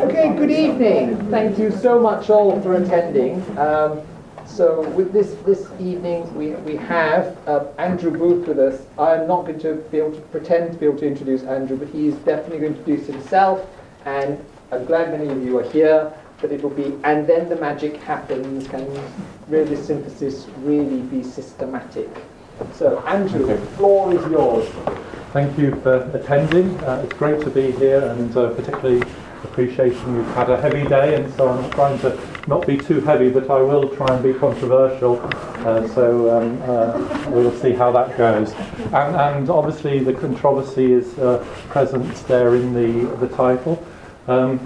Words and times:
Okay, 0.00 0.34
good 0.34 0.50
evening. 0.50 1.28
Thank 1.30 1.58
you 1.58 1.70
so 1.70 2.00
much 2.00 2.30
all 2.30 2.58
for 2.62 2.76
attending. 2.76 3.42
Um, 3.58 4.00
so 4.46 4.88
with 4.90 5.12
this 5.12 5.34
this 5.44 5.68
evening, 5.78 6.34
we, 6.34 6.52
we 6.64 6.76
have 6.76 7.36
uh, 7.46 7.66
Andrew 7.76 8.10
Booth 8.10 8.48
with 8.48 8.58
us. 8.58 8.80
I'm 8.98 9.28
not 9.28 9.44
going 9.44 9.58
to 9.58 9.74
be 9.74 9.98
able 9.98 10.12
to 10.12 10.20
pretend 10.22 10.72
to 10.72 10.78
be 10.78 10.86
able 10.86 10.98
to 11.00 11.06
introduce 11.06 11.42
Andrew, 11.42 11.76
but 11.76 11.88
he 11.88 12.08
is 12.08 12.14
definitely 12.24 12.60
going 12.60 12.72
to 12.72 12.78
introduce 12.78 13.06
himself. 13.06 13.68
And 14.06 14.42
I'm 14.72 14.86
glad 14.86 15.10
many 15.10 15.28
of 15.30 15.44
you 15.44 15.58
are 15.58 15.68
here. 15.70 16.10
But 16.40 16.50
it 16.50 16.62
will 16.62 16.70
be, 16.70 16.98
and 17.04 17.26
then 17.26 17.50
the 17.50 17.56
magic 17.56 17.96
happens. 17.96 18.68
Can 18.68 18.88
realist 19.48 19.86
synthesis 19.86 20.46
really 20.60 21.00
be 21.02 21.22
systematic? 21.22 22.08
So, 22.72 23.00
Andrew, 23.00 23.44
the 23.44 23.58
floor 23.76 24.14
is 24.14 24.30
yours. 24.30 24.66
Thank 25.36 25.58
you 25.58 25.78
for 25.82 25.96
attending. 26.14 26.82
Uh, 26.82 27.02
it's 27.04 27.12
great 27.12 27.42
to 27.42 27.50
be 27.50 27.70
here 27.72 28.02
and 28.02 28.34
uh, 28.34 28.54
particularly 28.54 29.02
appreciating 29.44 30.14
you've 30.14 30.34
had 30.34 30.48
a 30.48 30.58
heavy 30.58 30.88
day 30.88 31.14
and 31.14 31.30
so 31.34 31.50
I'm 31.50 31.70
trying 31.72 31.98
to 31.98 32.18
not 32.46 32.66
be 32.66 32.78
too 32.78 33.02
heavy 33.02 33.28
but 33.28 33.50
I 33.50 33.60
will 33.60 33.94
try 33.94 34.06
and 34.14 34.22
be 34.22 34.32
controversial. 34.32 35.20
Uh, 35.22 35.86
so 35.88 36.34
um, 36.34 36.62
uh, 36.62 37.30
we'll 37.30 37.52
see 37.52 37.72
how 37.72 37.92
that 37.92 38.16
goes. 38.16 38.54
And, 38.94 39.14
and 39.14 39.50
obviously 39.50 39.98
the 39.98 40.14
controversy 40.14 40.94
is 40.94 41.18
uh, 41.18 41.44
present 41.68 42.14
there 42.28 42.56
in 42.56 42.72
the, 42.72 43.14
the 43.16 43.28
title. 43.28 43.86
Um, 44.28 44.58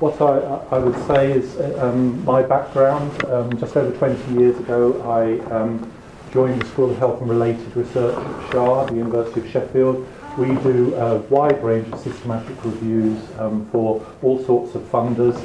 what 0.00 0.18
I, 0.22 0.38
I 0.74 0.78
would 0.78 0.96
say 1.08 1.32
is 1.32 1.60
um, 1.78 2.24
my 2.24 2.42
background 2.42 3.22
um, 3.26 3.54
just 3.58 3.76
over 3.76 3.94
20 3.94 4.40
years 4.40 4.58
ago 4.60 4.98
I 5.02 5.40
um, 5.54 5.92
joined 6.32 6.62
the 6.62 6.66
School 6.66 6.90
of 6.90 6.98
Health 6.98 7.20
and 7.20 7.28
Related 7.28 7.76
Research 7.76 8.16
at 8.16 8.50
ScHARR, 8.50 8.88
the 8.88 8.94
University 8.94 9.40
of 9.40 9.50
Sheffield. 9.50 10.06
We 10.38 10.46
do 10.62 10.94
a 10.94 11.16
wide 11.22 11.62
range 11.62 11.92
of 11.92 11.98
systematic 11.98 12.64
reviews 12.64 13.18
um, 13.38 13.68
for 13.72 14.06
all 14.22 14.42
sorts 14.44 14.76
of 14.76 14.82
funders. 14.82 15.36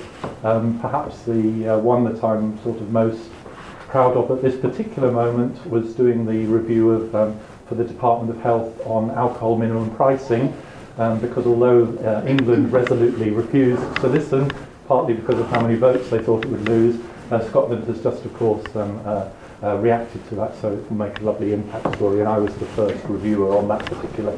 Um, 0.43 0.79
perhaps 0.79 1.23
the 1.23 1.69
uh, 1.69 1.77
one 1.79 2.03
that 2.03 2.23
I'm 2.23 2.61
sort 2.61 2.79
of 2.79 2.91
most 2.91 3.29
proud 3.87 4.15
of 4.15 4.29
at 4.29 4.43
this 4.43 4.59
particular 4.59 5.11
moment 5.11 5.65
was 5.67 5.95
doing 5.95 6.25
the 6.25 6.45
review 6.45 6.91
of 6.91 7.15
um, 7.15 7.39
for 7.67 7.73
the 7.73 7.83
Department 7.83 8.37
of 8.37 8.43
Health 8.43 8.79
on 8.85 9.09
alcohol 9.11 9.57
minimum 9.57 9.89
pricing, 9.95 10.55
um, 10.99 11.19
because 11.19 11.47
although 11.47 11.85
uh, 11.97 12.23
England 12.27 12.71
resolutely 12.71 13.31
refused 13.31 13.81
to 14.01 14.07
listen, 14.07 14.51
partly 14.87 15.15
because 15.15 15.39
of 15.39 15.47
how 15.47 15.61
many 15.61 15.75
votes 15.75 16.11
they 16.11 16.19
thought 16.19 16.45
it 16.45 16.51
would 16.51 16.69
lose, 16.69 17.01
uh, 17.31 17.43
Scotland 17.49 17.85
has 17.85 18.03
just, 18.03 18.23
of 18.23 18.33
course, 18.35 18.63
um, 18.75 18.99
uh, 19.65 19.77
reacted 19.77 20.27
to 20.29 20.35
that, 20.35 20.55
so 20.61 20.71
it 20.71 20.89
will 20.89 20.97
make 20.97 21.19
a 21.19 21.23
lovely 21.23 21.53
impact 21.53 21.95
story. 21.95 22.19
And 22.19 22.29
I 22.29 22.37
was 22.37 22.53
the 22.55 22.65
first 22.67 23.03
reviewer 23.05 23.57
on 23.57 23.67
that 23.69 23.85
particular 23.85 24.37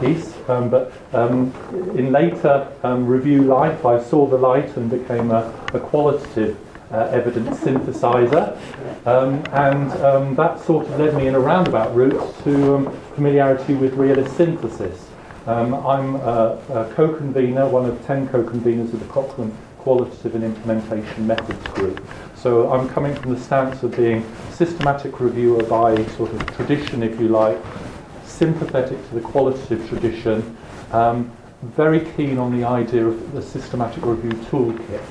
piece. 0.00 0.34
Um, 0.48 0.68
but 0.70 0.92
um, 1.12 1.52
in 1.96 2.12
later 2.12 2.70
um, 2.82 3.06
review 3.06 3.42
life, 3.42 3.84
I 3.84 4.02
saw 4.02 4.26
the 4.26 4.36
light 4.36 4.76
and 4.76 4.90
became 4.90 5.30
a, 5.30 5.52
a 5.74 5.80
qualitative 5.80 6.58
uh, 6.90 7.00
evidence 7.06 7.58
synthesizer. 7.58 8.56
Um, 9.06 9.44
and 9.52 9.92
um, 10.04 10.34
that 10.36 10.60
sort 10.60 10.86
of 10.86 10.98
led 10.98 11.14
me 11.14 11.26
in 11.26 11.34
a 11.34 11.40
roundabout 11.40 11.94
route 11.94 12.34
to 12.44 12.76
um, 12.76 13.00
familiarity 13.14 13.74
with 13.74 13.94
realist 13.94 14.36
synthesis. 14.36 15.06
I'm 15.46 16.16
a, 16.16 16.60
a 16.68 16.92
co-convener, 16.94 17.66
one 17.66 17.86
of 17.86 18.04
10 18.06 18.28
co-conveners 18.28 18.92
of 18.92 19.00
the 19.00 19.06
Cochrane 19.06 19.56
Qualitative 19.78 20.34
and 20.34 20.44
Implementation 20.44 21.26
Methods 21.26 21.66
Group. 21.68 22.06
So 22.40 22.70
I'm 22.72 22.88
coming 22.88 23.16
from 23.16 23.34
the 23.34 23.40
stance 23.40 23.82
of 23.82 23.96
being 23.96 24.24
systematic 24.50 25.18
reviewer 25.18 25.64
by 25.64 26.04
sort 26.16 26.32
of 26.32 26.54
tradition, 26.54 27.02
if 27.02 27.18
you 27.18 27.28
like, 27.28 27.58
sympathetic 28.24 29.08
to 29.08 29.14
the 29.16 29.20
qualitative 29.20 29.88
tradition, 29.88 30.56
um, 30.92 31.32
very 31.62 32.00
keen 32.12 32.38
on 32.38 32.56
the 32.56 32.64
idea 32.64 33.04
of 33.04 33.32
the 33.32 33.42
systematic 33.42 34.04
review 34.06 34.30
toolkit. 34.30 35.02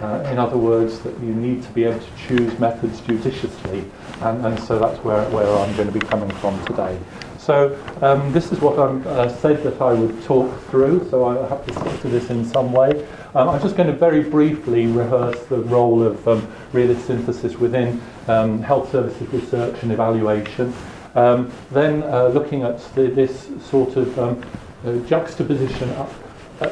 Uh, 0.00 0.28
in 0.32 0.38
other 0.38 0.58
words, 0.58 0.98
that 1.00 1.16
you 1.20 1.32
need 1.32 1.62
to 1.62 1.70
be 1.70 1.84
able 1.84 2.00
to 2.00 2.16
choose 2.26 2.58
methods 2.58 3.00
judiciously, 3.02 3.84
and, 4.22 4.44
and 4.44 4.58
so 4.58 4.76
that's 4.76 4.98
where, 5.04 5.24
where 5.30 5.46
I'm 5.46 5.74
going 5.76 5.86
to 5.86 5.96
be 5.96 6.04
coming 6.04 6.30
from 6.38 6.62
today. 6.64 6.98
So 7.44 7.78
um, 8.00 8.32
this 8.32 8.52
is 8.52 8.60
what 8.60 8.78
I 8.78 8.84
uh, 9.06 9.28
said 9.28 9.62
that 9.64 9.78
I 9.78 9.92
would 9.92 10.22
talk 10.24 10.58
through, 10.70 11.06
so 11.10 11.26
I 11.26 11.46
have 11.46 11.66
to 11.66 11.74
stick 11.74 12.00
to 12.00 12.08
this 12.08 12.30
in 12.30 12.42
some 12.42 12.72
way. 12.72 13.06
Um, 13.34 13.50
I'm 13.50 13.60
just 13.60 13.76
going 13.76 13.88
to 13.88 13.94
very 13.94 14.22
briefly 14.22 14.86
rehearse 14.86 15.38
the 15.48 15.58
role 15.58 16.02
of 16.02 16.26
um, 16.26 16.50
realist 16.72 17.06
synthesis 17.06 17.56
within 17.56 18.00
um, 18.28 18.62
health 18.62 18.90
services 18.90 19.28
research 19.28 19.82
and 19.82 19.92
evaluation. 19.92 20.72
Um, 21.14 21.52
then 21.70 22.02
uh, 22.04 22.28
looking 22.28 22.62
at 22.62 22.78
the, 22.94 23.08
this 23.08 23.50
sort 23.62 23.96
of 23.96 24.18
um, 24.18 24.42
uh, 24.86 24.96
juxtaposition. 25.06 25.90
Uh, 25.90 26.08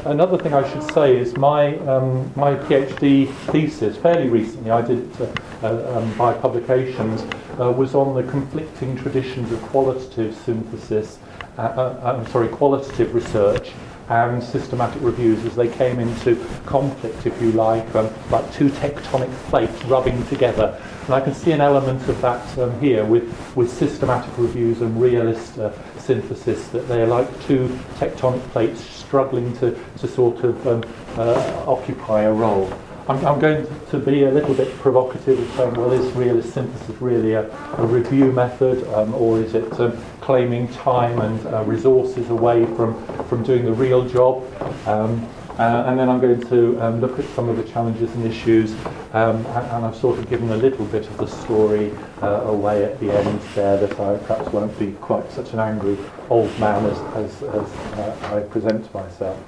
another 0.07 0.39
thing 0.39 0.55
I 0.55 0.67
should 0.73 0.85
say 0.95 1.19
is 1.19 1.37
my 1.37 1.77
um, 1.81 2.33
my 2.35 2.55
PhD 2.55 3.31
thesis 3.51 3.97
fairly 3.97 4.29
recently 4.29 4.71
I 4.71 4.81
did 4.81 5.01
it 5.01 5.21
uh, 5.21 5.67
uh, 5.67 5.99
um, 5.99 6.17
by 6.17 6.33
publications 6.33 7.25
uh, 7.61 7.71
was 7.71 7.95
on 7.95 8.15
the 8.15 8.31
conflicting 8.31 8.97
traditions 8.97 9.51
of 9.53 9.61
qualitative 9.63 10.35
synthesis. 10.35 11.19
Uh, 11.59 11.63
uh, 11.63 12.17
I'm 12.19 12.27
sorry, 12.29 12.49
qualitative 12.49 13.15
research 13.15 13.73
and 14.09 14.43
systematic 14.43 15.01
reviews 15.03 15.45
as 15.45 15.55
they 15.55 15.69
came 15.69 15.99
into 15.99 16.37
conflict, 16.67 17.25
if 17.25 17.41
you 17.41 17.53
like, 17.53 17.95
um, 17.95 18.11
like 18.31 18.53
two 18.53 18.69
tectonic 18.69 19.33
plates 19.49 19.85
rubbing 19.85 20.25
together. 20.27 20.79
And 21.07 21.15
I 21.15 21.21
can 21.21 21.35
see 21.35 21.53
an 21.53 21.61
element 21.61 22.07
of 22.09 22.21
that 22.21 22.59
um, 22.59 22.79
here 22.81 23.05
with, 23.05 23.57
with 23.57 23.71
systematic 23.71 24.37
reviews 24.37 24.83
and 24.83 25.01
realist 25.01 25.59
uh, 25.59 25.73
synthesis, 25.99 26.69
that 26.69 26.89
they 26.89 27.01
are 27.01 27.07
like 27.07 27.29
two 27.47 27.69
tectonic 27.97 28.43
plates 28.51 28.81
struggling 28.81 29.57
to, 29.59 29.79
to 29.99 30.09
sort 30.09 30.43
of 30.45 30.67
um, 30.67 30.85
uh, 31.17 31.65
occupy 31.67 32.23
a 32.23 32.33
role. 32.33 32.73
I'm, 33.09 33.25
I'm 33.27 33.41
going 33.41 33.67
to 33.91 33.99
be 33.99 34.25
a 34.25 34.31
little 34.31 34.55
bit 34.55 34.73
provocative 34.79 35.39
of 35.39 35.57
saying, 35.57 35.75
well, 35.75 35.91
is 35.91 36.13
realist 36.13 36.55
synthesis 36.55 37.01
really 37.01 37.33
a, 37.33 37.51
a 37.79 37.87
review 37.87 38.31
method, 38.31 38.87
um, 38.95 39.13
or 39.15 39.41
is 39.41 39.55
it 39.55 39.81
um, 39.81 39.99
claiming 40.21 40.69
time 40.69 41.21
and 41.21 41.47
uh, 41.47 41.65
resources 41.65 42.31
away 42.31 42.65
from, 42.77 42.95
from 43.25 43.43
doing 43.43 43.65
the 43.65 43.73
real 43.73 44.09
job? 44.09 44.45
Um, 44.87 45.29
uh, 45.59 45.85
and 45.87 45.99
then 45.99 46.09
I'm 46.09 46.21
going 46.21 46.41
to 46.49 46.81
um, 46.81 47.01
look 47.01 47.19
at 47.19 47.25
some 47.31 47.49
of 47.49 47.57
the 47.57 47.65
challenges 47.65 48.11
and 48.15 48.25
issues, 48.25 48.73
um, 49.13 49.45
and, 49.47 49.67
and 49.67 49.85
I've 49.85 49.97
sort 49.97 50.21
of 50.21 50.31
given 50.31 50.51
a 50.51 50.57
little 50.57 50.87
bit 50.87 51.07
of 51.09 51.17
the 51.19 51.27
story 51.27 51.93
uh, 52.23 52.43
away 52.45 52.85
at 52.85 53.01
the 53.01 53.11
end 53.11 53.41
there 53.55 53.77
that 53.79 53.99
I 53.99 54.17
perhaps 54.19 54.51
won't 54.53 54.79
be 54.79 54.93
quite 54.93 55.29
such 55.33 55.53
an 55.53 55.59
angry 55.59 55.99
old 56.31 56.57
man 56.61 56.87
as, 56.87 56.99
as, 57.17 57.43
as 57.43 57.69
uh, 57.99 58.37
I 58.37 58.41
present 58.49 58.95
myself. 58.95 59.39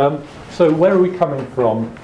Um, 0.00 0.26
so 0.50 0.72
where 0.72 0.94
are 0.94 1.00
we 1.00 1.16
coming 1.16 1.46
from? 1.48 1.94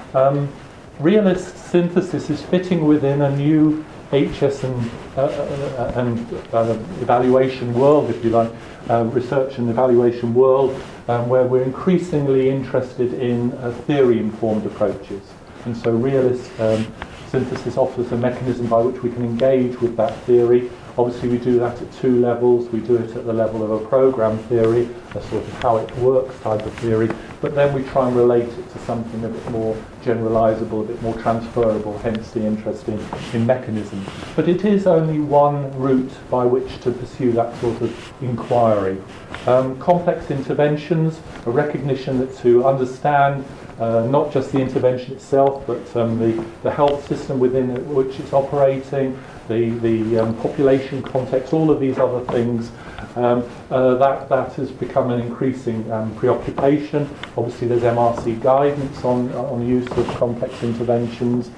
Realist 0.99 1.57
synthesis 1.57 2.29
is 2.29 2.41
fitting 2.41 2.85
within 2.85 3.21
a 3.21 3.35
new 3.35 3.83
HS 4.11 4.63
and, 4.65 4.91
uh, 5.15 5.21
uh, 5.21 5.91
and 5.95 6.33
uh, 6.53 6.77
evaluation 6.99 7.73
world, 7.73 8.09
if 8.09 8.23
you 8.23 8.29
like, 8.29 8.51
uh, 8.89 9.05
research 9.05 9.57
and 9.57 9.69
evaluation 9.69 10.33
world, 10.33 10.79
um, 11.07 11.29
where 11.29 11.43
we're 11.43 11.63
increasingly 11.63 12.49
interested 12.49 13.13
in 13.13 13.53
uh, 13.53 13.71
theory-informed 13.87 14.65
approaches. 14.65 15.21
And 15.65 15.75
so 15.77 15.91
realist 15.91 16.51
um, 16.59 16.85
synthesis 17.29 17.77
offers 17.77 18.11
a 18.11 18.17
mechanism 18.17 18.67
by 18.67 18.81
which 18.81 19.01
we 19.01 19.11
can 19.11 19.23
engage 19.23 19.79
with 19.79 19.95
that 19.95 20.15
theory. 20.25 20.69
Obviously, 20.97 21.29
we 21.29 21.37
do 21.37 21.57
that 21.59 21.81
at 21.81 21.91
two 21.93 22.19
levels. 22.19 22.69
We 22.69 22.81
do 22.81 22.97
it 22.97 23.15
at 23.15 23.25
the 23.25 23.33
level 23.33 23.63
of 23.63 23.81
a 23.81 23.87
program 23.87 24.37
theory, 24.49 24.89
a 25.15 25.21
sort 25.23 25.43
of 25.43 25.53
how 25.61 25.77
it 25.77 25.95
works 25.97 26.37
type 26.41 26.65
of 26.65 26.73
theory, 26.75 27.09
but 27.39 27.55
then 27.55 27.73
we 27.73 27.83
try 27.83 28.07
and 28.07 28.15
relate 28.15 28.49
it 28.49 28.71
to 28.71 28.79
something 28.79 29.23
a 29.23 29.29
bit 29.29 29.51
more 29.51 29.75
generalizable, 30.03 30.81
a 30.81 30.87
bit 30.87 31.01
more 31.01 31.17
transferable, 31.19 31.97
hence 31.99 32.31
the 32.31 32.45
interest 32.45 32.87
in, 32.87 32.99
in 33.33 33.45
mechanism. 33.45 34.05
But 34.35 34.49
it 34.49 34.65
is 34.65 34.85
only 34.85 35.19
one 35.19 35.71
route 35.79 36.11
by 36.29 36.45
which 36.45 36.79
to 36.81 36.91
pursue 36.91 37.31
that 37.33 37.55
sort 37.61 37.81
of 37.81 38.13
inquiry. 38.21 39.01
Um, 39.47 39.79
complex 39.79 40.29
interventions, 40.29 41.19
a 41.45 41.51
recognition 41.51 42.19
that 42.19 42.37
to 42.39 42.65
understand 42.65 43.45
uh, 43.79 44.05
not 44.05 44.31
just 44.31 44.51
the 44.51 44.59
intervention 44.59 45.11
itself, 45.13 45.65
but 45.65 45.95
um, 45.95 46.19
the, 46.19 46.45
the 46.61 46.69
health 46.69 47.07
system 47.07 47.39
within 47.39 47.69
which 47.91 48.19
it's 48.19 48.31
operating, 48.31 49.19
the, 49.51 49.69
the 49.79 50.19
um, 50.19 50.35
population 50.37 51.01
context, 51.03 51.53
all 51.53 51.69
of 51.69 51.79
these 51.79 51.97
other 51.97 52.23
things, 52.31 52.71
um, 53.15 53.43
uh, 53.69 53.95
that, 53.95 54.29
that 54.29 54.53
has 54.53 54.71
become 54.71 55.11
an 55.11 55.19
increasing 55.19 55.89
um, 55.91 56.15
preoccupation. 56.15 57.09
Obviously, 57.37 57.67
there's 57.67 57.83
MRC 57.83 58.41
guidance 58.41 59.03
on, 59.03 59.31
on 59.33 59.67
use 59.67 59.87
of 59.91 60.07
complex 60.15 60.63
interventions. 60.63 61.51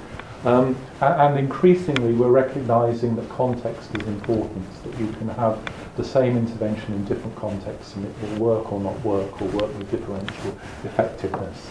Um, 0.46 0.76
and 1.00 1.40
increasingly, 1.40 2.14
we're 2.14 2.32
recognizing 2.32 3.16
that 3.16 3.30
context 3.30 3.96
is 3.96 4.08
important, 4.08 4.66
that 4.84 5.00
you 5.00 5.08
can 5.14 5.30
have 5.30 5.58
the 5.96 6.04
same 6.04 6.36
intervention 6.38 6.94
in 6.94 7.06
different 7.06 7.36
contexts 7.38 7.96
and 7.96 8.06
it 8.06 8.12
will 8.22 8.40
work 8.40 8.74
or 8.74 8.80
not 8.82 9.00
work 9.06 9.42
or 9.42 9.48
work 9.50 9.78
with 9.78 9.90
differential 9.90 10.58
effectiveness. 10.84 11.70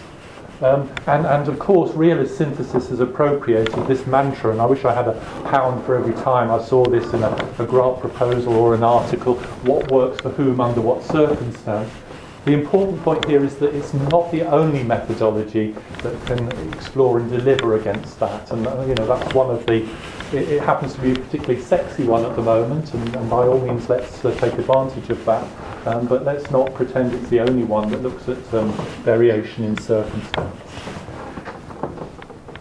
Um, 0.63 0.89
and, 1.09 1.27
and 1.27 1.49
of 1.49 1.59
course, 1.59 1.93
realist 1.93 2.39
synthesis 2.39 2.89
has 2.91 3.01
appropriated 3.01 3.75
this 3.89 4.07
mantra, 4.07 4.53
and 4.53 4.61
I 4.61 4.67
wish 4.67 4.85
I 4.85 4.95
had 4.95 5.09
a 5.09 5.21
pound 5.51 5.85
for 5.85 5.97
every 5.97 6.15
time 6.23 6.53
I 6.53 6.63
saw 6.63 6.85
this 6.85 7.13
in 7.13 7.23
a, 7.25 7.55
a 7.59 7.67
grant 7.67 7.99
proposal 7.99 8.55
or 8.55 8.75
an 8.77 8.85
article 8.85 9.35
what 9.65 9.91
works 9.91 10.21
for 10.21 10.31
whom 10.31 10.61
under 10.61 10.81
what 10.81 11.03
circumstance. 11.03 11.91
the 12.45 12.53
important 12.53 13.03
point 13.03 13.25
here 13.25 13.45
is 13.45 13.57
that 13.57 13.75
it's 13.75 13.93
not 13.93 14.31
the 14.31 14.43
only 14.43 14.85
methodology 14.85 15.75
that 16.03 16.27
can 16.27 16.49
explore 16.73 17.19
and 17.19 17.29
deliver 17.29 17.75
against 17.75 18.21
that. 18.21 18.51
And 18.53 18.65
uh, 18.65 18.85
you 18.87 18.95
know 18.95 19.07
that's 19.07 19.35
one 19.35 19.51
of 19.51 19.67
the. 19.67 19.89
It, 20.33 20.49
it, 20.49 20.63
happens 20.63 20.95
to 20.95 21.01
be 21.03 21.13
a 21.13 21.15
particularly 21.15 21.61
sexy 21.61 22.05
one 22.05 22.25
at 22.25 22.35
the 22.37 22.43
moment, 22.43 22.95
and, 22.95 23.17
and 23.17 23.29
by 23.29 23.47
all 23.47 23.61
means 23.61 23.89
let's 23.91 24.25
uh, 24.25 24.35
take 24.41 24.55
advantage 24.55 25.11
of 25.11 25.23
that. 25.27 25.47
Um, 25.87 26.07
but 26.07 26.25
let's 26.25 26.51
not 26.51 26.73
pretend 26.73 27.13
it's 27.13 27.29
the 27.29 27.41
only 27.41 27.65
one 27.65 27.91
that 27.91 28.03
looks 28.03 28.29
at 28.29 28.55
um, 28.55 28.73
variation 29.03 29.65
in 29.65 29.77
circumstance. 29.77 30.57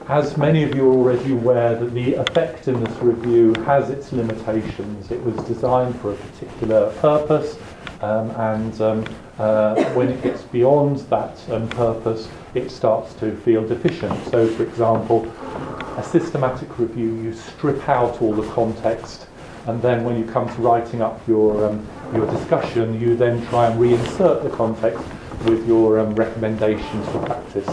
As 0.09 0.35
many 0.35 0.63
of 0.63 0.75
you 0.75 0.89
are 0.89 0.93
already 0.93 1.31
aware 1.31 1.75
that 1.75 1.93
the 1.93 2.15
effectiveness 2.15 2.93
review 3.01 3.53
has 3.63 3.89
its 3.89 4.11
limitations. 4.11 5.09
It 5.09 5.23
was 5.23 5.35
designed 5.45 5.97
for 6.01 6.11
a 6.11 6.15
particular 6.15 6.91
purpose 6.99 7.57
um, 8.01 8.31
and 8.31 8.81
um, 8.81 9.05
uh, 9.37 9.81
when 9.93 10.09
it 10.09 10.21
gets 10.21 10.41
beyond 10.41 10.97
that 11.11 11.37
um, 11.49 11.69
purpose 11.69 12.27
it 12.53 12.69
starts 12.69 13.13
to 13.15 13.35
feel 13.37 13.67
deficient. 13.67 14.13
So 14.27 14.47
for 14.47 14.63
example, 14.63 15.25
a 15.97 16.03
systematic 16.03 16.77
review, 16.79 17.15
you 17.15 17.33
strip 17.33 17.87
out 17.87 18.21
all 18.21 18.33
the 18.33 18.49
context 18.51 19.27
and 19.67 19.81
then 19.81 20.03
when 20.03 20.17
you 20.17 20.25
come 20.25 20.47
to 20.47 20.61
writing 20.61 21.01
up 21.01 21.25
your, 21.27 21.69
um, 21.69 21.87
your 22.15 22.25
discussion 22.31 22.99
you 22.99 23.15
then 23.15 23.45
try 23.47 23.67
and 23.67 23.79
reinsert 23.79 24.43
the 24.43 24.49
context 24.49 25.03
with 25.45 25.67
your 25.67 25.99
um, 25.99 26.15
recommendations 26.15 27.07
for 27.09 27.23
practice 27.25 27.67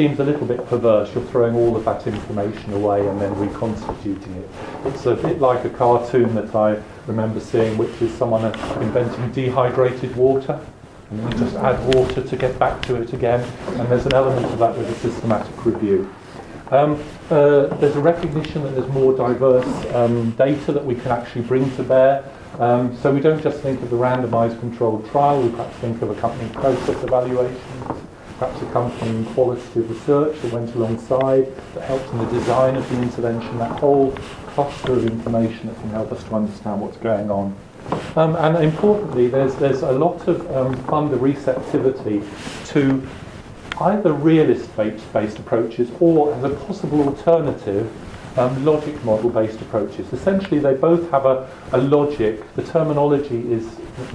seems 0.00 0.18
a 0.18 0.24
little 0.24 0.46
bit 0.46 0.66
perverse. 0.66 1.14
You're 1.14 1.24
throwing 1.24 1.54
all 1.54 1.76
of 1.76 1.84
that 1.84 2.06
information 2.06 2.72
away 2.72 3.06
and 3.06 3.20
then 3.20 3.38
reconstituting 3.38 4.34
it. 4.34 4.48
It's 4.86 5.04
a 5.04 5.14
bit 5.14 5.40
like 5.40 5.62
a 5.66 5.68
cartoon 5.68 6.34
that 6.36 6.54
I 6.54 6.80
remember 7.06 7.38
seeing, 7.38 7.76
which 7.76 8.00
is 8.00 8.10
someone 8.14 8.46
inventing 8.82 9.30
dehydrated 9.32 10.16
water. 10.16 10.58
And 11.10 11.22
you 11.22 11.38
just 11.38 11.56
add 11.56 11.94
water 11.94 12.22
to 12.22 12.36
get 12.36 12.58
back 12.58 12.82
to 12.82 12.96
it 12.96 13.12
again. 13.12 13.40
And 13.68 13.88
there's 13.88 14.06
an 14.06 14.14
element 14.14 14.46
of 14.46 14.58
that 14.60 14.76
with 14.76 14.88
a 14.88 14.94
systematic 14.94 15.64
review. 15.64 16.12
Um, 16.70 17.02
uh, 17.30 17.66
there's 17.78 17.96
a 17.96 18.00
recognition 18.00 18.62
that 18.62 18.76
there's 18.76 18.88
more 18.92 19.16
diverse 19.16 19.66
um, 19.94 20.30
data 20.32 20.70
that 20.70 20.84
we 20.84 20.94
can 20.94 21.10
actually 21.10 21.42
bring 21.42 21.74
to 21.76 21.82
bear. 21.82 22.24
Um, 22.60 22.96
so 22.98 23.12
we 23.12 23.20
don't 23.20 23.42
just 23.42 23.60
think 23.60 23.82
of 23.82 23.90
the 23.90 23.96
randomized 23.96 24.60
controlled 24.60 25.08
trial, 25.10 25.42
we 25.42 25.50
perhaps 25.50 25.76
think 25.78 26.02
of 26.02 26.10
accompanying 26.10 26.52
process 26.52 27.02
evaluations, 27.02 27.60
perhaps 28.38 28.62
accompanying 28.62 29.24
qualitative 29.26 29.88
research 29.88 30.40
that 30.42 30.52
went 30.52 30.74
alongside, 30.74 31.46
that 31.74 31.84
helped 31.84 32.08
in 32.12 32.18
the 32.18 32.26
design 32.26 32.76
of 32.76 32.88
the 32.90 33.02
intervention, 33.02 33.58
that 33.58 33.78
whole 33.80 34.12
cluster 34.48 34.92
of 34.92 35.06
information 35.06 35.68
that 35.68 35.76
can 35.80 35.90
help 35.90 36.12
us 36.12 36.22
to 36.24 36.34
understand 36.34 36.80
what's 36.80 36.98
going 36.98 37.30
on. 37.30 37.56
Um, 38.16 38.36
and 38.36 38.56
importantly, 38.64 39.28
there's, 39.28 39.54
there's 39.56 39.82
a 39.82 39.92
lot 39.92 40.26
of 40.28 40.40
um, 40.56 40.74
funder 40.84 41.20
receptivity 41.20 42.22
to 42.66 43.06
either 43.80 44.12
realist-based 44.12 45.12
based 45.12 45.38
approaches 45.38 45.90
or, 46.00 46.34
as 46.34 46.44
a 46.44 46.50
possible 46.50 47.02
alternative, 47.02 47.90
um, 48.38 48.64
logic 48.64 49.02
model-based 49.04 49.60
approaches. 49.60 50.12
Essentially, 50.12 50.60
they 50.60 50.74
both 50.74 51.10
have 51.10 51.24
a, 51.26 51.48
a 51.72 51.78
logic. 51.78 52.52
The 52.54 52.62
terminology 52.62 53.50
is, 53.50 53.66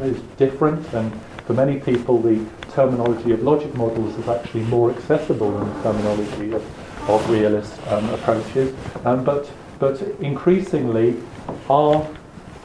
is 0.02 0.22
different, 0.38 0.94
and 0.94 1.12
for 1.46 1.54
many 1.54 1.80
people, 1.80 2.22
the 2.22 2.46
terminology 2.72 3.32
of 3.32 3.44
logic 3.44 3.74
models 3.76 4.16
is 4.18 4.28
actually 4.28 4.64
more 4.64 4.92
accessible 4.92 5.52
than 5.52 5.68
the 5.74 5.84
terminology 5.84 6.54
of, 6.54 7.10
of 7.10 7.30
realist 7.30 7.80
um, 7.88 8.10
approaches. 8.10 8.76
Um, 9.06 9.24
but, 9.24 9.52
but 9.80 10.02
increasingly, 10.20 11.22
our 11.70 12.08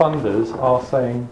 funders 0.01 0.51
are 0.63 0.83
saying, 0.87 1.25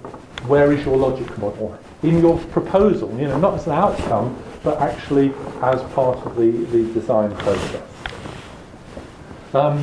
where 0.46 0.72
is 0.72 0.84
your 0.84 0.98
logic 0.98 1.26
model? 1.38 1.78
In 2.02 2.20
your 2.20 2.38
proposal, 2.48 3.10
you 3.18 3.26
know, 3.26 3.38
not 3.38 3.54
as 3.54 3.66
an 3.66 3.72
outcome, 3.72 4.36
but 4.62 4.78
actually 4.78 5.32
as 5.62 5.80
part 5.94 6.18
of 6.18 6.36
the, 6.36 6.50
the 6.50 6.92
design 6.92 7.34
process. 7.36 7.82
Um, 9.54 9.82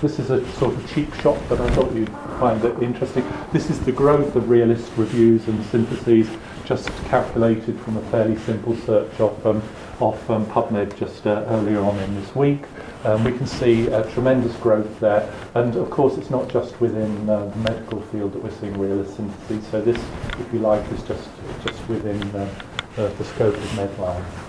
this 0.00 0.20
is 0.20 0.30
a 0.30 0.48
sort 0.52 0.76
of 0.76 0.94
cheap 0.94 1.12
shot, 1.14 1.36
but 1.48 1.60
I 1.60 1.68
thought 1.70 1.92
you'd 1.92 2.08
find 2.38 2.64
it 2.64 2.80
interesting. 2.80 3.26
This 3.52 3.68
is 3.68 3.80
the 3.80 3.90
growth 3.90 4.36
of 4.36 4.48
realist 4.48 4.92
reviews 4.96 5.48
and 5.48 5.64
syntheses 5.66 6.28
just 6.64 6.88
calculated 7.06 7.80
from 7.80 7.96
a 7.96 8.02
fairly 8.12 8.36
simple 8.38 8.76
search 8.76 9.12
of, 9.18 9.44
um, 9.44 9.60
of 10.00 10.30
um, 10.30 10.46
PubMed 10.46 10.96
just 10.96 11.26
uh, 11.26 11.44
earlier 11.48 11.80
on 11.80 11.98
in 12.00 12.14
this 12.14 12.34
week. 12.34 12.64
Um, 13.04 13.22
we 13.24 13.32
can 13.32 13.46
see 13.46 13.86
a 13.88 14.10
tremendous 14.12 14.56
growth 14.56 14.98
there, 15.00 15.32
and 15.54 15.76
of 15.76 15.90
course 15.90 16.16
it's 16.16 16.30
not 16.30 16.48
just 16.48 16.80
within 16.80 17.28
uh, 17.28 17.46
the 17.46 17.56
medical 17.56 18.00
field 18.00 18.32
that 18.32 18.42
we're 18.42 18.50
seeing 18.50 18.78
realist 18.78 19.16
syntheses. 19.16 19.66
So 19.70 19.80
this, 19.80 20.02
if 20.38 20.52
you 20.52 20.60
like, 20.60 20.90
is 20.92 21.02
just 21.02 21.28
just 21.64 21.88
within 21.88 22.22
uh, 22.34 22.48
the 22.96 23.24
scope 23.24 23.54
of 23.54 23.62
Medline. 23.70 24.43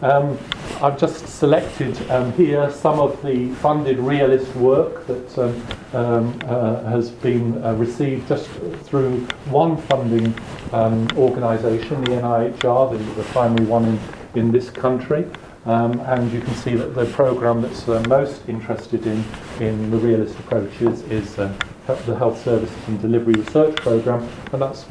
Um, 0.00 0.38
I've 0.80 0.96
just 0.96 1.26
selected 1.26 2.08
um, 2.08 2.32
here 2.34 2.70
some 2.70 3.00
of 3.00 3.20
the 3.22 3.52
funded 3.54 3.98
realist 3.98 4.54
work 4.54 5.06
that 5.08 5.38
um, 5.38 5.66
um 5.92 6.38
uh, 6.44 6.82
has 6.84 7.10
been 7.10 7.64
uh, 7.64 7.74
received 7.74 8.28
just 8.28 8.48
through 8.84 9.20
one 9.46 9.76
funding 9.76 10.32
um, 10.72 11.08
organisation, 11.16 12.04
the 12.04 12.12
NIHR, 12.12 12.92
the, 12.92 12.98
the, 13.14 13.24
primary 13.30 13.66
one 13.66 13.86
in, 13.86 13.98
in 14.34 14.52
this 14.52 14.70
country. 14.70 15.26
Um, 15.66 15.98
and 16.00 16.30
you 16.32 16.40
can 16.40 16.54
see 16.54 16.74
that 16.76 16.94
the 16.94 17.06
programme 17.06 17.62
that's 17.62 17.88
uh, 17.88 18.02
most 18.08 18.48
interested 18.48 19.04
in, 19.06 19.24
in 19.58 19.90
the 19.90 19.96
realist 19.96 20.38
approaches 20.38 21.02
is 21.10 21.38
uh, 21.38 21.52
the 22.06 22.14
Health 22.16 22.42
Services 22.44 22.76
and 22.86 23.00
Delivery 23.00 23.34
Research 23.34 23.76
Programme, 23.76 24.28
and 24.52 24.62
that's 24.62 24.84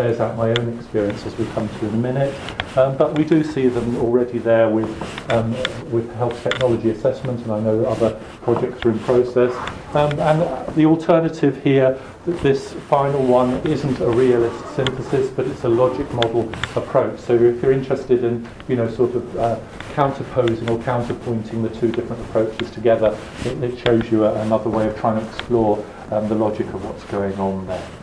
bears 0.00 0.18
out 0.18 0.34
my 0.34 0.48
own 0.48 0.78
experience 0.78 1.26
as 1.26 1.36
we 1.36 1.44
come 1.48 1.68
to 1.68 1.86
in 1.86 1.92
a 1.92 1.96
minute. 1.98 2.34
Um, 2.78 2.96
but 2.96 3.18
we 3.18 3.24
do 3.24 3.44
see 3.44 3.68
them 3.68 3.98
already 3.98 4.38
there 4.38 4.70
with, 4.70 4.90
um, 5.30 5.52
with 5.92 6.10
health 6.14 6.42
technology 6.42 6.88
assessment, 6.88 7.42
and 7.42 7.52
I 7.52 7.60
know 7.60 7.84
other 7.84 8.18
projects 8.40 8.82
are 8.86 8.92
in 8.92 8.98
process. 9.00 9.52
Um, 9.94 10.18
and 10.18 10.74
the 10.74 10.86
alternative 10.86 11.62
here, 11.62 12.00
this 12.24 12.72
final 12.88 13.22
one, 13.22 13.50
isn't 13.66 14.00
a 14.00 14.08
realist 14.08 14.74
synthesis, 14.74 15.28
but 15.32 15.46
it's 15.46 15.64
a 15.64 15.68
logic 15.68 16.10
model 16.14 16.48
approach. 16.76 17.18
So 17.20 17.34
if 17.34 17.60
you're 17.60 17.72
interested 17.72 18.24
in, 18.24 18.48
you 18.68 18.76
know, 18.76 18.88
sort 18.88 19.14
of 19.14 19.36
uh, 19.36 19.58
counterposing 19.94 20.70
or 20.70 20.78
counterpointing 20.78 21.62
the 21.62 21.78
two 21.78 21.92
different 21.92 22.22
approaches 22.22 22.70
together, 22.70 23.18
it, 23.44 23.62
it 23.62 23.78
shows 23.78 24.10
you 24.10 24.24
a, 24.24 24.32
another 24.40 24.70
way 24.70 24.88
of 24.88 24.98
trying 24.98 25.20
to 25.20 25.28
explore 25.28 25.84
um, 26.10 26.26
the 26.30 26.34
logic 26.34 26.68
of 26.68 26.82
what's 26.86 27.04
going 27.04 27.38
on 27.38 27.66
there. 27.66 27.99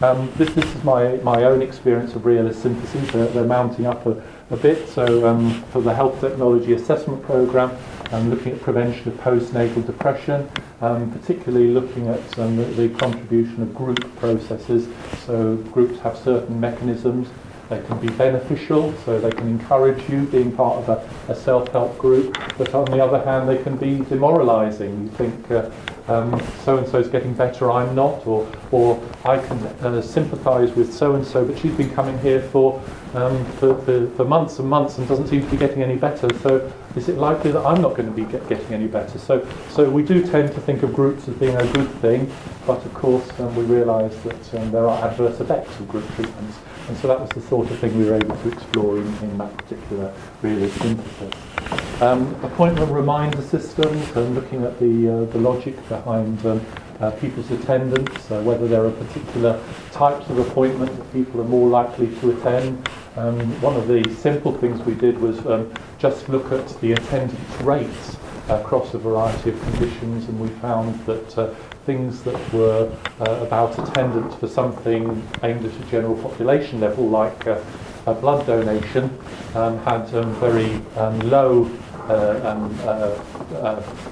Um, 0.00 0.30
this, 0.36 0.52
this 0.54 0.64
is 0.74 0.84
my, 0.84 1.16
my 1.18 1.44
own 1.44 1.62
experience 1.62 2.14
of 2.14 2.26
realist 2.26 2.62
syntheses. 2.62 3.10
They're, 3.12 3.26
they're 3.28 3.44
mounting 3.44 3.86
up 3.86 4.04
a, 4.06 4.22
a 4.50 4.56
bit. 4.56 4.88
So 4.88 5.26
um, 5.26 5.62
for 5.64 5.80
the 5.80 5.94
health 5.94 6.20
technology 6.20 6.72
assessment 6.72 7.22
program, 7.22 7.70
I'm 8.10 8.28
looking 8.28 8.52
at 8.52 8.60
prevention 8.60 9.08
of 9.08 9.14
postnatal 9.18 9.86
depression, 9.86 10.48
um, 10.80 11.10
particularly 11.12 11.68
looking 11.68 12.08
at 12.08 12.38
um, 12.38 12.56
the, 12.56 12.64
the 12.64 12.88
contribution 12.98 13.62
of 13.62 13.74
group 13.74 14.16
processes. 14.16 14.88
So 15.26 15.56
groups 15.56 15.98
have 16.00 16.18
certain 16.18 16.58
mechanisms. 16.58 17.28
They 17.70 17.80
can 17.82 17.98
be 17.98 18.08
beneficial, 18.08 18.92
so 19.04 19.18
they 19.18 19.30
can 19.30 19.48
encourage 19.48 20.06
you 20.10 20.26
being 20.26 20.52
part 20.52 20.86
of 20.86 20.88
a, 20.90 21.32
a 21.32 21.34
self-help 21.34 21.96
group. 21.98 22.36
But 22.58 22.74
on 22.74 22.84
the 22.84 23.02
other 23.02 23.24
hand, 23.24 23.48
they 23.48 23.62
can 23.62 23.76
be 23.76 24.04
demoralising. 24.04 25.04
You 25.04 25.08
think, 25.10 25.50
uh, 25.50 25.70
um, 26.08 26.38
so 26.64 26.76
and 26.76 26.86
so 26.86 26.98
is 26.98 27.08
getting 27.08 27.32
better, 27.32 27.70
I'm 27.70 27.94
not, 27.94 28.26
or, 28.26 28.50
or 28.72 29.02
I 29.24 29.38
can 29.38 29.58
uh, 29.58 30.02
sympathise 30.02 30.70
with 30.72 30.92
so 30.92 31.14
and 31.14 31.26
so, 31.26 31.44
but 31.44 31.58
she's 31.58 31.74
been 31.74 31.90
coming 31.94 32.18
here 32.18 32.42
for, 32.42 32.82
um, 33.14 33.44
for, 33.52 33.74
for, 33.82 34.06
for, 34.10 34.24
months 34.24 34.58
and 34.58 34.68
months 34.68 34.98
and 34.98 35.08
doesn't 35.08 35.28
seem 35.28 35.42
to 35.42 35.50
be 35.50 35.56
getting 35.56 35.82
any 35.82 35.96
better. 35.96 36.28
So 36.40 36.70
is 36.94 37.08
it 37.08 37.16
likely 37.16 37.52
that 37.52 37.64
I'm 37.64 37.80
not 37.80 37.96
going 37.96 38.08
to 38.08 38.14
be 38.14 38.30
get, 38.30 38.46
getting 38.48 38.74
any 38.74 38.86
better? 38.86 39.18
So, 39.18 39.46
so 39.70 39.88
we 39.88 40.02
do 40.02 40.26
tend 40.26 40.52
to 40.52 40.60
think 40.60 40.82
of 40.82 40.92
groups 40.92 41.26
as 41.26 41.34
being 41.36 41.56
a 41.56 41.72
good 41.72 41.90
thing, 42.02 42.30
but 42.66 42.84
of 42.84 42.92
course 42.92 43.28
um, 43.40 43.54
we 43.56 43.64
realise 43.64 44.14
that 44.24 44.54
um, 44.54 44.70
there 44.72 44.86
are 44.86 45.08
adverse 45.08 45.40
effects 45.40 45.78
of 45.80 45.88
group 45.88 46.06
treatments. 46.16 46.58
And 46.88 46.98
so 46.98 47.08
that 47.08 47.18
was 47.18 47.30
the 47.30 47.40
sort 47.40 47.70
of 47.70 47.78
thing 47.78 47.96
we 47.96 48.04
were 48.04 48.16
able 48.16 48.36
to 48.36 48.48
explore 48.52 48.98
in, 48.98 49.06
in 49.22 49.38
that 49.38 49.56
particular 49.56 50.12
realist 50.42 50.76
synthesis. 50.82 51.53
Um, 52.00 52.34
appointment 52.42 52.90
reminder 52.90 53.40
systems 53.40 54.10
and 54.16 54.34
looking 54.34 54.64
at 54.64 54.80
the, 54.80 55.08
uh, 55.08 55.24
the 55.26 55.38
logic 55.38 55.76
behind 55.88 56.44
um, 56.44 56.60
uh, 56.98 57.12
people's 57.12 57.48
attendance, 57.52 58.30
uh, 58.32 58.42
whether 58.42 58.66
there 58.66 58.84
are 58.84 58.90
particular 58.90 59.62
types 59.92 60.28
of 60.28 60.38
appointment 60.38 60.94
that 60.96 61.12
people 61.12 61.40
are 61.40 61.48
more 61.48 61.68
likely 61.68 62.08
to 62.16 62.32
attend. 62.32 62.88
Um, 63.16 63.38
one 63.60 63.76
of 63.76 63.86
the 63.86 64.02
simple 64.14 64.52
things 64.58 64.80
we 64.82 64.94
did 64.94 65.18
was 65.18 65.38
um, 65.46 65.72
just 65.98 66.28
look 66.28 66.50
at 66.50 66.66
the 66.80 66.92
attendance 66.92 67.62
rates 67.62 68.16
across 68.48 68.92
a 68.94 68.98
variety 68.98 69.50
of 69.50 69.62
conditions 69.62 70.28
and 70.28 70.38
we 70.40 70.48
found 70.60 70.98
that 71.06 71.38
uh, 71.38 71.54
things 71.86 72.22
that 72.24 72.52
were 72.52 72.92
uh, 73.20 73.46
about 73.46 73.78
attendance 73.78 74.34
for 74.34 74.48
something 74.48 75.22
aimed 75.44 75.64
at 75.64 75.72
a 75.72 75.84
general 75.90 76.16
population 76.16 76.80
level, 76.80 77.08
like 77.08 77.46
uh, 77.46 77.62
a 78.06 78.14
blood 78.14 78.44
donation, 78.46 79.16
um, 79.54 79.78
had 79.78 80.12
um, 80.14 80.34
very 80.40 80.80
low 81.28 81.70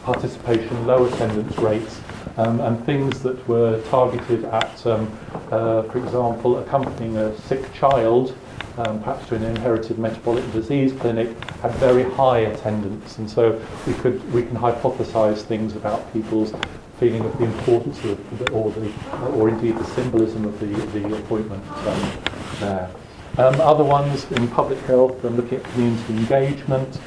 participation, 0.05 0.87
low 0.87 1.07
attendance 1.07 1.57
rates, 1.59 2.01
um, 2.37 2.61
and 2.61 2.85
things 2.87 3.23
that 3.23 3.47
were 3.49 3.81
targeted 3.83 4.45
at, 4.47 4.87
um, 4.87 5.11
uh, 5.51 5.83
for 5.83 5.99
example, 5.99 6.59
accompanying 6.59 7.17
a 7.17 7.37
sick 7.41 7.73
child, 7.75 8.37
um, 8.79 9.01
perhaps 9.01 9.29
to 9.29 9.35
an 9.35 9.43
inherited 9.43 9.99
metabolic 9.99 10.51
disease 10.53 10.93
clinic, 10.93 11.29
had 11.61 11.73
very 11.73 12.05
high 12.15 12.39
attendance, 12.39 13.19
and 13.19 13.29
so 13.29 13.61
we 13.87 13.93
could 13.95 14.33
we 14.33 14.43
can 14.43 14.57
hypothesize 14.57 15.43
things 15.43 15.77
about 15.77 16.11
people's 16.13 16.55
feeling 16.99 17.25
of 17.25 17.37
the 17.39 17.45
importance 17.45 18.03
of 18.05 18.39
the, 18.39 18.51
or 18.53 18.71
the 18.71 18.91
or 19.35 19.49
indeed 19.49 19.77
the 19.77 19.85
symbolism 19.85 20.45
of 20.47 20.59
the 20.61 20.67
the 20.99 21.17
appointment 21.17 21.63
um, 21.71 22.13
there. 22.61 22.91
Um, 23.39 23.61
other 23.61 23.85
ones 23.85 24.31
in 24.33 24.47
public 24.49 24.79
health, 24.81 25.25
I'm 25.25 25.37
looking 25.37 25.59
at 25.59 25.65
community 25.65 26.13
engagement, 26.15 26.99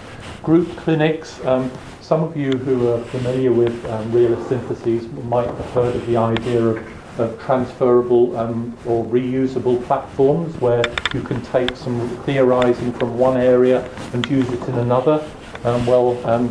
group 0.45 0.77
clinics. 0.77 1.43
Um, 1.43 1.71
some 2.01 2.23
of 2.23 2.37
you 2.37 2.51
who 2.51 2.87
are 2.89 3.03
familiar 3.05 3.51
with 3.51 3.83
um, 3.87 4.11
realist 4.11 4.47
syntheses 4.47 5.11
might 5.23 5.47
have 5.47 5.69
heard 5.71 5.95
of 5.95 6.05
the 6.05 6.17
idea 6.17 6.63
of, 6.63 7.19
of 7.19 7.41
transferable 7.41 8.37
um, 8.37 8.77
or 8.85 9.03
reusable 9.05 9.83
platforms 9.85 10.55
where 10.61 10.83
you 11.15 11.23
can 11.23 11.41
take 11.41 11.75
some 11.75 12.07
theorizing 12.25 12.93
from 12.93 13.17
one 13.17 13.37
area 13.37 13.89
and 14.13 14.23
use 14.29 14.47
it 14.51 14.61
in 14.69 14.75
another. 14.75 15.27
Um, 15.63 15.83
well, 15.87 16.23
um, 16.29 16.49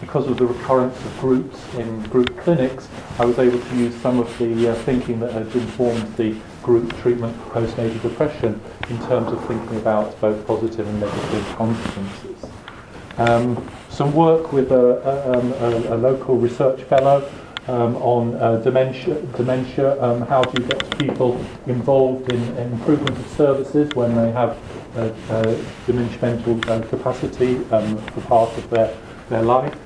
because 0.00 0.26
of 0.26 0.36
the 0.36 0.46
recurrence 0.46 0.96
of 1.04 1.20
groups 1.20 1.74
in 1.76 2.02
group 2.04 2.36
clinics, 2.40 2.88
I 3.20 3.24
was 3.24 3.38
able 3.38 3.60
to 3.60 3.76
use 3.76 3.94
some 4.02 4.18
of 4.18 4.36
the 4.36 4.72
uh, 4.72 4.74
thinking 4.82 5.20
that 5.20 5.30
had 5.30 5.46
informed 5.54 6.16
the 6.16 6.36
group 6.64 6.92
treatment 7.02 7.36
for 7.36 7.60
postnatal 7.60 8.02
depression 8.02 8.60
in 8.90 8.98
terms 9.06 9.30
of 9.30 9.46
thinking 9.46 9.76
about 9.76 10.20
both 10.20 10.44
positive 10.44 10.88
and 10.88 11.00
negative 11.00 11.46
consequences. 11.56 12.61
Um, 13.18 13.70
some 13.90 14.12
work 14.12 14.52
with 14.52 14.72
a, 14.72 14.76
a, 14.76 15.38
um, 15.38 15.52
a, 15.52 15.94
a 15.94 15.96
local 15.96 16.36
research 16.36 16.82
fellow 16.82 17.30
um, 17.68 17.96
on 17.96 18.34
uh, 18.36 18.56
dementia, 18.56 19.20
dementia 19.36 20.02
um, 20.02 20.22
how 20.22 20.42
do 20.42 20.62
you 20.62 20.68
get 20.68 20.98
people 20.98 21.44
involved 21.66 22.32
in, 22.32 22.42
in 22.56 22.72
improvement 22.72 23.16
of 23.16 23.26
services 23.28 23.90
when 23.94 24.16
they 24.16 24.32
have 24.32 24.58
uh, 24.96 25.12
uh, 25.30 25.62
uh, 26.68 26.82
capacity 26.88 27.56
um, 27.70 27.98
for 27.98 28.20
part 28.22 28.56
of 28.58 28.68
their, 28.70 28.96
their 29.28 29.42
life. 29.42 29.76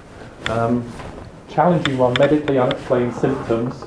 Um, 0.48 0.90
challenging 1.48 1.98
one, 1.98 2.14
medically 2.18 2.58
unexplained 2.58 3.14
symptoms. 3.14 3.82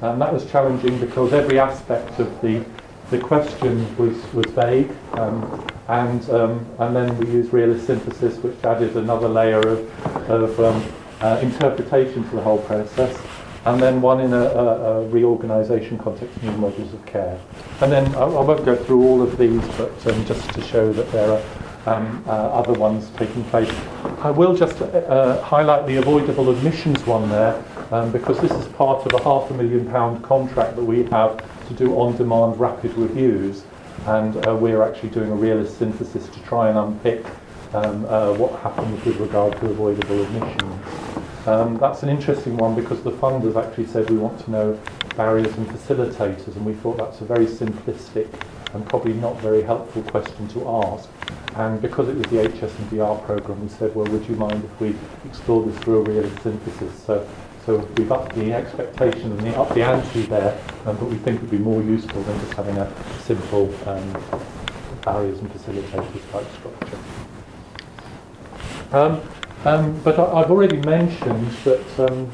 And 0.00 0.20
that 0.20 0.32
was 0.32 0.50
challenging 0.50 0.98
because 1.00 1.32
every 1.32 1.58
aspect 1.58 2.18
of 2.18 2.40
the, 2.40 2.64
the 3.10 3.18
question 3.18 3.96
was, 3.96 4.16
was 4.32 4.46
vague. 4.52 4.90
Um, 5.12 5.66
and 5.88 6.28
um, 6.30 6.66
and 6.78 6.96
then 6.96 7.16
we 7.18 7.26
used 7.26 7.52
realist 7.52 7.86
synthesis, 7.86 8.38
which 8.38 8.56
added 8.64 8.96
another 8.96 9.28
layer 9.28 9.60
of, 9.60 10.30
of 10.30 10.60
um, 10.60 10.92
uh, 11.20 11.38
interpretation 11.42 12.28
to 12.30 12.36
the 12.36 12.42
whole 12.42 12.58
process. 12.62 13.20
And 13.66 13.80
then 13.80 14.02
one 14.02 14.20
in 14.20 14.32
a, 14.32 14.44
a, 14.44 14.66
a 15.02 15.06
reorganisation 15.08 15.98
context, 15.98 16.42
new 16.42 16.52
models 16.52 16.92
of 16.92 17.04
care. 17.06 17.38
And 17.80 17.90
then 17.90 18.14
I, 18.14 18.22
I 18.22 18.40
won't 18.40 18.64
go 18.64 18.76
through 18.76 19.02
all 19.06 19.22
of 19.22 19.38
these, 19.38 19.62
but 19.78 20.06
um, 20.06 20.24
just 20.26 20.52
to 20.52 20.62
show 20.62 20.92
that 20.92 21.10
there 21.12 21.32
are 21.32 21.96
um, 21.96 22.22
uh, 22.26 22.30
other 22.30 22.72
ones 22.72 23.10
taking 23.16 23.44
place. 23.44 23.70
I 24.20 24.30
will 24.30 24.54
just 24.54 24.80
uh, 24.80 24.86
uh 24.86 25.42
highlight 25.42 25.86
the 25.86 25.96
avoidable 25.96 26.50
admissions 26.50 27.06
one 27.06 27.28
there, 27.28 27.62
um, 27.90 28.10
because 28.12 28.38
this 28.40 28.52
is 28.52 28.66
part 28.74 29.04
of 29.06 29.12
a 29.14 29.22
half 29.22 29.50
a 29.50 29.54
million 29.54 29.86
pound 29.90 30.22
contract 30.22 30.76
that 30.76 30.84
we 30.84 31.04
have 31.04 31.36
to 31.68 31.74
do 31.74 31.94
on-demand 31.96 32.58
rapid 32.58 32.92
reviews 32.94 33.64
and 34.06 34.46
uh, 34.46 34.54
we're 34.54 34.82
actually 34.82 35.10
doing 35.10 35.30
a 35.30 35.34
realist 35.34 35.78
synthesis 35.78 36.28
to 36.28 36.40
try 36.42 36.68
and 36.68 36.78
unpick 36.78 37.24
um, 37.74 38.04
uh, 38.06 38.32
what 38.34 38.58
happens 38.60 39.04
with 39.04 39.16
regard 39.16 39.52
to 39.58 39.66
avoidable 39.66 40.22
admissions. 40.22 40.86
Um, 41.46 41.76
that's 41.78 42.02
an 42.02 42.08
interesting 42.08 42.56
one 42.56 42.74
because 42.74 43.02
the 43.02 43.10
funders 43.12 43.56
actually 43.56 43.86
said 43.86 44.08
we 44.10 44.16
want 44.16 44.42
to 44.44 44.50
know 44.50 44.80
barriers 45.16 45.54
and 45.56 45.66
facilitators, 45.68 46.56
and 46.56 46.64
we 46.64 46.74
thought 46.74 46.96
that's 46.96 47.20
a 47.20 47.24
very 47.24 47.46
simplistic 47.46 48.28
and 48.72 48.84
probably 48.86 49.12
not 49.12 49.36
very 49.40 49.62
helpful 49.62 50.02
question 50.04 50.48
to 50.48 50.68
ask. 50.68 51.08
And 51.56 51.80
because 51.80 52.08
it 52.08 52.16
was 52.16 52.26
the 52.26 52.48
HS&DR 52.48 53.14
program, 53.24 53.62
we 53.62 53.68
said, 53.68 53.94
well, 53.94 54.06
would 54.06 54.26
you 54.28 54.34
mind 54.34 54.64
if 54.64 54.80
we 54.80 54.96
explore 55.24 55.64
this 55.64 55.78
through 55.84 56.00
a 56.00 56.02
realist 56.02 56.42
synthesis? 56.42 57.02
So 57.04 57.28
so 57.64 57.78
we've 57.96 58.12
upped 58.12 58.34
the 58.34 58.52
expectation 58.52 59.32
and 59.32 59.40
the, 59.40 59.58
up 59.58 59.72
the 59.74 59.82
ante 59.82 60.22
there, 60.22 60.60
um, 60.86 60.96
but 60.96 61.06
we 61.06 61.16
think 61.16 61.36
it 61.36 61.42
would 61.42 61.50
be 61.50 61.58
more 61.58 61.82
useful 61.82 62.22
than 62.22 62.38
just 62.40 62.52
having 62.52 62.76
a 62.76 62.92
simple 63.20 63.74
um, 63.88 64.12
barriers 65.02 65.38
and 65.38 65.50
facilitators 65.50 66.30
type 66.30 66.46
structure. 66.52 66.98
Um, 68.92 69.20
um, 69.64 70.00
but 70.02 70.18
I, 70.18 70.40
have 70.40 70.50
already 70.50 70.76
mentioned 70.76 71.50
that 71.64 72.10
um, 72.10 72.30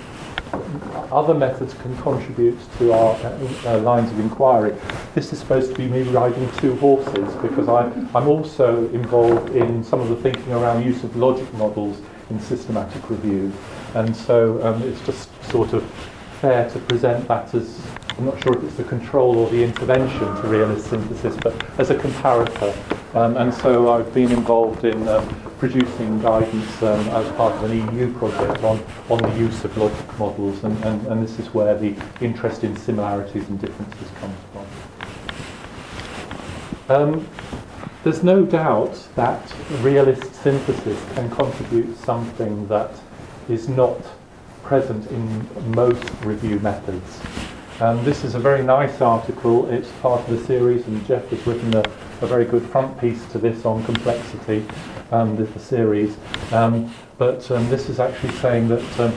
other 1.13 1.35
methods 1.35 1.75
can 1.75 1.97
contribute 1.99 2.59
to 2.79 2.93
our 2.93 3.15
uh, 3.15 3.49
uh, 3.67 3.79
lines 3.79 4.11
of 4.11 4.19
inquiry. 4.19 4.75
This 5.15 5.33
is 5.33 5.39
supposed 5.39 5.71
to 5.71 5.77
be 5.77 5.87
me 5.87 6.03
riding 6.03 6.51
two 6.59 6.75
horses 6.77 7.35
because 7.37 7.69
I, 7.69 7.87
I'm 8.15 8.29
also 8.29 8.89
involved 8.89 9.55
in 9.55 9.85
some 9.85 10.01
of 10.01 10.09
the 10.09 10.17
thinking 10.17 10.53
around 10.53 10.85
use 10.85 11.05
of 11.05 11.15
logic 11.17 11.53
models 11.55 12.01
in 12.31 12.41
systematic 12.41 13.09
review. 13.09 13.53
And 13.95 14.15
so 14.15 14.63
um, 14.63 14.83
it's 14.83 15.05
just 15.05 15.29
sort 15.51 15.73
of 15.73 15.85
fair 16.41 16.71
to 16.71 16.79
present 16.81 17.27
that 17.29 17.53
as, 17.55 17.81
I'm 18.17 18.25
not 18.25 18.43
sure 18.43 18.57
if 18.57 18.65
it's 18.65 18.77
the 18.77 18.85
control 18.85 19.39
or 19.39 19.51
the 19.51 19.63
intervention 19.63 20.21
to 20.21 20.49
realist 20.49 20.89
synthesis, 20.89 21.37
but 21.43 21.55
as 21.79 21.91
a 21.91 21.97
comparator. 21.97 22.75
Um, 23.15 23.37
and 23.37 23.53
so 23.53 23.93
I've 23.93 24.15
been 24.15 24.31
involved 24.31 24.85
in 24.85 25.07
um, 25.09 25.29
producing 25.59 26.21
guidance 26.23 26.83
um, 26.83 27.01
as 27.09 27.31
part 27.33 27.55
of 27.55 27.71
an 27.71 27.95
EU 27.95 28.13
project 28.15 28.63
on, 28.65 28.83
on 29.11 29.19
the 29.19 29.39
use 29.39 29.65
of 29.65 29.77
logic 29.77 30.19
models, 30.19 30.65
and, 30.65 30.83
and, 30.85 31.07
and 31.09 31.23
this 31.23 31.39
is 31.39 31.53
where 31.53 31.77
the 31.77 31.95
interest 32.21 32.65
in 32.65 32.77
similarities 32.77 33.47
and 33.49 33.61
differences 33.61 34.09
comes 34.21 34.39
from. 34.53 34.67
Um, 36.97 37.29
there's 38.03 38.23
no 38.23 38.45
doubt 38.47 39.07
that 39.17 39.55
realist 39.83 40.35
synthesis 40.37 40.99
can 41.15 41.29
contribute 41.31 41.99
something 41.99 42.67
that 42.69 42.93
is 43.49 43.69
not 43.69 43.99
present 44.63 45.07
in 45.11 45.75
most 45.75 46.05
review 46.23 46.59
methods. 46.61 47.21
Um, 47.81 48.05
this 48.05 48.25
is 48.25 48.35
a 48.35 48.39
very 48.39 48.63
nice 48.63 49.01
article. 49.01 49.69
It's 49.71 49.91
part 50.03 50.21
of 50.21 50.39
the 50.39 50.45
series, 50.45 50.87
and 50.87 51.05
Jeff 51.07 51.27
has 51.31 51.47
written 51.47 51.75
a, 51.75 51.83
a 52.21 52.27
very 52.27 52.45
good 52.45 52.63
front 52.67 53.01
piece 53.01 53.25
to 53.33 53.39
this 53.39 53.65
on 53.65 53.83
complexity, 53.85 54.67
um, 55.11 55.37
the, 55.37 55.45
the 55.45 55.59
series. 55.59 56.17
Um, 56.53 56.93
but 57.17 57.51
um, 57.51 57.69
this 57.71 57.89
is 57.89 57.99
actually 57.99 58.33
saying 58.35 58.69
that 58.69 59.01
um, 59.01 59.15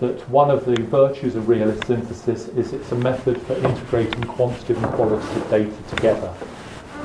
that 0.00 0.26
one 0.30 0.50
of 0.50 0.64
the 0.64 0.80
virtues 0.84 1.36
of 1.36 1.48
realist 1.48 1.86
synthesis 1.86 2.48
is 2.48 2.72
it's 2.72 2.90
a 2.90 2.96
method 2.96 3.40
for 3.42 3.52
integrating 3.52 4.22
quantitative 4.22 4.82
and 4.82 4.92
qualitative 4.94 5.50
data 5.50 5.82
together. 5.94 6.34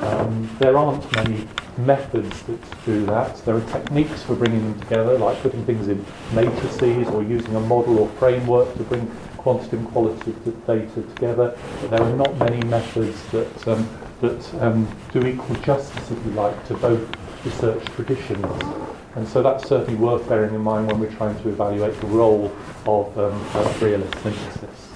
Um, 0.00 0.56
there 0.58 0.78
aren't 0.78 1.04
many 1.14 1.46
methods 1.78 2.42
that 2.42 2.84
do 2.84 3.04
that. 3.06 3.36
There 3.44 3.56
are 3.56 3.60
techniques 3.72 4.22
for 4.22 4.34
bringing 4.34 4.60
them 4.60 4.80
together, 4.80 5.18
like 5.18 5.40
putting 5.40 5.64
things 5.64 5.88
in 5.88 6.04
matrices 6.32 7.08
or 7.08 7.22
using 7.22 7.54
a 7.56 7.60
model 7.60 7.98
or 7.98 8.08
framework 8.10 8.74
to 8.76 8.82
bring 8.84 9.06
quantitative 9.36 9.80
and 9.80 9.88
qualitative 9.88 10.66
data 10.66 11.02
together. 11.14 11.56
But 11.80 11.90
there 11.90 12.02
are 12.02 12.16
not 12.16 12.36
many 12.38 12.64
methods 12.66 13.22
that, 13.30 13.68
um, 13.68 13.88
that 14.20 14.54
um, 14.62 14.88
do 15.12 15.26
equal 15.26 15.56
justice, 15.56 16.10
if 16.10 16.24
you 16.24 16.32
like, 16.32 16.66
to 16.68 16.74
both 16.74 17.44
research 17.44 17.84
traditions. 17.94 18.44
And 19.14 19.26
so 19.26 19.42
that's 19.42 19.66
certainly 19.66 19.94
worth 19.94 20.28
bearing 20.28 20.54
in 20.54 20.60
mind 20.60 20.88
when 20.88 21.00
we're 21.00 21.14
trying 21.14 21.40
to 21.42 21.48
evaluate 21.48 21.98
the 22.00 22.06
role 22.08 22.52
of 22.86 23.18
um, 23.18 23.80
realist 23.80 24.12
synthesis. 24.22 24.88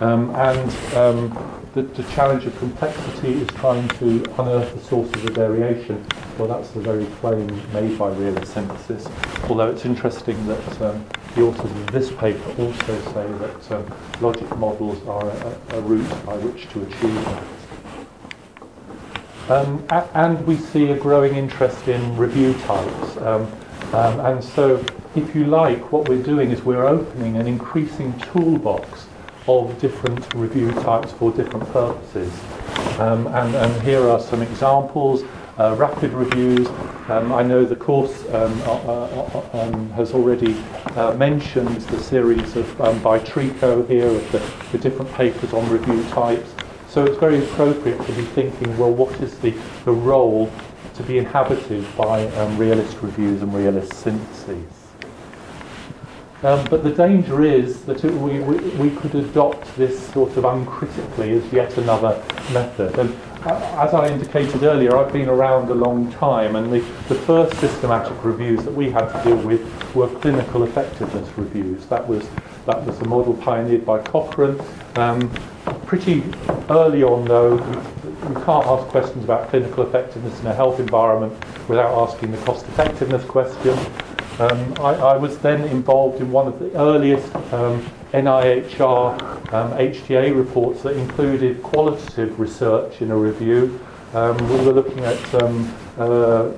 Um, 0.00 0.34
and 0.34 0.96
um, 0.96 1.59
the, 1.74 1.82
the 1.82 2.02
challenge 2.14 2.46
of 2.46 2.58
complexity 2.58 3.34
is 3.34 3.48
trying 3.48 3.88
to 3.90 4.24
unearth 4.38 4.74
the 4.74 4.80
sources 4.80 5.24
of 5.24 5.34
variation. 5.34 6.04
Well, 6.36 6.48
that's 6.48 6.70
the 6.70 6.80
very 6.80 7.06
claim 7.20 7.46
made 7.72 7.96
by 7.96 8.10
realist 8.10 8.54
synthesis. 8.54 9.06
Although 9.48 9.70
it's 9.70 9.84
interesting 9.84 10.44
that 10.48 10.82
um, 10.82 11.04
the 11.36 11.42
authors 11.42 11.70
of 11.70 11.92
this 11.92 12.10
paper 12.10 12.50
also 12.60 13.00
say 13.12 13.26
that 13.38 13.72
um, 13.72 13.94
logic 14.20 14.56
models 14.56 15.06
are 15.06 15.30
a, 15.30 15.56
a, 15.76 15.80
route 15.82 16.26
by 16.26 16.36
which 16.38 16.68
to 16.70 16.82
achieve 16.82 17.14
that. 17.24 17.44
Um, 19.48 19.84
a- 19.90 20.08
and 20.14 20.44
we 20.46 20.56
see 20.56 20.90
a 20.90 20.98
growing 20.98 21.36
interest 21.36 21.86
in 21.86 22.16
review 22.16 22.54
types. 22.64 23.16
Um, 23.18 23.42
um, 23.92 24.20
and 24.20 24.42
so, 24.42 24.84
if 25.14 25.34
you 25.34 25.44
like, 25.44 25.92
what 25.92 26.08
we're 26.08 26.22
doing 26.22 26.50
is 26.50 26.62
we're 26.62 26.86
opening 26.86 27.36
an 27.36 27.46
increasing 27.46 28.18
toolbox 28.20 29.06
of 29.48 29.78
different 29.80 30.32
review 30.34 30.70
types 30.72 31.12
for 31.12 31.32
different 31.32 31.68
purposes. 31.70 32.32
Um, 32.98 33.26
and, 33.28 33.54
and 33.54 33.82
here 33.82 34.08
are 34.08 34.20
some 34.20 34.42
examples. 34.42 35.24
Uh, 35.58 35.74
rapid 35.76 36.12
reviews. 36.12 36.66
Um, 37.08 37.32
I 37.32 37.42
know 37.42 37.66
the 37.66 37.76
course 37.76 38.24
um, 38.32 38.62
uh, 38.62 38.72
uh, 38.72 39.42
uh 39.52 39.58
um, 39.60 39.90
has 39.90 40.14
already 40.14 40.56
uh, 40.96 41.12
mentioned 41.14 41.80
the 41.82 42.00
series 42.00 42.56
of 42.56 42.80
um, 42.80 43.02
by 43.02 43.18
Tricco 43.18 43.86
here 43.86 44.06
of 44.06 44.32
the, 44.32 44.38
the, 44.72 44.78
different 44.78 45.12
papers 45.12 45.52
on 45.52 45.68
review 45.68 46.02
types. 46.10 46.54
So 46.88 47.04
it's 47.04 47.18
very 47.18 47.44
appropriate 47.44 48.02
to 48.06 48.12
be 48.12 48.22
thinking, 48.22 48.76
well, 48.78 48.92
what 48.92 49.12
is 49.20 49.38
the, 49.40 49.50
the 49.84 49.92
role 49.92 50.50
to 50.94 51.02
be 51.02 51.18
inhabited 51.18 51.84
by 51.94 52.26
um, 52.28 52.56
realist 52.56 52.96
reviews 53.02 53.42
and 53.42 53.52
realist 53.54 53.92
syntheses? 53.92 54.79
Um, 56.42 56.64
but 56.70 56.82
the 56.82 56.90
danger 56.90 57.42
is 57.42 57.82
that 57.82 58.02
it, 58.02 58.12
we, 58.14 58.40
we, 58.40 58.56
we 58.76 58.96
could 58.96 59.14
adopt 59.14 59.76
this 59.76 60.08
sort 60.08 60.36
of 60.38 60.46
uncritically 60.46 61.32
as 61.32 61.52
yet 61.52 61.76
another 61.76 62.22
method. 62.52 62.98
And 62.98 63.14
uh, 63.44 63.86
as 63.86 63.92
I 63.92 64.08
indicated 64.08 64.62
earlier, 64.62 64.96
I've 64.96 65.12
been 65.12 65.28
around 65.28 65.70
a 65.70 65.74
long 65.74 66.10
time, 66.12 66.56
and 66.56 66.72
the, 66.72 66.80
the 67.08 67.14
first 67.14 67.58
systematic 67.60 68.24
reviews 68.24 68.64
that 68.64 68.72
we 68.72 68.90
had 68.90 69.12
to 69.12 69.22
deal 69.22 69.36
with 69.36 69.94
were 69.94 70.08
clinical 70.20 70.64
effectiveness 70.64 71.28
reviews. 71.36 71.84
That 71.86 72.06
was 72.06 72.26
that 72.66 72.84
was 72.84 72.98
a 73.00 73.04
model 73.06 73.34
pioneered 73.34 73.84
by 73.84 74.00
Cochrane. 74.02 74.60
Um, 74.96 75.30
pretty 75.86 76.22
early 76.68 77.02
on, 77.02 77.24
though, 77.24 77.54
you 77.54 78.34
can't 78.44 78.66
ask 78.66 78.86
questions 78.88 79.24
about 79.24 79.48
clinical 79.48 79.86
effectiveness 79.86 80.38
in 80.40 80.46
a 80.46 80.54
health 80.54 80.78
environment 80.78 81.32
without 81.68 81.92
asking 82.08 82.32
the 82.32 82.38
cost 82.38 82.66
effectiveness 82.66 83.24
question. 83.24 83.76
Um, 84.40 84.72
I, 84.80 84.94
I, 84.94 85.16
was 85.18 85.36
then 85.40 85.64
involved 85.64 86.22
in 86.22 86.32
one 86.32 86.48
of 86.48 86.58
the 86.58 86.74
earliest 86.74 87.34
um, 87.52 87.84
NIHR 88.14 89.52
um, 89.52 89.72
HTA 89.72 90.34
reports 90.34 90.82
that 90.82 90.96
included 90.96 91.62
qualitative 91.62 92.40
research 92.40 93.02
in 93.02 93.10
a 93.10 93.16
review. 93.16 93.78
Um, 94.14 94.38
we 94.48 94.64
were 94.64 94.72
looking 94.72 95.00
at 95.00 95.34
um, 95.34 95.70
uh, 95.98 96.48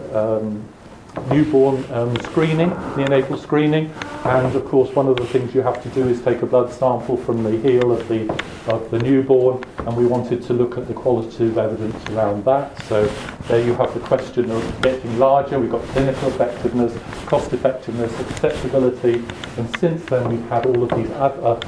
newborn 1.30 1.84
um, 1.92 2.16
screening, 2.22 2.70
neonatal 2.70 3.38
screening, 3.38 3.90
and 4.24 4.54
of 4.54 4.64
course 4.66 4.94
one 4.94 5.08
of 5.08 5.16
the 5.16 5.26
things 5.26 5.54
you 5.54 5.62
have 5.62 5.82
to 5.82 5.88
do 5.90 6.08
is 6.08 6.20
take 6.22 6.42
a 6.42 6.46
blood 6.46 6.72
sample 6.72 7.16
from 7.16 7.42
the 7.42 7.56
heel 7.58 7.92
of 7.92 8.06
the 8.08 8.30
of 8.66 8.90
the 8.90 8.98
newborn, 8.98 9.62
and 9.78 9.96
we 9.96 10.06
wanted 10.06 10.42
to 10.42 10.52
look 10.52 10.78
at 10.78 10.86
the 10.86 10.94
qualitative 10.94 11.58
evidence 11.58 12.08
around 12.10 12.44
that. 12.44 12.80
So 12.84 13.06
there 13.48 13.64
you 13.64 13.74
have 13.74 13.92
the 13.94 14.00
question 14.00 14.50
of 14.50 14.82
getting 14.82 15.18
larger. 15.18 15.58
We've 15.58 15.70
got 15.70 15.82
clinical 15.88 16.28
effectiveness, 16.28 16.96
cost 17.26 17.52
effectiveness, 17.52 18.18
acceptability, 18.20 19.24
and 19.56 19.76
since 19.78 20.04
then 20.06 20.28
we've 20.28 20.48
had 20.48 20.66
all 20.66 20.82
of 20.82 20.90
these 20.90 21.10
other 21.12 21.60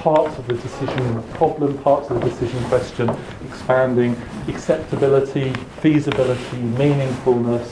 parts 0.00 0.38
of 0.38 0.46
the 0.46 0.54
decision 0.54 1.22
problem, 1.34 1.76
parts 1.78 2.08
of 2.08 2.20
the 2.20 2.30
decision 2.30 2.62
question, 2.64 3.14
expanding 3.46 4.16
acceptability, 4.48 5.52
feasibility, 5.80 6.56
meaningfulness, 6.56 7.68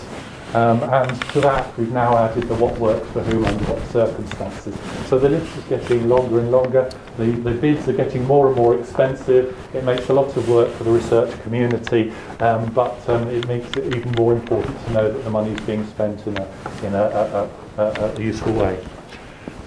um, 0.54 0.82
and 0.82 1.22
to 1.32 1.40
that, 1.42 1.76
we've 1.76 1.92
now 1.92 2.16
added 2.16 2.44
the 2.44 2.54
what 2.54 2.78
works 2.78 3.06
for 3.10 3.22
whom 3.22 3.44
under 3.44 3.64
what 3.64 3.86
circumstances. 3.88 4.74
So 5.06 5.18
the 5.18 5.28
list 5.28 5.54
is 5.56 5.64
getting 5.64 6.08
longer 6.08 6.40
and 6.40 6.50
longer. 6.50 6.90
The, 7.18 7.32
the 7.32 7.50
bids 7.50 7.86
are 7.88 7.92
getting 7.92 8.24
more 8.24 8.46
and 8.46 8.56
more 8.56 8.78
expensive. 8.78 9.54
It 9.74 9.84
makes 9.84 10.08
a 10.08 10.14
lot 10.14 10.34
of 10.36 10.48
work 10.48 10.72
for 10.74 10.84
the 10.84 10.90
research 10.90 11.38
community, 11.42 12.12
um, 12.40 12.72
but 12.72 13.06
um, 13.10 13.28
it 13.28 13.46
makes 13.46 13.70
it 13.76 13.94
even 13.94 14.10
more 14.12 14.32
important 14.32 14.78
to 14.86 14.92
know 14.92 15.12
that 15.12 15.22
the 15.22 15.30
money 15.30 15.52
is 15.52 15.60
being 15.60 15.86
spent 15.86 16.26
in 16.26 16.38
a, 16.38 16.48
in 16.82 16.94
a, 16.94 17.50
a, 17.76 17.82
a, 17.82 18.14
a 18.16 18.20
useful 18.20 18.52
way. 18.54 18.82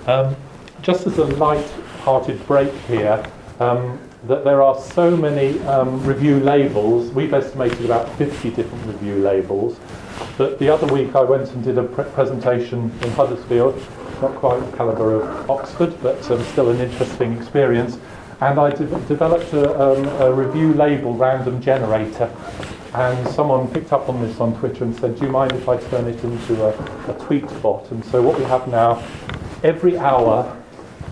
Um, 0.08 0.36
just 0.82 1.06
as 1.06 1.20
a 1.20 1.26
light-hearted 1.26 2.48
break 2.48 2.74
here, 2.88 3.24
um, 3.60 4.00
that 4.24 4.44
there 4.44 4.62
are 4.62 4.80
so 4.80 5.16
many 5.16 5.60
um, 5.62 6.04
review 6.06 6.40
labels. 6.40 7.12
We've 7.12 7.34
estimated 7.34 7.86
about 7.86 8.12
50 8.18 8.52
different 8.52 8.86
review 8.86 9.16
labels. 9.16 9.80
But 10.38 10.60
the 10.60 10.70
other 10.70 10.88
week 10.92 11.16
I 11.16 11.22
went 11.22 11.52
and 11.52 11.64
did 11.64 11.78
a 11.78 11.84
pre- 11.84 12.06
presentation 12.06 12.92
in 13.02 13.12
Huddersfield, 13.12 13.76
not 14.22 14.36
quite 14.36 14.60
the 14.60 14.78
calibre 14.78 15.20
of 15.20 15.50
Oxford, 15.50 15.94
but 16.02 16.30
um, 16.32 16.44
still 16.46 16.70
an 16.70 16.80
interesting 16.80 17.38
experience. 17.38 17.98
And 18.40 18.60
I 18.60 18.72
de- 18.72 18.86
developed 19.08 19.54
a, 19.54 19.80
um, 19.80 20.08
a 20.22 20.34
review 20.34 20.74
label 20.74 21.14
random 21.14 21.62
generator. 21.62 22.34
And 22.94 23.28
someone 23.30 23.68
picked 23.70 23.94
up 23.94 24.10
on 24.10 24.22
this 24.22 24.40
on 24.40 24.58
Twitter 24.58 24.84
and 24.84 24.96
said, 24.96 25.18
Do 25.18 25.26
you 25.26 25.32
mind 25.32 25.54
if 25.54 25.70
I 25.70 25.78
turn 25.78 26.08
it 26.08 26.24
into 26.24 26.64
a, 26.64 27.12
a 27.12 27.26
tweet 27.26 27.48
bot? 27.62 27.90
And 27.92 28.04
so 28.06 28.22
what 28.22 28.38
we 28.38 28.44
have 28.46 28.68
now, 28.68 29.04
every 29.64 29.98
hour, 29.98 30.58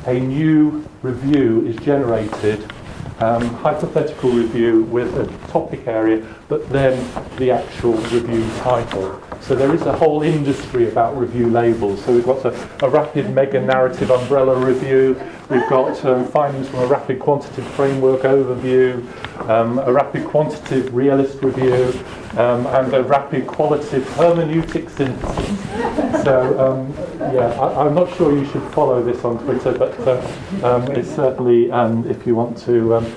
a 0.06 0.20
new 0.20 0.88
review 1.02 1.66
is 1.68 1.76
generated 1.78 2.70
um, 3.20 3.42
hypothetical 3.56 4.32
review 4.32 4.84
with 4.84 5.14
a 5.18 5.28
topic 5.48 5.88
area, 5.88 6.26
but 6.48 6.68
then 6.70 6.96
the 7.38 7.52
actual 7.52 7.94
review 7.94 8.48
title. 8.60 9.22
So 9.42 9.56
there 9.56 9.74
is 9.74 9.82
a 9.84 9.94
whole 9.94 10.24
industry 10.24 10.90
about 10.90 11.18
review 11.18 11.50
labels. 11.50 12.03
So 12.03 12.14
we've 12.14 12.25
got 12.25 12.46
a, 12.46 12.86
a 12.86 12.90
rapid 12.90 13.29
mega 13.34 13.62
narrative 13.62 14.12
umbrella 14.12 14.58
review, 14.58 15.20
we've 15.50 15.68
got 15.70 16.03
um, 16.05 16.25
findings 16.27 16.68
from 16.70 16.79
a 16.79 16.88
rapid 16.88 17.20
quantitative 17.20 17.68
framework 17.72 18.22
overview, 18.22 19.03
um, 19.50 19.79
a 19.79 19.92
rapid 19.92 20.25
quantitative 20.25 20.94
realist 20.94 21.42
review, 21.42 21.94
um, 22.37 22.68
and 22.68 22.94
a 22.94 23.03
rapid 23.03 23.48
qualitative 23.48 24.03
hermeneutic 24.09 24.89
synthesis. 24.89 26.24
So 26.24 26.59
um, 26.59 26.94
yeah, 27.33 27.50
I, 27.59 27.87
am 27.87 27.96
not 27.96 28.15
sure 28.15 28.35
you 28.35 28.46
should 28.51 28.63
follow 28.72 29.03
this 29.03 29.24
on 29.24 29.39
Twitter, 29.44 29.77
but 29.77 29.98
uh, 30.07 30.65
um, 30.65 30.92
it's 30.92 31.09
certainly 31.09 31.72
um, 31.72 32.09
if 32.09 32.27
you 32.27 32.35
want 32.35 32.57
to 32.59 32.96
um, 32.96 33.13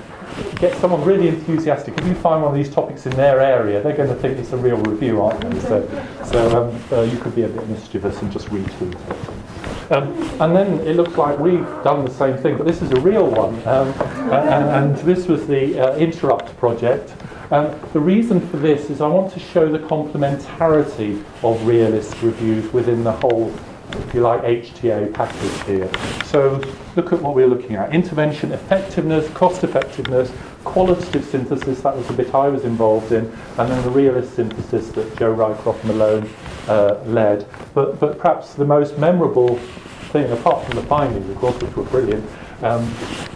get 0.55 0.75
someone 0.77 1.03
really 1.03 1.27
enthusiastic. 1.27 1.97
If 1.97 2.07
you 2.07 2.15
find 2.15 2.41
one 2.41 2.51
of 2.51 2.57
these 2.57 2.73
topics 2.73 3.05
in 3.05 3.15
their 3.15 3.39
area, 3.39 3.81
they're 3.81 3.95
going 3.95 4.09
to 4.09 4.15
think 4.15 4.37
it's 4.39 4.53
a 4.53 4.57
real 4.57 4.77
review, 4.77 5.21
aren't 5.21 5.41
they? 5.41 5.59
So, 5.61 6.07
so 6.25 6.79
uh, 6.91 7.01
you 7.03 7.17
could 7.19 7.35
be 7.35 7.43
a 7.43 7.49
bit 7.49 7.67
mischievous 7.67 8.21
and 8.21 8.31
just 8.31 8.47
retweet 8.47 8.93
it. 8.93 9.91
Um, 9.91 10.13
and 10.41 10.55
then 10.55 10.79
it 10.87 10.95
looks 10.95 11.17
like 11.17 11.37
we've 11.39 11.67
done 11.83 12.05
the 12.05 12.11
same 12.11 12.37
thing, 12.37 12.57
but 12.57 12.65
this 12.65 12.81
is 12.81 12.91
a 12.91 12.99
real 13.01 13.27
one. 13.27 13.55
Um, 13.67 13.89
and, 14.31 14.69
and, 14.69 14.95
this 14.99 15.27
was 15.27 15.45
the 15.45 15.77
uh, 15.79 15.95
Interrupt 15.97 16.55
project. 16.57 17.13
Um, 17.53 17.79
the 17.93 17.99
reason 17.99 18.39
for 18.49 18.57
this 18.57 18.89
is 18.89 18.99
I 18.99 19.07
want 19.07 19.31
to 19.33 19.39
show 19.39 19.71
the 19.71 19.77
complementarity 19.77 21.23
of 21.43 21.67
realist 21.67 22.19
reviews 22.23 22.73
within 22.73 23.03
the 23.03 23.11
whole 23.11 23.53
if 23.91 24.11
you 24.11 24.21
like, 24.21 24.41
HTA 24.41 25.13
package 25.13 25.67
here. 25.67 25.87
So 26.25 26.59
look 26.95 27.13
at 27.13 27.21
what 27.21 27.35
we're 27.35 27.45
looking 27.45 27.75
at. 27.75 27.93
Intervention 27.93 28.51
effectiveness, 28.53 29.29
cost 29.35 29.63
effectiveness, 29.63 30.31
qualitative 30.63 31.23
synthesis, 31.25 31.81
that 31.81 31.95
was 31.95 32.07
the 32.07 32.13
bit 32.13 32.33
I 32.33 32.49
was 32.49 32.65
involved 32.65 33.11
in, 33.11 33.25
and 33.59 33.71
then 33.71 33.83
the 33.83 33.91
realist 33.91 34.33
synthesis 34.33 34.89
that 34.93 35.15
Jo 35.15 35.35
Rycroft-Malone 35.35 36.27
uh, 36.67 37.03
led. 37.05 37.45
But, 37.75 37.99
but 37.99 38.17
perhaps 38.17 38.55
the 38.55 38.65
most 38.65 38.97
memorable 38.97 39.57
thing, 40.11 40.31
apart 40.31 40.65
from 40.65 40.77
the 40.77 40.87
findings, 40.87 41.29
of 41.29 41.37
course, 41.37 41.61
which 41.61 41.75
were 41.75 41.83
brilliant, 41.83 42.27
um, 42.63 42.91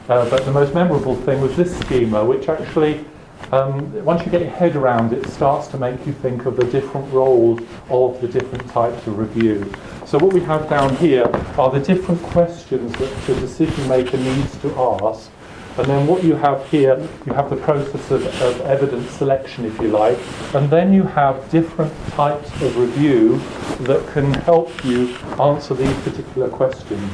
uh, 0.09 0.27
but 0.27 0.43
the 0.43 0.51
most 0.51 0.73
memorable 0.73 1.15
thing 1.17 1.39
was 1.39 1.55
this 1.55 1.77
schema, 1.81 2.25
which 2.25 2.49
actually 2.49 3.05
um, 3.51 4.03
once 4.03 4.25
you 4.25 4.31
get 4.31 4.41
your 4.41 4.49
head 4.49 4.75
around 4.75 5.13
it, 5.13 5.25
starts 5.27 5.67
to 5.69 5.77
make 5.77 6.05
you 6.05 6.13
think 6.13 6.45
of 6.45 6.57
the 6.57 6.65
different 6.65 7.11
roles 7.13 7.61
of 7.89 8.19
the 8.21 8.27
different 8.27 8.67
types 8.69 9.07
of 9.07 9.17
review. 9.17 9.73
So 10.05 10.17
what 10.17 10.33
we 10.33 10.41
have 10.41 10.69
down 10.69 10.95
here 10.97 11.25
are 11.57 11.69
the 11.69 11.79
different 11.79 12.21
questions 12.23 12.91
that 12.93 13.25
the 13.25 13.35
decision 13.35 13.87
maker 13.87 14.17
needs 14.17 14.57
to 14.61 14.73
ask. 14.75 15.31
And 15.77 15.85
then 15.85 16.07
what 16.07 16.23
you 16.23 16.33
have 16.33 16.67
here, 16.69 16.97
you 17.25 17.33
have 17.33 17.51
the 17.51 17.55
process 17.55 18.09
of, 18.09 18.25
of 18.41 18.61
evidence 18.61 19.11
selection, 19.11 19.63
if 19.63 19.79
you 19.79 19.89
like, 19.89 20.17
and 20.55 20.69
then 20.71 20.91
you 20.91 21.03
have 21.03 21.49
different 21.51 21.93
types 22.09 22.49
of 22.63 22.75
review 22.77 23.37
that 23.85 24.07
can 24.11 24.33
help 24.33 24.83
you 24.83 25.15
answer 25.39 25.75
these 25.75 25.93
particular 25.99 26.49
questions. 26.49 27.11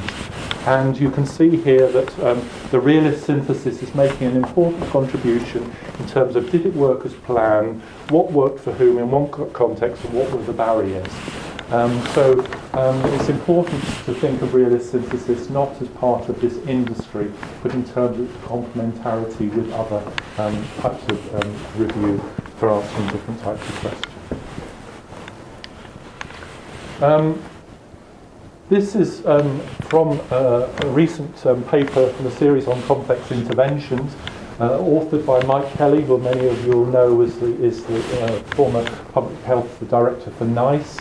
And 0.66 0.98
you 0.98 1.10
can 1.10 1.26
see 1.26 1.56
here 1.56 1.92
that 1.92 2.18
um, 2.20 2.48
the 2.70 2.80
realist 2.80 3.26
synthesis 3.26 3.82
is 3.82 3.94
making 3.94 4.28
an 4.28 4.36
important 4.36 4.82
contribution 4.88 5.70
in 5.98 6.06
terms 6.08 6.34
of 6.34 6.50
did 6.50 6.64
it 6.64 6.72
work 6.72 7.04
as 7.04 7.12
planned, 7.12 7.82
what 8.08 8.32
worked 8.32 8.60
for 8.60 8.72
whom 8.72 8.96
in 8.96 9.10
one 9.10 9.28
context, 9.52 10.02
and 10.06 10.14
what 10.14 10.30
were 10.30 10.42
the 10.42 10.54
barriers. 10.54 11.12
Um, 11.70 12.00
so 12.08 12.38
um, 12.74 13.02
it's 13.14 13.28
important 13.30 13.82
to 14.04 14.14
think 14.14 14.42
of 14.42 14.52
realist 14.52 14.90
synthesis 14.90 15.48
not 15.48 15.80
as 15.80 15.88
part 15.88 16.28
of 16.28 16.40
this 16.40 16.58
industry, 16.66 17.32
but 17.62 17.72
in 17.72 17.84
terms 17.84 18.20
of 18.20 18.28
complementarity 18.42 19.52
with 19.54 19.72
other 19.72 20.02
um, 20.38 20.64
types 20.80 21.02
of 21.08 21.34
um, 21.34 21.82
review 21.82 22.18
for 22.58 22.70
answering 22.70 23.08
different 23.08 23.40
types 23.40 23.68
of 23.68 23.74
questions. 23.76 24.14
Um, 27.00 27.42
this 28.68 28.94
is 28.94 29.26
um, 29.26 29.60
from 29.88 30.20
uh, 30.30 30.68
a 30.82 30.86
recent 30.88 31.34
paper 31.68 32.12
from 32.12 32.26
a 32.26 32.30
series 32.30 32.66
on 32.66 32.82
complex 32.82 33.30
interventions. 33.32 34.14
Uh, 34.60 34.78
authored 34.78 35.26
by 35.26 35.42
Mike 35.46 35.68
Kelly, 35.72 36.04
who 36.04 36.16
many 36.16 36.46
of 36.46 36.64
you 36.64 36.70
will 36.70 36.86
know 36.86 37.20
is 37.22 37.36
the, 37.40 37.60
is 37.60 37.84
the 37.86 38.22
uh, 38.22 38.42
former 38.54 38.88
public 39.12 39.36
health 39.42 39.82
director 39.88 40.30
for 40.30 40.44
NICE. 40.44 41.00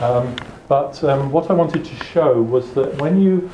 Um, 0.00 0.34
but 0.68 1.02
um, 1.04 1.30
what 1.30 1.50
I 1.50 1.52
wanted 1.52 1.84
to 1.84 2.04
show 2.04 2.40
was 2.40 2.72
that 2.72 2.94
when 3.00 3.20
you 3.20 3.50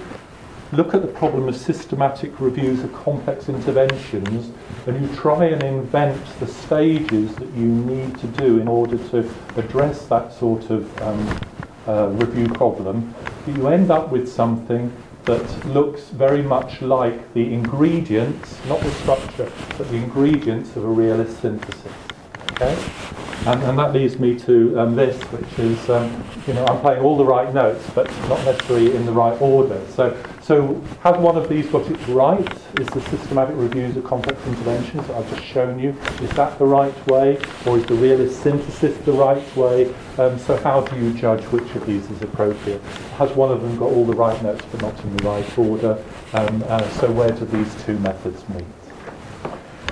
look 0.73 0.95
at 0.95 1.03
the 1.03 1.09
problem 1.09 1.49
of 1.49 1.57
systematic 1.57 2.41
reviews 2.41 2.83
of 2.83 2.93
complex 2.93 3.49
interventions 3.49 4.53
and 4.87 5.01
you 5.01 5.17
try 5.17 5.47
and 5.47 5.63
invent 5.63 6.25
the 6.41 6.47
stages 6.47 7.35
that 7.37 7.49
you 7.55 7.67
need 7.67 8.19
to 8.19 8.27
do 8.29 8.61
in 8.61 8.69
order 8.69 8.99
to 9.09 9.29
address 9.57 10.07
that 10.07 10.33
sort 10.33 10.71
of 10.71 11.03
um, 11.03 11.41
uh, 11.87 12.09
review 12.09 12.49
problem, 12.49 13.15
you 13.47 13.69
end 13.69 13.91
up 13.91 14.11
with 14.11 14.31
something 14.31 14.93
that 15.25 15.67
looks 15.67 16.09
very 16.11 16.43
much 16.43 16.83
like 16.83 17.33
the 17.35 17.53
ingredients, 17.53 18.59
not 18.69 18.81
the 18.81 18.91
structure, 18.93 19.51
but 19.77 19.89
the 19.91 19.97
ingredients 19.97 20.77
of 20.77 20.85
a 20.85 20.89
realist 20.89 21.41
synthesis. 21.41 22.06
Okay, 22.59 22.75
and, 23.47 23.62
and 23.64 23.79
that 23.79 23.92
leads 23.92 24.19
me 24.19 24.35
to 24.38 24.81
um, 24.81 24.97
this, 24.97 25.23
which 25.25 25.59
is, 25.59 25.90
um, 25.90 26.25
you 26.47 26.55
know, 26.55 26.64
I'm 26.64 26.81
playing 26.81 27.03
all 27.03 27.14
the 27.14 27.25
right 27.25 27.53
notes, 27.53 27.87
but 27.95 28.11
not 28.31 28.42
necessarily 28.47 28.97
in 28.97 29.05
the 29.05 29.12
right 29.12 29.38
order. 29.42 29.79
So, 29.90 30.16
so 30.40 30.81
has 31.03 31.19
one 31.19 31.37
of 31.37 31.51
these 31.51 31.66
got 31.66 31.87
it 31.90 32.09
right? 32.09 32.49
Is 32.81 32.87
the 32.88 33.03
systematic 33.11 33.57
reviews 33.57 33.95
of 33.99 34.05
complex 34.05 34.42
interventions 34.47 35.07
that 35.07 35.16
I've 35.16 35.29
just 35.29 35.45
shown 35.45 35.79
you, 35.79 35.90
is 36.23 36.31
that 36.31 36.59
the 36.59 36.64
right 36.64 37.07
way? 37.07 37.37
Or 37.66 37.77
is 37.77 37.85
the 37.85 37.95
realist 37.95 38.42
synthesis 38.42 38.97
the 39.05 39.12
right 39.12 39.57
way? 39.57 39.95
Um, 40.16 40.38
so 40.38 40.57
how 40.57 40.81
do 40.81 40.97
you 40.97 41.12
judge 41.12 41.45
which 41.53 41.71
of 41.75 41.85
these 41.85 42.11
is 42.11 42.23
appropriate? 42.23 42.81
Has 43.19 43.31
one 43.33 43.53
of 43.53 43.61
them 43.61 43.79
got 43.79 43.92
all 43.92 44.07
the 44.07 44.16
right 44.16 44.42
notes 44.42 44.64
but 44.73 44.81
not 44.81 44.99
in 45.05 45.14
the 45.19 45.25
right 45.25 45.59
order? 45.59 46.03
Um, 46.33 46.64
uh, 46.69 46.88
so 46.92 47.12
where 47.12 47.33
do 47.33 47.45
these 47.45 47.85
two 47.85 47.99
methods 47.99 48.49
meet? 48.49 48.64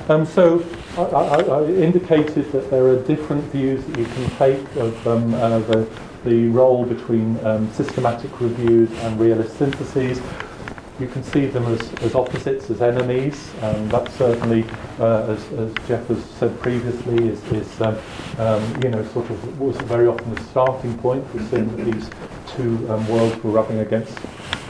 Um, 0.09 0.25
so 0.25 0.65
I, 0.97 1.03
I, 1.03 1.41
I, 1.41 1.65
indicated 1.71 2.53
that 2.53 2.71
there 2.71 2.87
are 2.87 3.03
different 3.03 3.43
views 3.47 3.85
that 3.85 3.99
you 3.99 4.05
can 4.05 4.31
take 4.37 4.77
of 4.77 5.07
um, 5.09 5.35
uh, 5.35 5.59
the, 5.59 5.89
the 6.25 6.47
role 6.51 6.85
between 6.85 7.45
um, 7.45 7.69
systematic 7.73 8.41
reviews 8.41 8.93
and 9.01 9.19
realist 9.19 9.59
syntheses. 9.59 10.23
You 11.01 11.09
can 11.09 11.25
see 11.25 11.47
them 11.47 11.65
as, 11.67 11.93
as 11.95 12.15
opposites, 12.15 12.71
as 12.71 12.81
enemies. 12.81 13.51
Um, 13.63 13.89
that 13.89 14.09
certainly, 14.13 14.65
uh, 15.01 15.33
as, 15.33 15.53
as 15.55 15.75
Jeff 15.89 16.07
has 16.07 16.25
said 16.27 16.57
previously, 16.61 17.27
is, 17.27 17.43
is 17.51 17.81
um, 17.81 17.99
um, 18.39 18.83
you 18.85 18.91
know 18.91 19.05
sort 19.09 19.29
of 19.31 19.61
was 19.61 19.77
very 19.79 20.07
often 20.07 20.33
the 20.33 20.45
starting 20.45 20.97
point 20.99 21.29
for 21.33 21.41
seeing 21.47 21.77
that 21.77 21.85
these 21.85 22.09
two 22.47 22.89
um, 22.89 23.05
worlds 23.09 23.43
were 23.43 23.51
rubbing 23.51 23.81
against 23.81 24.17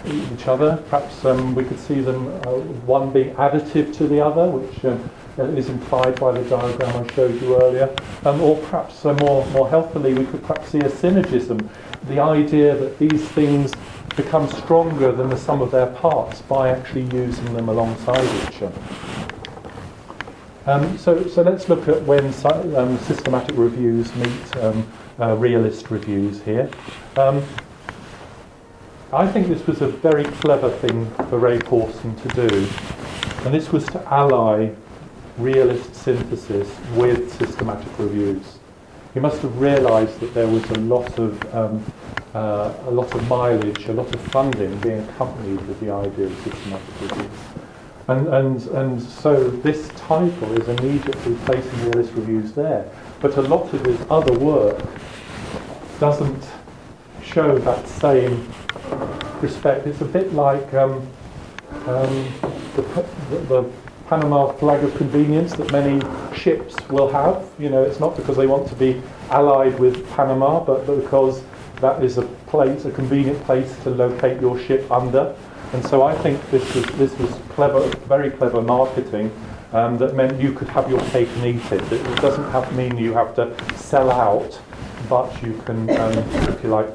each 0.06 0.48
other. 0.48 0.82
Perhaps 0.88 1.22
um, 1.26 1.54
we 1.54 1.64
could 1.64 1.78
see 1.78 2.00
them 2.00 2.28
uh, 2.46 2.60
one 2.87 3.12
being 3.12 3.34
additive 3.34 3.94
to 3.98 4.08
the 4.08 4.24
other, 4.24 4.48
which 4.48 4.82
um, 4.87 5.10
is 5.38 5.68
implied 5.68 6.18
by 6.20 6.33
the 6.33 6.49
diagram 6.49 7.05
I 7.05 7.12
showed 7.14 7.40
you 7.40 7.61
earlier. 7.61 7.94
Um, 8.25 8.40
or 8.40 8.57
perhaps 8.57 9.05
uh, 9.05 9.14
more, 9.14 9.47
more 9.47 9.68
healthily, 9.68 10.14
we 10.14 10.27
could 10.27 10.42
perhaps 10.42 10.70
see 10.70 10.79
a 10.79 10.88
synergism, 10.88 11.68
the 12.09 12.20
idea 12.20 12.77
that 12.77 12.99
these 12.99 13.27
things 13.31 13.73
become 14.16 14.49
stronger 14.49 15.11
than 15.12 15.29
the 15.29 15.37
sum 15.37 15.61
of 15.61 15.70
their 15.70 15.87
parts 15.87 16.40
by 16.42 16.68
actually 16.68 17.05
using 17.16 17.53
them 17.55 17.68
alongside 17.68 18.25
each 18.49 18.62
other. 18.62 18.81
Um, 20.66 20.97
so, 20.97 21.27
so 21.27 21.42
let's 21.42 21.68
look 21.68 21.88
at 21.88 22.03
when 22.03 22.27
um, 22.77 22.99
systematic 22.99 23.57
reviews 23.57 24.14
meet 24.16 24.57
um, 24.57 24.87
uh, 25.20 25.37
realist 25.37 25.90
reviews 25.90 26.40
here. 26.42 26.70
Um, 27.16 27.44
I 29.12 29.27
think 29.27 29.49
this 29.49 29.66
was 29.66 29.83
a 29.83 29.88
very 29.88 30.25
clever 30.25 30.70
thing 30.70 31.11
for 31.29 31.38
Ray 31.38 31.59
Pawson 31.59 32.16
to 32.16 32.29
do, 32.29 32.68
and 33.44 33.55
this 33.55 33.70
was 33.70 33.85
to 33.87 34.03
ally 34.12 34.70
realist 35.38 35.94
synthesis 35.94 36.68
with 36.94 37.33
systematic 37.38 37.99
reviews. 37.99 38.59
He 39.12 39.20
must 39.20 39.42
have 39.42 39.61
realised 39.61 40.18
that 40.20 40.35
there 40.35 40.49
was 40.49 40.64
a 40.70 40.79
lot 40.81 41.18
of 41.18 41.55
um, 41.55 41.85
uh, 42.35 42.75
a 42.87 42.90
lot 42.90 43.14
of 43.14 43.29
mileage, 43.29 43.87
a 43.87 43.92
lot 43.92 44.12
of 44.12 44.20
funding 44.20 44.77
being 44.81 45.01
accompanied 45.09 45.61
with 45.68 45.79
the 45.79 45.90
idea 45.90 46.27
of 46.27 46.37
systematic 46.42 47.01
reviews. 47.01 47.31
And, 48.09 48.27
and, 48.27 48.66
and 48.70 49.03
so 49.03 49.49
this 49.49 49.88
title 49.90 50.61
is 50.61 50.68
immediately 50.68 51.37
placing 51.47 51.85
realist 51.85 52.12
reviews 52.14 52.53
there. 52.53 52.90
But 53.20 53.37
a 53.37 53.42
lot 53.42 53.73
of 53.73 53.87
his 53.87 53.99
other 54.11 54.37
work 54.38 54.83
doesn't 56.01 56.44
show 57.23 57.57
that 57.59 57.87
same 57.87 58.53
respect. 59.40 59.87
It's 59.87 60.01
a 60.01 60.05
bit 60.05 60.35
like 60.35 60.75
um, 60.75 61.07
um, 61.87 62.33
the, 62.75 62.83
the, 63.31 63.38
the 63.49 63.70
Panama 64.09 64.53
flag 64.53 64.85
of 64.85 64.95
convenience 64.97 65.55
that 65.55 65.71
many 65.73 66.01
ships 66.37 66.77
will 66.88 67.11
have. 67.11 67.49
You 67.59 67.71
know, 67.71 67.83
it's 67.83 68.01
not 68.01 68.17
because 68.17 68.37
they 68.37 68.47
want 68.47 68.69
to 68.69 68.75
be 68.75 69.01
allied 69.31 69.79
with 69.79 70.09
Panama, 70.11 70.61
but 70.61 70.87
because 70.87 71.43
that 71.81 72.03
is 72.05 72.19
a 72.19 72.23
place, 72.47 72.85
a 72.85 72.90
convenient 72.90 73.43
place 73.45 73.77
to 73.83 73.90
locate 73.90 74.40
your 74.40 74.59
ship 74.59 74.90
under. 74.90 75.35
And 75.73 75.85
so 75.85 76.03
I 76.03 76.14
think 76.19 76.40
this 76.51 76.75
was 76.75 76.85
this 76.97 77.19
was 77.19 77.31
clever, 77.51 77.81
very 78.07 78.31
clever 78.31 78.62
marketing 78.62 79.31
um, 79.73 79.99
that 79.99 80.14
meant 80.14 80.40
you 80.40 80.53
could 80.53 80.69
have 80.69 80.88
your 80.88 81.01
cake 81.11 81.29
and 81.37 81.57
eat 81.57 81.73
it. 81.73 81.93
It 81.93 82.21
doesn't 82.21 82.51
have 82.53 82.73
mean 82.77 82.97
you 82.97 83.12
have 83.12 83.35
to 83.35 83.55
sell 83.77 84.11
out, 84.11 84.61
but 85.09 85.43
you 85.43 85.61
can, 85.67 85.90
um, 85.99 86.12
if 86.49 86.62
you 86.62 86.69
like, 86.71 86.88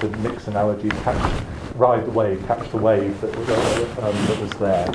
to 0.00 0.08
mix 0.18 0.48
analogies, 0.48 0.92
catch, 1.02 1.44
ride 1.74 2.06
the 2.06 2.10
wave, 2.10 2.42
catch 2.46 2.70
the 2.70 2.78
wave 2.78 3.20
that, 3.20 3.36
um, 4.02 4.14
that 4.26 4.40
was 4.40 4.50
there. 4.52 4.92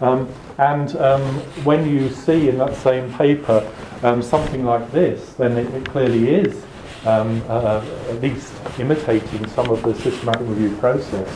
Um, 0.00 0.28
and 0.58 0.96
um, 0.96 1.22
when 1.64 1.88
you 1.88 2.08
see 2.10 2.48
in 2.48 2.58
that 2.58 2.74
same 2.76 3.12
paper 3.14 3.70
um, 4.02 4.22
something 4.22 4.64
like 4.64 4.90
this, 4.92 5.34
then 5.34 5.56
it, 5.56 5.72
it 5.74 5.84
clearly 5.84 6.28
is 6.30 6.64
um, 7.06 7.42
uh, 7.48 7.84
at 8.08 8.20
least 8.20 8.52
imitating 8.78 9.46
some 9.48 9.70
of 9.70 9.82
the 9.82 9.94
systematic 9.94 10.46
review 10.46 10.74
process. 10.76 11.28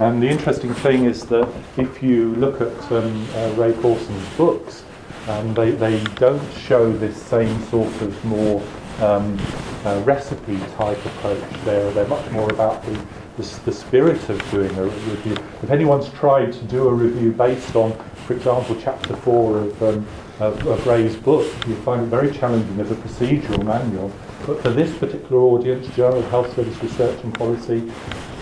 And 0.00 0.22
the 0.22 0.28
interesting 0.28 0.74
thing 0.74 1.04
is 1.04 1.24
that 1.26 1.48
if 1.76 2.02
you 2.02 2.34
look 2.34 2.60
at 2.60 2.92
um, 2.92 3.26
uh, 3.34 3.52
Ray 3.56 3.72
Pawson's 3.72 4.28
books, 4.36 4.84
um, 5.28 5.54
they, 5.54 5.70
they 5.70 6.02
don't 6.14 6.52
show 6.52 6.92
this 6.92 7.20
same 7.20 7.62
sort 7.64 7.92
of 8.02 8.24
more 8.24 8.62
uh, 8.98 10.02
recipe 10.04 10.58
type 10.76 11.04
approach. 11.06 11.64
They're, 11.64 11.90
they're 11.92 12.08
much 12.08 12.30
more 12.30 12.50
about 12.50 12.84
the 12.84 13.06
the, 13.36 13.60
the 13.64 13.72
spirit 13.72 14.28
of 14.28 14.50
doing 14.50 14.74
a 14.76 14.84
review. 14.84 15.36
If 15.62 15.70
anyone's 15.70 16.08
tried 16.10 16.52
to 16.52 16.64
do 16.64 16.88
a 16.88 16.92
review 16.92 17.32
based 17.32 17.76
on, 17.76 17.92
for 18.26 18.34
example, 18.34 18.76
chapter 18.80 19.14
four 19.16 19.58
of, 19.58 19.82
um, 19.82 20.06
of, 20.40 20.66
of 20.66 20.86
Ray's 20.86 21.16
book, 21.16 21.46
you 21.66 21.76
find 21.76 22.02
it 22.02 22.06
very 22.06 22.32
challenging 22.32 22.80
as 22.80 22.90
a 22.90 22.94
procedural 22.94 23.64
manual. 23.64 24.10
But 24.46 24.62
for 24.62 24.70
this 24.70 24.96
particular 24.98 25.40
audience, 25.42 25.88
Journal 25.94 26.20
of 26.20 26.30
Health 26.30 26.54
Service 26.54 26.82
Research 26.82 27.22
and 27.24 27.34
Policy, 27.34 27.90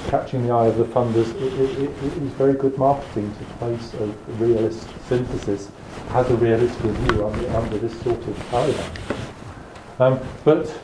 catching 0.09 0.47
the 0.47 0.53
eye 0.53 0.67
of 0.67 0.77
the 0.77 0.85
funders, 0.85 1.35
it, 1.41 1.81
it, 1.81 1.81
it, 1.81 1.91
very 2.35 2.55
good 2.55 2.77
marketing 2.79 3.35
to 3.39 3.45
place 3.55 3.95
a 3.95 4.07
realist 4.35 4.87
synthesis 5.09 5.71
as 6.11 6.31
a 6.31 6.37
realist 6.37 6.79
review 6.81 7.27
under, 7.27 7.51
under 7.57 7.79
this 7.79 7.99
sort 8.03 8.19
of 8.19 8.39
paradigm. 8.51 8.93
Um, 9.99 10.21
but 10.45 10.79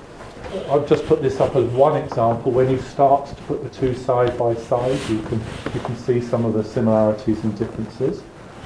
I've 0.69 0.89
just 0.89 1.07
put 1.07 1.23
this 1.23 1.39
up 1.39 1.55
as 1.55 1.65
one 1.67 1.97
example. 1.97 2.51
When 2.51 2.69
you 2.69 2.81
start 2.81 3.29
to 3.29 3.35
put 3.43 3.63
the 3.63 3.69
two 3.69 3.95
side 3.95 4.37
by 4.37 4.55
side, 4.55 4.99
you 5.09 5.23
can 5.23 5.41
you 5.73 5.81
can 5.81 5.97
see 5.97 6.21
some 6.21 6.45
of 6.45 6.55
the 6.55 6.65
similarities 6.65 7.45
and 7.45 7.57
differences. 7.57 8.23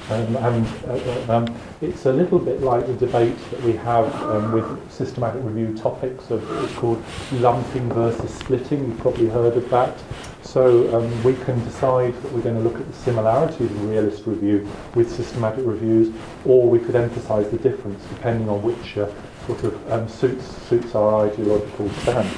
Um, 0.09 0.35
and 0.35 0.67
uh, 0.87 1.33
um, 1.33 1.55
it's 1.81 2.05
a 2.05 2.13
little 2.13 2.37
bit 2.37 2.61
like 2.61 2.85
the 2.85 2.93
debate 2.93 3.35
that 3.49 3.61
we 3.61 3.73
have 3.73 4.13
um, 4.23 4.51
with 4.51 4.91
systematic 4.91 5.43
review 5.43 5.75
topics 5.75 6.29
of 6.29 6.43
it's 6.63 6.73
called 6.75 7.03
lumping 7.33 7.91
versus 7.91 8.33
splitting. 8.33 8.85
You've 8.85 8.99
probably 8.99 9.27
heard 9.27 9.55
of 9.55 9.67
that. 9.69 9.97
So 10.41 10.95
um, 10.95 11.23
we 11.23 11.33
can 11.43 11.63
decide 11.65 12.13
that 12.21 12.31
we're 12.31 12.41
going 12.41 12.55
to 12.55 12.61
look 12.61 12.79
at 12.79 12.87
the 12.87 12.97
similarities 12.97 13.69
of 13.69 13.89
realist 13.89 14.25
review 14.25 14.67
with 14.93 15.11
systematic 15.11 15.65
reviews, 15.65 16.13
or 16.45 16.67
we 16.67 16.79
could 16.79 16.95
emphasise 16.95 17.47
the 17.49 17.57
difference 17.57 18.03
depending 18.05 18.47
on 18.47 18.61
which 18.61 18.97
uh, 18.97 19.09
sort 19.45 19.63
of 19.63 19.91
um, 19.91 20.07
suits 20.07 20.45
suits 20.67 20.95
our 20.95 21.27
ideological 21.27 21.89
stance. 21.89 22.37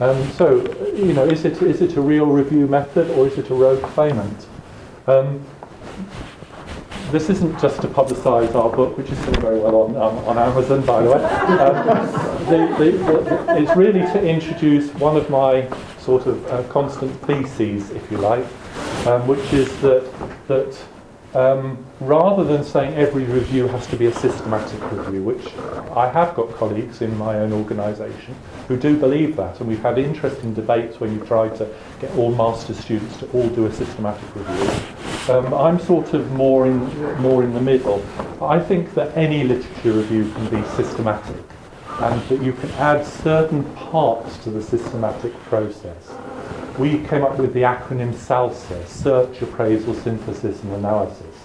Um, 0.00 0.30
so, 0.32 0.56
you 0.94 1.12
know, 1.12 1.24
is 1.24 1.44
it 1.44 1.62
is 1.62 1.80
it 1.80 1.96
a 1.96 2.00
real 2.00 2.26
review 2.26 2.66
method 2.66 3.10
or 3.10 3.28
is 3.28 3.38
it 3.38 3.50
a 3.50 3.54
rogue 3.54 3.82
claimant? 3.82 4.46
Um, 5.06 5.44
this 7.12 7.28
isn't 7.28 7.60
just 7.60 7.82
to 7.82 7.88
publicise 7.88 8.54
our 8.54 8.74
book, 8.74 8.96
which 8.96 9.10
is 9.10 9.18
doing 9.20 9.40
very 9.40 9.60
well 9.60 9.82
on, 9.82 9.96
um, 9.96 10.24
on 10.24 10.38
Amazon, 10.38 10.84
by 10.86 11.02
the 11.02 11.10
way. 11.10 11.22
Um, 11.22 11.86
the, 12.46 12.74
the, 12.78 12.90
the, 12.96 13.56
it's 13.58 13.76
really 13.76 14.00
to 14.00 14.26
introduce 14.26 14.92
one 14.94 15.18
of 15.18 15.28
my 15.28 15.68
sort 15.98 16.26
of 16.26 16.44
uh, 16.46 16.62
constant 16.64 17.12
theses, 17.26 17.90
if 17.90 18.10
you 18.10 18.16
like, 18.16 18.46
um, 19.06 19.26
which 19.26 19.52
is 19.52 19.68
that 19.82 20.10
that 20.48 20.74
um, 21.34 21.84
rather 22.00 22.44
than 22.44 22.62
saying 22.62 22.94
every 22.94 23.24
review 23.24 23.66
has 23.68 23.86
to 23.86 23.96
be 23.96 24.06
a 24.06 24.14
systematic 24.14 24.80
review, 24.92 25.22
which 25.22 25.46
I 25.96 26.08
have 26.08 26.34
got 26.34 26.54
colleagues 26.54 27.00
in 27.00 27.16
my 27.16 27.38
own 27.38 27.52
organisation 27.52 28.34
who 28.68 28.76
do 28.76 28.98
believe 28.98 29.36
that, 29.36 29.60
and 29.60 29.68
we've 29.68 29.82
had 29.82 29.98
interesting 29.98 30.52
debates 30.52 31.00
when 31.00 31.14
you've 31.14 31.26
tried 31.26 31.56
to 31.56 31.68
get 32.00 32.14
all 32.16 32.34
master 32.34 32.74
students 32.74 33.16
to 33.18 33.30
all 33.30 33.48
do 33.50 33.66
a 33.66 33.72
systematic 33.72 34.34
review. 34.34 35.34
Um, 35.34 35.54
I'm 35.54 35.78
sort 35.78 36.14
of 36.14 36.30
more 36.32 36.66
in 36.66 36.78
more 37.22 37.44
in 37.44 37.54
the 37.54 37.60
middle. 37.60 38.04
I 38.42 38.58
think 38.58 38.92
that 38.94 39.16
any 39.16 39.44
literature 39.44 39.92
review 39.92 40.30
can 40.32 40.48
be 40.48 40.68
systematic, 40.70 41.44
and 42.00 42.20
that 42.22 42.42
you 42.42 42.52
can 42.52 42.70
add 42.72 43.06
certain 43.06 43.64
parts 43.74 44.36
to 44.38 44.50
the 44.50 44.62
systematic 44.62 45.32
process 45.44 46.12
we 46.82 46.98
came 47.06 47.22
up 47.22 47.38
with 47.38 47.54
the 47.54 47.60
acronym 47.60 48.12
SALSA, 48.12 48.84
Search, 48.88 49.40
Appraisal, 49.40 49.94
Synthesis 49.94 50.60
and 50.64 50.72
Analysis. 50.72 51.36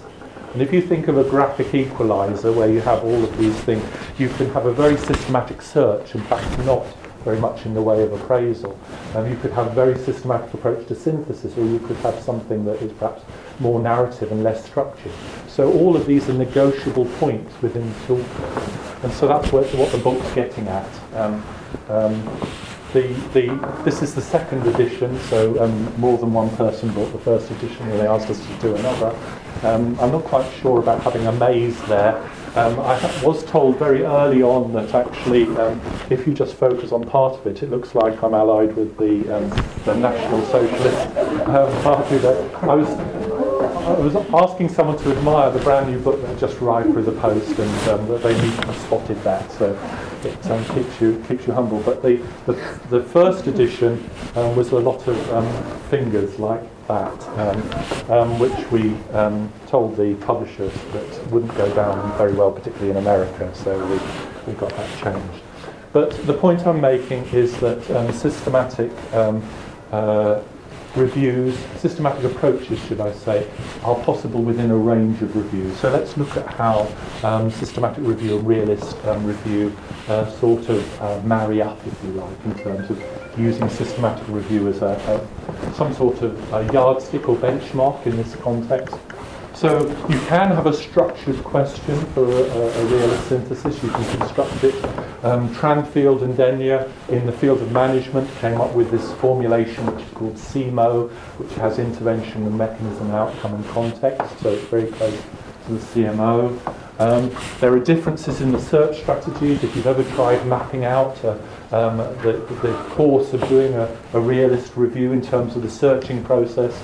And 0.53 0.63
if 0.63 0.73
you 0.73 0.81
think 0.81 1.09
of 1.09 1.19
a 1.19 1.23
graphic 1.23 1.75
equalizer 1.75 2.51
where 2.51 2.67
you 2.67 2.81
have 2.81 3.03
all 3.03 3.23
of 3.23 3.37
these 3.37 3.55
things, 3.59 3.83
you 4.17 4.29
can 4.29 4.49
have 4.49 4.65
a 4.65 4.73
very 4.73 4.97
systematic 4.97 5.61
search, 5.61 6.15
in 6.15 6.21
fact 6.21 6.65
not 6.65 6.83
very 7.23 7.39
much 7.39 7.67
in 7.67 7.75
the 7.75 7.81
way 7.81 8.01
of 8.01 8.13
appraisal. 8.13 8.79
Um, 9.13 9.29
you 9.29 9.35
could 9.35 9.51
have 9.51 9.67
a 9.67 9.75
very 9.75 9.95
systematic 9.99 10.51
approach 10.55 10.87
to 10.87 10.95
synthesis, 10.95 11.55
or 11.55 11.65
you 11.67 11.77
could 11.81 11.97
have 11.97 12.19
something 12.19 12.65
that 12.65 12.81
is 12.81 12.91
perhaps 12.93 13.21
more 13.59 13.79
narrative 13.79 14.31
and 14.31 14.41
less 14.41 14.65
structured. 14.65 15.11
So 15.47 15.71
all 15.71 15.95
of 15.95 16.07
these 16.07 16.27
are 16.29 16.33
negotiable 16.33 17.05
points 17.19 17.61
within 17.61 17.87
the 17.87 18.05
tool. 18.07 18.25
And 19.03 19.13
so 19.13 19.27
that's 19.27 19.51
what, 19.51 19.67
what 19.75 19.91
the 19.91 19.99
book's 19.99 20.33
getting 20.33 20.67
at. 20.67 20.89
Um, 21.13 21.45
um, 21.89 22.39
the, 22.93 23.07
the, 23.33 23.83
this 23.83 24.01
is 24.01 24.15
the 24.15 24.21
second 24.21 24.65
edition, 24.67 25.19
so 25.21 25.61
um, 25.63 25.99
more 25.99 26.17
than 26.17 26.33
one 26.33 26.49
person 26.55 26.91
bought 26.93 27.11
the 27.11 27.19
first 27.19 27.51
edition 27.51 27.89
and 27.89 27.99
they 27.99 28.07
asked 28.07 28.29
us 28.29 28.45
to 28.45 28.53
do 28.59 28.75
another. 28.75 29.15
Um, 29.63 29.99
I'm 29.99 30.11
not 30.11 30.23
quite 30.23 30.49
sure 30.53 30.79
about 30.79 31.01
having 31.01 31.25
a 31.27 31.31
maze 31.31 31.81
there. 31.83 32.15
Um, 32.55 32.79
I 32.79 33.23
was 33.23 33.43
told 33.45 33.77
very 33.77 34.03
early 34.03 34.41
on 34.41 34.73
that 34.73 34.93
actually, 34.95 35.43
um, 35.57 35.81
if 36.09 36.25
you 36.25 36.33
just 36.33 36.55
focus 36.55 36.91
on 36.91 37.03
part 37.03 37.33
of 37.33 37.45
it, 37.45 37.61
it 37.61 37.69
looks 37.69 37.93
like 37.93 38.23
I'm 38.23 38.33
allied 38.33 38.75
with 38.75 38.97
the, 38.97 39.35
um, 39.35 39.49
the 39.85 39.95
National 39.95 40.43
Socialist 40.45 41.17
um, 41.47 41.83
Party. 41.83 42.17
That 42.17 42.63
I 42.63 42.73
was 42.73 42.87
I 43.87 43.97
was 43.99 44.17
asking 44.33 44.67
someone 44.67 44.97
to 44.97 45.15
admire 45.15 45.49
the 45.49 45.59
brand 45.59 45.89
new 45.89 45.97
book 45.97 46.21
that 46.21 46.37
just 46.37 46.61
arrived 46.61 46.91
through 46.91 47.03
the 47.03 47.13
post, 47.13 47.57
and 47.57 47.89
um, 47.89 48.21
they 48.21 48.37
immediately 48.37 48.75
spotted 48.75 49.23
that. 49.23 49.49
So 49.53 49.79
it 50.25 50.51
um, 50.51 50.65
keeps 50.75 50.99
you 50.99 51.23
keeps 51.25 51.47
you 51.47 51.53
humble. 51.53 51.79
But 51.79 52.03
the 52.03 52.17
the, 52.47 52.53
the 52.89 53.01
first 53.01 53.47
edition 53.47 54.09
um, 54.35 54.57
was 54.57 54.71
a 54.71 54.79
lot 54.79 55.07
of 55.07 55.33
um, 55.33 55.79
fingers 55.89 56.37
like 56.37 56.61
that, 56.89 57.27
um, 57.39 58.11
um, 58.11 58.39
which 58.39 58.71
we 58.71 58.93
told 59.67 59.95
the 59.95 60.15
publishers 60.15 60.73
that 60.91 61.27
wouldn't 61.31 61.55
go 61.55 61.73
down 61.73 62.17
very 62.17 62.33
well, 62.33 62.51
particularly 62.51 62.91
in 62.91 62.97
America. 62.97 63.49
So 63.55 63.71
we 63.87 64.51
we 64.51 64.59
got 64.59 64.71
that 64.71 64.99
changed. 64.99 65.43
But 65.93 66.11
the 66.27 66.33
point 66.33 66.67
I'm 66.67 66.81
making 66.81 67.23
is 67.27 67.57
that 67.61 67.81
systematic 68.13 68.91
uh, 69.93 70.41
reviews, 70.97 71.57
systematic 71.77 72.23
approaches, 72.23 72.79
should 72.85 72.99
I 72.99 73.11
say, 73.11 73.49
are 73.83 73.95
possible 74.03 74.41
within 74.41 74.71
a 74.71 74.77
range 74.77 75.21
of 75.21 75.35
reviews. 75.35 75.77
So 75.77 75.91
let's 75.91 76.17
look 76.17 76.35
at 76.35 76.47
how 76.53 76.87
um, 77.23 77.51
systematic 77.51 78.03
review 78.03 78.37
and 78.37 78.47
realist 78.47 78.97
um, 79.05 79.25
review 79.25 79.75
uh, 80.07 80.29
sort 80.39 80.67
of 80.69 81.01
uh, 81.01 81.21
marry 81.21 81.61
up, 81.61 81.79
if 81.85 82.03
you 82.03 82.11
like, 82.11 82.45
in 82.45 82.55
terms 82.59 82.89
of 82.89 83.37
using 83.37 83.69
systematic 83.69 84.27
review 84.29 84.67
as 84.67 84.81
a, 84.81 84.87
a 84.87 85.73
some 85.75 85.93
sort 85.93 86.21
of 86.21 86.73
yardstick 86.73 87.29
or 87.29 87.35
benchmark 87.35 88.05
in 88.05 88.17
this 88.17 88.35
context. 88.37 88.95
So 89.57 89.87
you 90.07 90.19
can 90.27 90.51
have 90.51 90.67
a 90.67 90.73
structured 90.73 91.43
question 91.43 91.99
for 92.13 92.23
a, 92.23 92.43
a, 92.43 92.85
realist 92.85 93.27
synthesis. 93.27 93.81
You 93.81 93.89
can 93.89 94.19
construct 94.19 94.63
it. 94.63 94.75
Um, 95.25 95.49
Tranfield 95.55 96.21
and 96.21 96.37
Denyer 96.37 96.87
in 97.09 97.25
the 97.25 97.31
field 97.31 97.63
of 97.63 97.71
management 97.71 98.29
came 98.35 98.61
up 98.61 98.75
with 98.75 98.91
this 98.91 99.11
formulation 99.13 99.83
which 99.87 100.05
is 100.05 100.13
called 100.13 100.35
CIMO, 100.35 101.09
which 101.39 101.51
has 101.53 101.79
intervention 101.79 102.45
and 102.45 102.55
mechanism, 102.55 103.09
outcome 103.09 103.55
and 103.55 103.67
context. 103.69 104.37
So 104.41 104.49
it's 104.51 104.63
very 104.65 104.91
close 104.91 105.19
to 105.65 105.73
the 105.73 105.79
CMO. 105.79 106.55
Um, 106.99 107.35
there 107.59 107.73
are 107.73 107.79
differences 107.79 108.41
in 108.41 108.51
the 108.51 108.61
search 108.61 108.99
strategies. 108.99 109.63
If 109.63 109.75
you've 109.75 109.87
ever 109.87 110.03
tried 110.15 110.45
mapping 110.45 110.85
out 110.85 111.17
uh, 111.25 111.31
um, 111.71 111.97
the, 112.21 112.33
the 112.61 112.77
course 112.91 113.33
of 113.33 113.41
doing 113.49 113.73
a, 113.73 113.97
a 114.13 114.19
realist 114.19 114.77
review 114.77 115.13
in 115.13 115.21
terms 115.23 115.55
of 115.55 115.63
the 115.63 115.69
searching 115.71 116.23
process, 116.23 116.79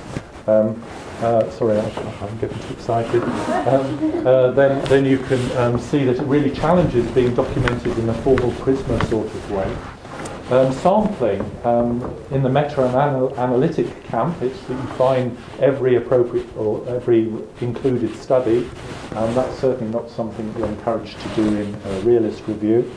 um, 0.47 0.83
uh, 1.21 1.49
sorry, 1.51 1.79
I'm, 1.79 2.37
getting 2.39 2.59
too 2.59 2.73
excited. 2.73 3.23
Um, 3.23 4.25
uh, 4.27 4.51
then, 4.51 4.83
then 4.85 5.05
you 5.05 5.17
can 5.19 5.57
um, 5.57 5.79
see 5.79 6.03
that 6.05 6.17
it 6.17 6.23
really 6.23 6.51
challenges 6.51 7.09
being 7.11 7.33
documented 7.35 7.97
in 7.97 8.09
a 8.09 8.13
formal 8.15 8.51
Prisma 8.51 9.01
sort 9.09 9.27
of 9.27 9.51
way. 9.51 9.92
Um, 10.53 10.71
sampling 10.71 11.41
um, 11.65 12.15
in 12.29 12.43
the 12.43 12.49
meta-analytic 12.49 14.03
camp, 14.03 14.39
it's 14.43 14.61
that 14.65 14.73
you 14.73 14.87
find 14.89 15.35
every 15.59 15.95
appropriate 15.95 16.45
or 16.55 16.87
every 16.87 17.33
included 17.61 18.15
study. 18.17 18.69
and 19.15 19.35
that's 19.35 19.57
certainly 19.57 19.91
not 19.91 20.11
something 20.11 20.53
we're 20.53 20.67
encouraged 20.67 21.19
to 21.19 21.29
do 21.29 21.43
in 21.59 21.73
a 21.73 21.99
realist 22.01 22.47
review. 22.47 22.91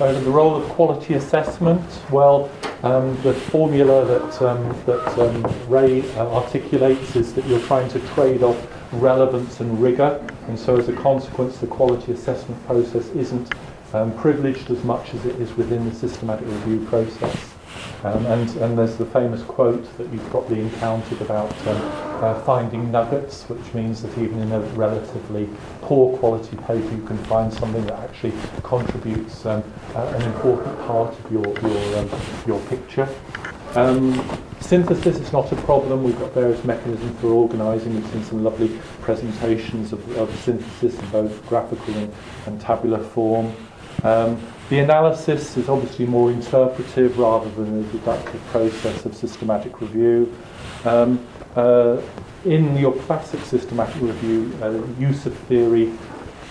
Uh, 0.00 0.10
the 0.10 0.30
role 0.30 0.56
of 0.56 0.68
quality 0.70 1.14
assessment, 1.14 1.80
well, 2.10 2.50
um, 2.82 3.16
the 3.22 3.32
formula 3.32 4.04
that, 4.04 4.42
um, 4.42 4.84
that 4.84 5.18
um, 5.20 5.68
Ray 5.68 6.00
uh, 6.16 6.26
articulates 6.26 7.14
is 7.14 7.32
that 7.34 7.46
you're 7.46 7.60
trying 7.60 7.88
to 7.90 8.00
trade 8.08 8.42
off 8.42 8.60
relevance 8.94 9.60
and 9.60 9.80
rigour, 9.80 10.20
and 10.48 10.58
so 10.58 10.76
as 10.76 10.88
a 10.88 10.94
consequence, 10.94 11.58
the 11.58 11.66
quality 11.68 12.10
assessment 12.10 12.66
process 12.66 13.08
isn't 13.10 13.52
um, 13.92 14.16
privileged 14.18 14.70
as 14.70 14.82
much 14.84 15.14
as 15.14 15.24
it 15.26 15.36
is 15.36 15.52
within 15.56 15.88
the 15.88 15.94
systematic 15.94 16.46
review 16.46 16.84
process. 16.86 17.54
Um, 18.04 18.24
and, 18.26 18.48
and 18.58 18.78
there's 18.78 18.96
the 18.96 19.06
famous 19.06 19.42
quote 19.42 19.84
that 19.98 20.12
you've 20.12 20.30
probably 20.30 20.60
encountered 20.60 21.20
about 21.20 21.50
um, 21.66 21.76
uh, 22.22 22.40
finding 22.42 22.92
nuggets, 22.92 23.44
which 23.48 23.74
means 23.74 24.02
that 24.02 24.16
even 24.18 24.38
in 24.40 24.52
a 24.52 24.60
relatively 24.60 25.48
poor 25.80 26.16
quality 26.18 26.56
paper, 26.58 26.94
you 26.94 27.02
can 27.06 27.18
find 27.24 27.52
something 27.52 27.84
that 27.86 27.98
actually 27.98 28.32
contributes 28.62 29.44
um, 29.46 29.64
uh, 29.94 30.06
an 30.14 30.22
important 30.22 30.78
part 30.86 31.18
of 31.18 31.32
your, 31.32 31.44
your, 31.44 31.98
um, 31.98 32.10
your 32.46 32.60
picture. 32.66 33.08
Um, 33.74 34.40
synthesis 34.60 35.18
is 35.18 35.32
not 35.32 35.50
a 35.50 35.56
problem. 35.56 36.04
We've 36.04 36.18
got 36.18 36.32
various 36.32 36.62
mechanisms 36.64 37.20
for 37.20 37.28
organising. 37.28 37.94
We've 37.94 38.12
seen 38.12 38.24
some 38.24 38.44
lovely 38.44 38.78
presentations 39.00 39.92
of, 39.92 40.16
of 40.16 40.34
synthesis 40.40 40.98
in 40.98 41.08
both 41.10 41.46
graphical 41.48 41.94
and, 41.94 42.12
and 42.46 42.60
tabular 42.60 43.02
form. 43.02 43.52
Um, 44.04 44.40
the 44.70 44.78
analysis 44.78 45.56
is 45.56 45.68
obviously 45.68 46.06
more 46.06 46.30
interpretive 46.30 47.18
rather 47.18 47.50
than 47.50 47.80
a 47.80 47.92
deductive 47.92 48.44
process 48.46 49.04
of 49.04 49.14
systematic 49.14 49.80
review. 49.80 50.34
Um, 50.84 51.26
uh, 51.56 52.00
in 52.44 52.76
your 52.76 52.92
classic 52.92 53.40
systematic 53.40 54.00
review, 54.00 54.52
uh, 54.62 54.70
use 55.00 55.26
of 55.26 55.36
theory 55.40 55.92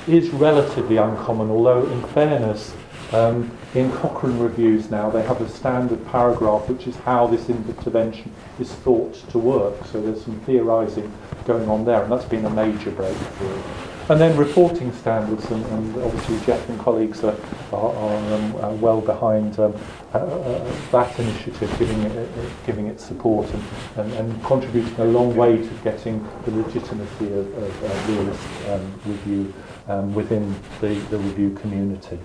is 0.07 0.29
relatively 0.31 0.97
uncommon, 0.97 1.49
although 1.49 1.85
in 1.89 2.01
fairness, 2.07 2.73
um, 3.13 3.57
in 3.73 3.91
Cochrane 3.93 4.39
reviews 4.39 4.91
now, 4.91 5.09
they 5.09 5.21
have 5.21 5.39
a 5.39 5.47
standard 5.47 6.05
paragraph 6.07 6.67
which 6.67 6.87
is 6.87 6.95
how 6.97 7.27
this 7.27 7.49
intervention 7.49 8.31
is 8.59 8.71
thought 8.71 9.13
to 9.29 9.37
work. 9.37 9.85
So 9.85 10.01
there's 10.01 10.23
some 10.23 10.39
theorising 10.41 11.11
going 11.45 11.69
on 11.69 11.85
there, 11.85 12.03
and 12.03 12.11
that's 12.11 12.25
been 12.25 12.45
a 12.45 12.49
major 12.49 12.91
breakthrough. 12.91 13.61
And 14.09 14.21
then 14.21 14.37
reporting 14.37 14.93
standards, 14.93 15.43
and, 15.51 15.65
and 15.65 15.97
obviously 16.01 16.39
Jeff 16.45 16.69
and 16.69 16.79
colleagues 16.79 17.25
are, 17.25 17.35
are, 17.73 17.93
are 17.93 18.33
um, 18.33 18.55
uh, 18.55 18.71
well 18.75 19.01
behind 19.01 19.59
um, 19.59 19.75
uh, 20.13 20.19
uh, 20.19 20.75
that 20.91 21.19
initiative, 21.19 21.69
giving 21.77 22.01
it, 22.03 22.17
uh, 22.17 22.49
giving 22.65 22.87
it 22.87 23.01
support 23.01 23.49
and, 23.49 23.63
and, 23.97 24.13
and, 24.13 24.43
contributing 24.45 24.97
a 24.99 25.03
long 25.03 25.35
way 25.35 25.57
to 25.57 25.69
getting 25.83 26.25
the 26.45 26.51
legitimacy 26.51 27.25
of, 27.33 27.57
of 27.57 27.83
uh, 27.83 28.11
realist 28.13 28.47
um, 28.69 28.93
review 29.05 29.53
um, 29.89 30.13
within 30.15 30.55
the, 30.79 30.95
the 31.09 31.17
review 31.17 31.53
community. 31.55 32.17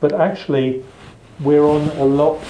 But 0.00 0.14
actually, 0.14 0.82
we're 1.40 1.64
on 1.64 1.88
a 1.98 2.04
lot 2.04 2.42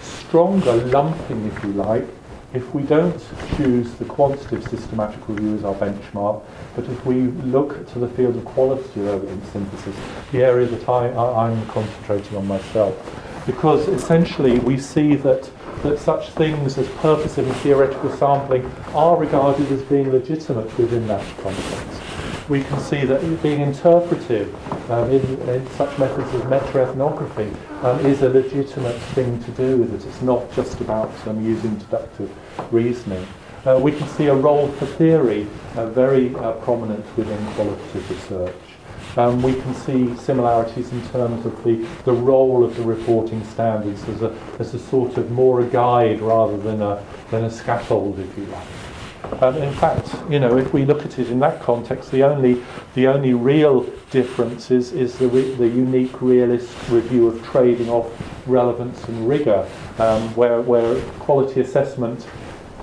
stronger 0.00 0.76
lumping, 0.76 1.46
if 1.46 1.62
you 1.62 1.72
like, 1.72 2.06
if 2.54 2.74
we 2.74 2.82
don't 2.82 3.22
choose 3.56 3.92
the 3.94 4.06
quantitative 4.06 4.66
systematic 4.68 5.28
review 5.28 5.54
as 5.54 5.64
our 5.64 5.74
benchmark, 5.74 6.42
but 6.78 6.88
if 6.88 7.04
we 7.04 7.22
look 7.50 7.90
to 7.92 7.98
the 7.98 8.08
field 8.10 8.36
of 8.36 8.44
qualitative 8.44 9.08
evidence 9.08 9.48
synthesis, 9.48 9.96
the 10.30 10.44
area 10.44 10.64
that 10.64 10.88
I, 10.88 11.08
I, 11.08 11.48
I'm 11.48 11.66
concentrating 11.66 12.36
on 12.36 12.46
myself, 12.46 12.94
because 13.46 13.88
essentially 13.88 14.60
we 14.60 14.78
see 14.78 15.16
that, 15.16 15.50
that 15.82 15.98
such 15.98 16.30
things 16.30 16.78
as 16.78 16.86
purposive 17.00 17.48
and 17.48 17.56
theoretical 17.56 18.16
sampling 18.16 18.64
are 18.94 19.16
regarded 19.16 19.72
as 19.72 19.82
being 19.82 20.12
legitimate 20.12 20.78
within 20.78 21.08
that 21.08 21.26
context 21.38 22.00
we 22.48 22.62
can 22.62 22.80
see 22.80 23.04
that 23.04 23.42
being 23.42 23.60
interpretive 23.60 24.54
um, 24.90 25.10
in, 25.10 25.20
in, 25.50 25.70
such 25.72 25.98
methods 25.98 26.32
as 26.34 26.44
meta-ethnography 26.44 27.52
um, 27.82 28.06
is 28.06 28.22
a 28.22 28.28
legitimate 28.30 28.98
thing 29.12 29.42
to 29.44 29.50
do 29.50 29.76
with 29.76 29.92
it. 29.92 30.08
It's 30.08 30.22
not 30.22 30.50
just 30.52 30.80
about 30.80 31.12
um, 31.26 31.44
using 31.44 31.76
deductive 31.76 32.34
reasoning. 32.72 33.26
Uh, 33.68 33.78
we 33.78 33.92
can 33.92 34.08
see 34.08 34.28
a 34.28 34.34
role 34.34 34.66
for 34.72 34.86
theory 34.86 35.46
uh, 35.76 35.84
very 35.90 36.34
uh, 36.36 36.52
prominent 36.52 37.04
within 37.18 37.44
qualitative 37.48 38.10
research. 38.10 38.54
Um, 39.18 39.42
we 39.42 39.52
can 39.52 39.74
see 39.74 40.16
similarities 40.16 40.90
in 40.90 41.06
terms 41.08 41.44
of 41.44 41.62
the, 41.64 41.86
the 42.06 42.12
role 42.12 42.64
of 42.64 42.74
the 42.76 42.82
reporting 42.82 43.44
standards 43.44 44.08
as 44.08 44.22
a, 44.22 44.34
as 44.58 44.72
a 44.72 44.78
sort 44.78 45.18
of 45.18 45.30
more 45.30 45.60
a 45.60 45.66
guide 45.66 46.22
rather 46.22 46.56
than 46.56 46.80
a, 46.80 47.04
than 47.30 47.44
a 47.44 47.50
scaffold, 47.50 48.18
if 48.18 48.38
you 48.38 48.46
like. 48.46 49.42
And 49.42 49.62
in 49.62 49.74
fact, 49.74 50.16
you 50.30 50.40
know, 50.40 50.56
if 50.56 50.72
we 50.72 50.86
look 50.86 51.04
at 51.04 51.18
it 51.18 51.28
in 51.28 51.38
that 51.40 51.60
context, 51.60 52.10
the 52.10 52.22
only 52.22 52.64
the 52.94 53.06
only 53.06 53.34
real 53.34 53.82
difference 54.10 54.70
is, 54.70 54.92
is 54.92 55.18
the, 55.18 55.28
re- 55.28 55.54
the 55.56 55.68
unique 55.68 56.22
realist 56.22 56.72
review 56.88 57.28
of 57.28 57.44
trading 57.44 57.90
off 57.90 58.10
relevance 58.48 59.04
and 59.04 59.28
rigour, 59.28 59.68
um, 59.98 60.34
where, 60.36 60.62
where 60.62 60.98
quality 61.18 61.60
assessment 61.60 62.26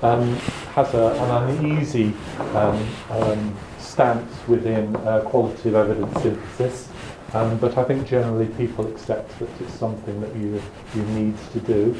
um, 0.02 0.38
has 0.76 0.94
a, 0.94 1.06
an 1.08 1.58
uneasy 1.58 2.12
um, 2.54 2.88
um 3.10 3.56
stance 3.96 4.46
within 4.46 4.94
uh, 4.96 5.20
qualitative 5.20 5.74
evidence 5.74 6.22
synthesis. 6.22 6.88
Um, 7.32 7.56
but 7.58 7.78
I 7.78 7.84
think 7.84 8.06
generally 8.06 8.46
people 8.46 8.86
accept 8.86 9.38
that 9.38 9.48
it's 9.58 9.72
something 9.72 10.20
that 10.20 10.34
you, 10.36 10.62
you 10.94 11.02
need 11.18 11.34
to 11.52 11.60
do. 11.60 11.96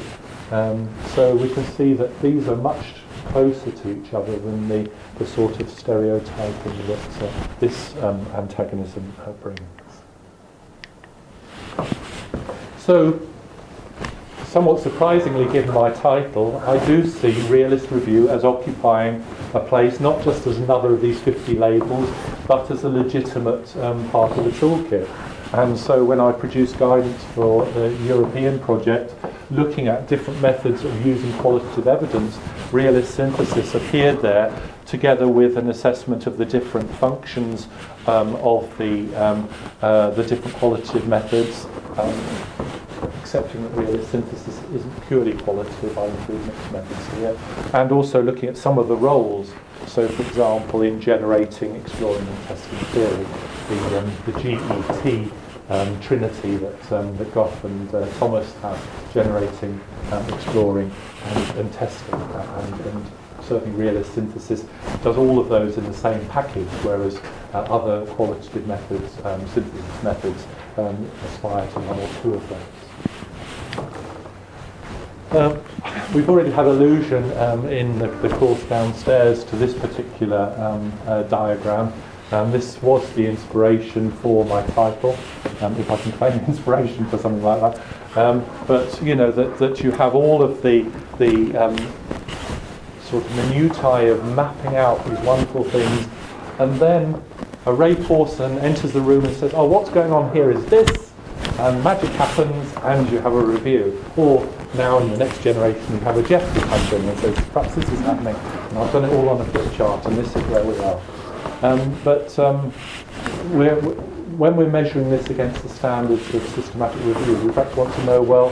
Um, 0.51 0.87
so 1.15 1.35
we 1.35 1.49
can 1.49 1.65
see 1.65 1.93
that 1.93 2.21
these 2.21 2.47
are 2.47 2.55
much 2.55 2.85
closer 3.29 3.71
to 3.71 3.99
each 3.99 4.13
other 4.13 4.37
than 4.37 4.69
the, 4.69 4.89
the 5.17 5.25
sort 5.25 5.59
of 5.59 5.69
stereotyping 5.69 6.87
that 6.87 7.23
uh, 7.23 7.47
this 7.59 7.95
um, 7.97 8.25
antagonism 8.35 9.13
uh, 9.25 9.31
brings. 9.31 9.59
So, 12.77 13.19
somewhat 14.47 14.81
surprisingly 14.81 15.51
given 15.51 15.73
my 15.73 15.91
title, 15.91 16.57
I 16.65 16.83
do 16.85 17.05
see 17.05 17.31
realist 17.49 17.91
review 17.91 18.29
as 18.29 18.43
occupying 18.43 19.23
a 19.53 19.59
place 19.59 19.99
not 19.99 20.23
just 20.23 20.47
as 20.47 20.57
another 20.57 20.93
of 20.93 21.01
these 21.01 21.19
50 21.19 21.55
labels, 21.57 22.09
but 22.47 22.71
as 22.71 22.83
a 22.83 22.89
legitimate 22.89 23.75
um, 23.77 24.09
part 24.09 24.31
of 24.37 24.45
the 24.45 24.51
toolkit. 24.51 25.07
And 25.53 25.77
so 25.77 26.03
when 26.03 26.19
I 26.19 26.31
produced 26.31 26.77
guidance 26.77 27.23
for 27.33 27.65
the 27.67 27.93
European 28.05 28.59
project, 28.59 29.13
looking 29.49 29.87
at 29.87 30.07
different 30.07 30.41
methods 30.41 30.83
of 30.83 31.05
using 31.05 31.31
qualitative 31.39 31.87
evidence, 31.87 32.37
realist 32.71 33.15
synthesis 33.15 33.75
appeared 33.75 34.21
there 34.21 34.53
together 34.85 35.27
with 35.27 35.57
an 35.57 35.69
assessment 35.69 36.27
of 36.27 36.37
the 36.37 36.45
different 36.45 36.89
functions 36.95 37.67
um, 38.07 38.35
of 38.37 38.75
the, 38.77 39.13
um, 39.15 39.49
uh, 39.81 40.09
the 40.11 40.23
different 40.23 40.55
qualitative 40.57 41.07
methods, 41.07 41.65
um, 41.97 42.86
accepting 43.03 43.63
that 43.63 43.69
realist 43.69 44.11
synthesis 44.11 44.61
isn't 44.73 45.07
purely 45.07 45.33
qualitative, 45.33 45.97
I 45.97 46.05
include 46.05 46.45
mixed 46.45 46.71
methods 46.71 47.13
here, 47.13 47.37
and 47.73 47.91
also 47.91 48.21
looking 48.21 48.49
at 48.49 48.57
some 48.57 48.77
of 48.77 48.87
the 48.87 48.95
roles. 48.95 49.51
So, 49.87 50.07
for 50.07 50.23
example, 50.23 50.81
in 50.81 50.99
generating, 50.99 51.75
exploring, 51.75 52.25
and 52.27 52.43
testing 52.47 52.77
theory, 52.79 53.25
the, 53.69 53.99
um, 53.99 54.11
the 54.25 54.31
GET 54.41 55.31
um, 55.69 55.99
trinity 56.01 56.57
that, 56.57 56.91
um, 56.91 57.15
that 57.17 57.33
Gough 57.33 57.63
and 57.63 57.93
uh, 57.93 58.07
Thomas 58.13 58.53
have 58.61 59.13
generating, 59.13 59.79
um, 60.11 60.33
exploring, 60.33 60.91
and, 61.25 61.59
and 61.59 61.73
testing. 61.73 62.15
Uh, 62.15 62.63
and, 62.63 62.85
and, 62.87 63.11
certainly 63.47 63.77
realist 63.77 64.13
synthesis 64.13 64.65
does 65.03 65.15
all 65.15 65.39
of 65.39 65.47
those 65.47 65.77
in 65.77 65.83
the 65.85 65.93
same 65.93 66.27
package, 66.27 66.67
whereas 66.83 67.17
uh, 67.53 67.59
other 67.59 68.05
qualitative 68.07 68.67
methods, 68.67 69.17
um, 69.23 69.39
synthesis 69.47 70.03
methods, 70.03 70.45
um, 70.75 71.09
aspire 71.25 71.65
to 71.71 71.79
one 71.79 71.97
or 71.97 72.21
two 72.21 72.33
of 72.33 72.49
those. 72.49 72.86
Um, 75.31 75.61
we've 76.13 76.29
already 76.29 76.51
had 76.51 76.65
allusion 76.65 77.29
um, 77.37 77.67
in 77.67 77.99
the, 77.99 78.07
the, 78.07 78.29
course 78.29 78.63
downstairs 78.63 79.43
to 79.45 79.57
this 79.57 79.73
particular 79.73 80.55
um, 80.57 80.93
uh, 81.05 81.23
diagram. 81.23 81.91
Um, 82.31 82.49
this 82.51 82.81
was 82.81 83.11
the 83.13 83.25
inspiration 83.27 84.09
for 84.09 84.45
my 84.45 84.65
title, 84.67 85.17
um, 85.59 85.75
if 85.75 85.91
I 85.91 85.97
can 85.97 86.13
claim 86.13 86.39
inspiration 86.47 87.05
for 87.07 87.17
something 87.17 87.43
like 87.43 87.59
that. 87.59 88.17
Um, 88.17 88.45
but 88.67 89.01
you 89.03 89.15
know 89.15 89.31
that, 89.31 89.57
that 89.59 89.81
you 89.81 89.91
have 89.91 90.15
all 90.15 90.41
of 90.41 90.61
the 90.61 90.83
the 91.17 91.51
sort 93.01 93.25
of 93.25 93.35
minutiae 93.35 94.13
of 94.13 94.33
mapping 94.33 94.77
out 94.77 95.05
these 95.05 95.19
wonderful 95.19 95.65
things, 95.65 96.07
and 96.59 96.73
then 96.79 97.21
a 97.65 97.73
Ray 97.73 97.95
Pawson 97.95 98.57
enters 98.59 98.93
the 98.93 99.01
room 99.01 99.25
and 99.25 99.35
says, 99.35 99.51
"Oh, 99.53 99.65
what's 99.65 99.89
going 99.89 100.13
on 100.13 100.33
here 100.33 100.51
is 100.51 100.65
this," 100.67 101.06
and 101.59 101.83
magic 101.83 102.09
happens, 102.11 102.73
and 102.83 103.09
you 103.11 103.19
have 103.19 103.33
a 103.33 103.41
review. 103.41 104.03
Or 104.15 104.47
now 104.75 104.99
in 104.99 105.11
the 105.11 105.17
next 105.17 105.41
generation, 105.41 105.93
you 105.93 105.99
have 106.01 106.17
a 106.17 106.23
Jeff 106.23 106.47
who 106.53 106.61
comes 106.61 106.93
in 106.93 107.07
and 107.07 107.19
says, 107.19 107.35
"Perhaps 107.51 107.75
this 107.75 107.89
is 107.89 107.99
happening," 108.01 108.35
and 108.35 108.77
I've 108.77 108.91
done 108.91 109.05
it 109.05 109.13
all 109.13 109.29
on 109.29 109.41
a 109.41 109.45
flip 109.45 109.73
chart, 109.73 110.05
and 110.05 110.15
this 110.15 110.35
is 110.35 110.43
where 110.43 110.63
we 110.63 110.77
are. 110.79 110.99
Um, 111.63 111.97
but 112.03 112.37
um, 112.37 112.71
we're, 113.51 113.75
when 114.37 114.55
we're 114.55 114.69
measuring 114.69 115.09
this 115.09 115.29
against 115.29 115.63
the 115.63 115.69
standards 115.69 116.33
of 116.33 116.47
systematic 116.49 117.03
review, 117.03 117.35
we 117.37 117.51
perhaps 117.51 117.75
want 117.75 117.93
to 117.95 118.03
know, 118.05 118.21
well, 118.21 118.49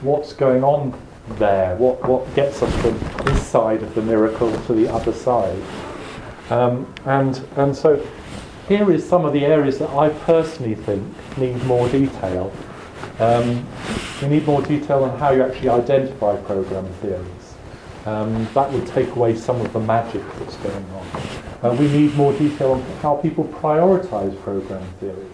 what's 0.00 0.32
going 0.32 0.64
on 0.64 0.98
there? 1.38 1.76
What, 1.76 2.02
what 2.08 2.34
gets 2.34 2.62
us 2.62 2.74
from 2.80 2.98
this 3.24 3.46
side 3.46 3.82
of 3.82 3.94
the 3.94 4.02
miracle 4.02 4.50
to 4.62 4.72
the 4.72 4.88
other 4.88 5.12
side? 5.12 5.60
Um, 6.48 6.92
and, 7.04 7.46
and 7.56 7.76
so 7.76 8.04
here 8.70 8.92
is 8.92 9.06
some 9.06 9.24
of 9.24 9.32
the 9.32 9.44
areas 9.44 9.80
that 9.80 9.90
I 9.90 10.10
personally 10.10 10.76
think 10.76 11.02
need 11.36 11.60
more 11.64 11.88
detail. 11.88 12.52
Um, 13.18 13.66
we 14.22 14.28
need 14.28 14.46
more 14.46 14.62
detail 14.62 15.02
on 15.02 15.18
how 15.18 15.32
you 15.32 15.42
actually 15.42 15.70
identify 15.70 16.36
program 16.42 16.86
theories. 17.02 17.54
Um, 18.06 18.46
that 18.54 18.70
would 18.72 18.86
take 18.86 19.08
away 19.16 19.34
some 19.34 19.60
of 19.60 19.72
the 19.72 19.80
magic 19.80 20.22
that's 20.38 20.54
going 20.58 20.86
on. 20.92 21.06
Uh, 21.62 21.74
we 21.80 21.88
need 21.88 22.14
more 22.14 22.32
detail 22.34 22.74
on 22.74 22.82
how 23.02 23.16
people 23.16 23.42
prioritize 23.42 24.40
program 24.42 24.86
theories. 25.00 25.32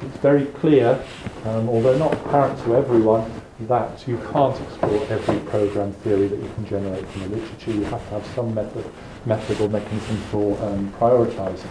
It's 0.00 0.16
very 0.16 0.46
clear, 0.46 0.98
um, 1.44 1.68
although 1.68 1.98
not 1.98 2.14
apparent 2.14 2.58
to 2.64 2.74
everyone, 2.74 3.30
that 3.68 4.08
you 4.08 4.16
can't 4.32 4.58
explore 4.62 5.06
every 5.10 5.40
program 5.50 5.92
theory 5.92 6.28
that 6.28 6.42
you 6.42 6.50
can 6.54 6.66
generate 6.66 7.06
from 7.08 7.20
the 7.22 7.36
literature. 7.36 7.70
You 7.70 7.84
have 7.84 8.02
to 8.08 8.14
have 8.14 8.26
some 8.34 8.54
method, 8.54 8.90
method 9.26 9.60
or 9.60 9.68
mechanism 9.68 10.16
for 10.30 10.58
um, 10.62 10.90
prioritizing. 10.98 11.68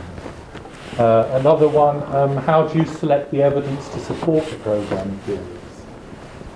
Uh, 0.98 1.30
another 1.34 1.68
one, 1.68 2.02
um, 2.16 2.36
how 2.38 2.68
do 2.68 2.80
you 2.80 2.86
select 2.86 3.30
the 3.30 3.44
evidence 3.44 3.88
to 3.90 4.00
support 4.00 4.44
the 4.48 4.56
program 4.58 5.16
theories? 5.20 5.84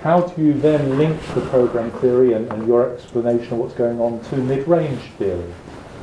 How 0.02 0.22
do 0.22 0.42
you 0.42 0.52
then 0.52 0.98
link 0.98 1.20
the 1.36 1.42
program 1.42 1.92
theory 2.00 2.32
and, 2.32 2.50
and 2.50 2.66
your 2.66 2.92
explanation 2.92 3.52
of 3.52 3.58
what's 3.60 3.74
going 3.74 4.00
on 4.00 4.18
to 4.30 4.36
mid-range 4.38 5.00
theory? 5.16 5.54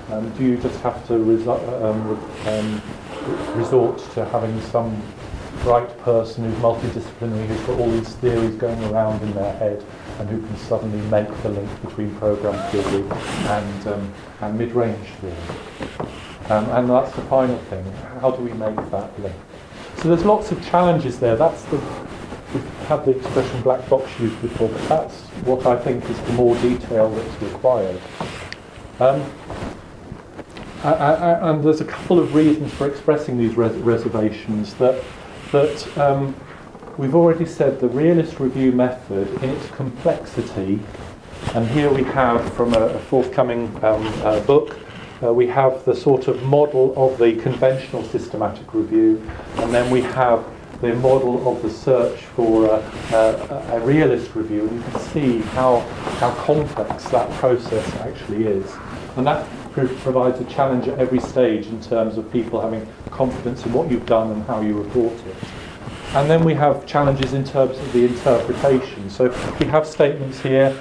Um, 0.10 0.30
do 0.38 0.45
you 0.45 0.56
just 0.56 0.80
have 0.80 1.06
to 1.08 1.13
resu- 1.15 1.84
um, 1.84 2.17
um, 2.47 3.58
resort 3.60 3.97
to 4.13 4.23
having 4.23 4.62
some 4.71 5.02
bright 5.63 5.97
person 5.99 6.45
who's 6.45 6.58
multidisciplinary, 6.60 7.45
who's 7.45 7.60
got 7.67 7.78
all 7.78 7.91
these 7.91 8.15
theories 8.15 8.56
going 8.56 8.82
around 8.86 9.21
in 9.21 9.34
their 9.34 9.54
head, 9.58 9.84
and 10.19 10.30
who 10.30 10.39
can 10.39 10.56
suddenly 10.60 11.02
make 11.10 11.28
the 11.43 11.49
link 11.49 11.82
between 11.82 12.15
program 12.15 12.71
theory 12.71 13.04
and, 13.49 13.88
um, 13.89 14.13
and 14.39 14.58
mid-range 14.58 15.08
theory? 15.19 16.28
Um, 16.49 16.67
and 16.69 16.89
that's 16.89 17.15
the 17.15 17.21
final 17.23 17.57
thing. 17.69 17.85
How 18.21 18.31
do 18.31 18.41
we 18.41 18.51
make 18.53 18.75
that 18.91 19.19
link? 19.21 19.35
So 19.97 20.07
there's 20.07 20.25
lots 20.25 20.51
of 20.51 20.65
challenges 20.65 21.19
there. 21.19 21.35
That's 21.35 21.62
the 21.65 21.77
we've 22.53 22.65
had 22.88 23.05
the 23.05 23.12
expression 23.12 23.62
black 23.62 23.88
box 23.89 24.09
used 24.19 24.41
before, 24.41 24.69
but 24.69 24.89
that's 24.89 25.15
what 25.45 25.65
I 25.67 25.77
think 25.77 26.09
is 26.09 26.19
the 26.21 26.33
more 26.33 26.55
detail 26.57 27.09
that's 27.12 27.41
required. 27.41 28.01
Um, 28.99 29.31
I, 30.83 30.93
I, 30.93 31.49
and 31.49 31.63
there's 31.63 31.81
a 31.81 31.85
couple 31.85 32.19
of 32.19 32.33
reasons 32.33 32.73
for 32.73 32.88
expressing 32.88 33.38
these 33.38 33.55
res- 33.55 33.75
reservations 33.77 34.73
that 34.75 35.03
that 35.51 35.97
um, 35.97 36.35
we've 36.97 37.15
already 37.15 37.45
said 37.45 37.79
the 37.79 37.89
realist 37.89 38.39
review 38.39 38.71
method 38.71 39.27
in 39.43 39.49
its 39.49 39.67
complexity, 39.71 40.79
and 41.53 41.67
here 41.67 41.91
we 41.93 42.03
have 42.03 42.53
from 42.53 42.73
a, 42.73 42.79
a 42.79 42.99
forthcoming 42.99 43.67
um, 43.83 44.05
uh, 44.23 44.39
book. 44.41 44.77
Uh, 45.21 45.34
we 45.34 45.47
have 45.47 45.84
the 45.84 45.95
sort 45.95 46.27
of 46.27 46.41
model 46.43 46.93
of 46.95 47.17
the 47.17 47.36
conventional 47.41 48.03
systematic 48.03 48.73
review, 48.73 49.21
and 49.58 49.73
then 49.73 49.91
we 49.91 50.01
have 50.01 50.45
the 50.82 50.93
model 50.95 51.45
of 51.51 51.62
the 51.62 51.69
search 51.69 52.19
for 52.21 52.65
a, 52.65 52.79
a, 53.12 53.75
a 53.75 53.79
realist 53.82 54.34
review, 54.34 54.67
and 54.67 54.77
you 54.77 54.91
can 54.91 54.99
see 55.01 55.39
how, 55.39 55.82
how 56.19 56.32
complex 56.45 57.03
that 57.10 57.29
process 57.32 57.93
actually 57.97 58.45
is. 58.45 58.71
And 59.17 59.27
that 59.27 59.45
provides 59.71 60.39
a 60.39 60.45
challenge 60.45 60.88
at 60.88 60.97
every 60.99 61.19
stage 61.19 61.67
in 61.67 61.82
terms 61.82 62.17
of 62.17 62.32
people 62.32 62.62
having 62.62 62.88
confidence 63.12 63.65
in 63.65 63.73
what 63.73 63.91
you've 63.91 64.05
done 64.05 64.32
and 64.32 64.43
how 64.45 64.62
you 64.62 64.82
report 64.82 65.13
it. 65.13 65.36
And 66.13 66.29
then 66.29 66.43
we 66.43 66.53
have 66.55 66.86
challenges 66.86 67.34
in 67.34 67.43
terms 67.43 67.77
of 67.77 67.93
the 67.93 68.05
interpretation. 68.05 69.10
So 69.10 69.27
we 69.60 69.67
have 69.67 69.86
statements 69.86 70.39
here. 70.39 70.75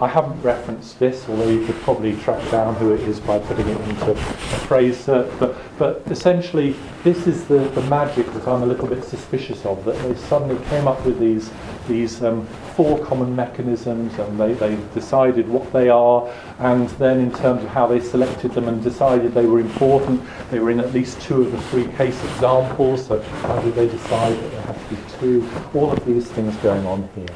I 0.00 0.06
haven't 0.06 0.40
referenced 0.42 0.98
this, 0.98 1.28
although 1.28 1.48
you 1.48 1.64
could 1.66 1.74
probably 1.76 2.14
track 2.18 2.50
down 2.50 2.74
who 2.76 2.92
it 2.92 3.00
is 3.00 3.18
by 3.20 3.38
putting 3.38 3.66
it 3.66 3.80
into 3.88 4.12
a 4.12 4.14
phrase 4.14 4.98
search. 4.98 5.30
But, 5.40 5.56
but 5.78 6.02
essentially, 6.06 6.76
this 7.02 7.26
is 7.26 7.46
the, 7.46 7.58
the 7.70 7.82
magic 7.82 8.26
that 8.34 8.46
I'm 8.46 8.62
a 8.62 8.66
little 8.66 8.86
bit 8.86 9.02
suspicious 9.02 9.64
of, 9.64 9.84
that 9.86 9.96
they 10.02 10.14
suddenly 10.14 10.62
came 10.66 10.86
up 10.86 11.04
with 11.04 11.18
these, 11.18 11.50
these 11.88 12.22
um, 12.22 12.46
four 12.78 13.04
common 13.04 13.34
mechanisms 13.34 14.16
and 14.20 14.38
they, 14.38 14.52
they 14.54 14.78
decided 14.94 15.48
what 15.48 15.72
they 15.72 15.88
are 15.88 16.32
and 16.60 16.88
then 16.90 17.18
in 17.18 17.32
terms 17.32 17.64
of 17.64 17.68
how 17.70 17.88
they 17.88 17.98
selected 17.98 18.52
them 18.52 18.68
and 18.68 18.84
decided 18.84 19.34
they 19.34 19.46
were 19.46 19.58
important 19.58 20.22
they 20.52 20.60
were 20.60 20.70
in 20.70 20.78
at 20.78 20.92
least 20.92 21.20
two 21.20 21.42
of 21.42 21.50
the 21.50 21.60
three 21.62 21.88
case 21.96 22.22
examples 22.34 23.04
so 23.04 23.20
how 23.20 23.60
did 23.62 23.74
they 23.74 23.88
decide 23.88 24.32
that 24.32 24.50
there 24.52 24.62
had 24.62 24.88
to 24.88 24.94
be 24.94 25.00
two 25.18 25.50
all 25.74 25.90
of 25.90 26.04
these 26.04 26.30
things 26.30 26.54
going 26.58 26.86
on 26.86 27.08
here 27.16 27.26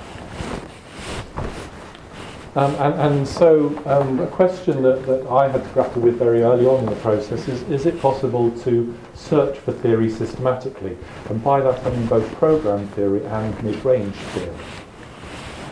um, 2.55 2.75
and, 2.75 2.95
and, 3.01 3.29
so 3.29 3.69
um, 3.87 4.21
a 4.21 4.27
question 4.27 4.83
that, 4.83 5.07
that 5.07 5.27
I 5.27 5.49
had 5.49 5.65
to 5.65 5.71
grapple 5.71 6.03
with 6.03 6.19
very 6.19 6.43
early 6.43 6.67
on 6.67 6.81
in 6.81 6.87
the 6.87 6.97
process 6.97 7.49
is, 7.49 7.63
is 7.71 7.87
it 7.87 7.99
possible 8.01 8.51
to 8.61 8.95
search 9.15 9.59
for 9.59 9.73
theory 9.73 10.11
systematically? 10.11 10.99
And 11.31 11.43
by 11.43 11.61
that 11.63 11.85
I 11.87 11.91
mean 11.91 12.07
both 12.07 12.31
program 12.35 12.87
theory 12.89 13.25
and 13.25 13.63
mid-range 13.63 14.15
theory. 14.15 14.55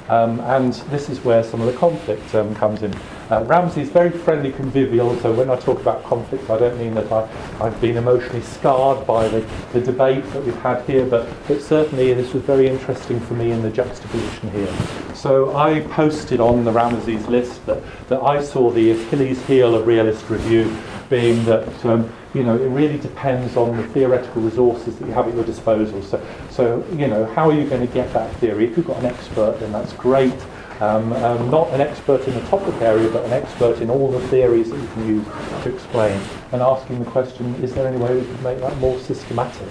Um, 0.09 0.41
and 0.41 0.73
this 0.91 1.09
is 1.09 1.23
where 1.23 1.45
some 1.45 1.61
of 1.61 1.67
the 1.67 1.79
conflict 1.79 2.35
um, 2.35 2.55
comes 2.55 2.83
in. 2.83 2.93
RAMESES 3.31 3.79
is 3.79 3.89
very 3.91 4.11
friendly, 4.11 4.51
convivial, 4.51 5.17
so 5.21 5.33
when 5.33 5.51
I 5.51 5.57
talk 5.57 5.81
about 5.81 6.03
conflict, 6.03 6.51
I 6.51 6.59
don't 6.59 6.77
mean 6.79 6.95
that 6.95 7.11
I, 7.13 7.29
I've 7.61 7.81
been 7.81 7.97
emotionally 7.97 8.43
scarred 8.43 9.07
by 9.07 9.29
the, 9.29 9.47
the 9.73 9.81
debate 9.81 10.25
that 10.33 10.45
we've 10.45 10.57
had 10.57 10.85
here, 10.85 11.07
but, 11.07 11.29
but 11.47 11.63
certainly 11.63 12.13
this 12.13 12.35
was 12.35 12.43
very 12.43 12.67
interesting 12.67 13.21
for 13.21 13.35
me 13.35 13.53
in 13.53 13.63
the 13.63 13.71
juxtaposition 13.71 14.51
here. 14.51 14.75
So 15.15 15.57
I 15.57 15.81
posted 15.81 16.41
on 16.41 16.65
the 16.65 16.73
RAMESES 16.73 17.29
list 17.29 17.65
that, 17.67 17.83
that 18.09 18.21
I 18.21 18.43
saw 18.43 18.71
the 18.71 18.91
Achilles 18.91 19.45
heel 19.47 19.77
of 19.77 19.87
realist 19.87 20.29
review 20.29 20.77
being 21.11 21.45
that 21.45 21.85
um, 21.85 22.11
you 22.33 22.45
know 22.45 22.57
it 22.57 22.69
really 22.69 22.97
depends 22.97 23.57
on 23.57 23.77
the 23.77 23.83
theoretical 23.89 24.41
resources 24.41 24.97
that 24.97 25.07
you 25.07 25.13
have 25.13 25.27
at 25.27 25.35
your 25.35 25.45
disposal. 25.45 26.01
So, 26.03 26.25
so 26.49 26.87
you 26.93 27.09
know 27.09 27.27
how 27.27 27.51
are 27.51 27.53
you 27.53 27.69
going 27.69 27.87
to 27.87 27.93
get 27.93 28.13
that 28.15 28.35
theory? 28.37 28.71
If 28.71 28.77
you've 28.77 28.87
got 28.87 28.99
an 28.99 29.07
expert, 29.07 29.59
then 29.59 29.73
that's 29.73 29.93
great. 29.93 30.33
Um, 30.81 31.13
um, 31.13 31.51
not 31.51 31.69
an 31.75 31.83
expert 31.83 32.27
in 32.27 32.33
the 32.33 32.41
topic 32.49 32.75
area, 32.81 33.11
but 33.11 33.25
an 33.27 33.33
expert 33.33 33.83
in 33.83 33.91
all 33.91 34.11
the 34.11 34.27
theories 34.29 34.71
that 34.71 34.81
you 34.81 34.89
can 34.89 35.07
use 35.07 35.27
to 35.63 35.75
explain, 35.75 36.19
and 36.53 36.63
asking 36.63 37.05
the 37.05 37.11
question, 37.11 37.55
is 37.57 37.75
there 37.75 37.87
any 37.87 37.99
way 37.99 38.17
we 38.17 38.25
could 38.25 38.43
make 38.43 38.61
that 38.61 38.75
more 38.79 38.99
systematic? 39.01 39.69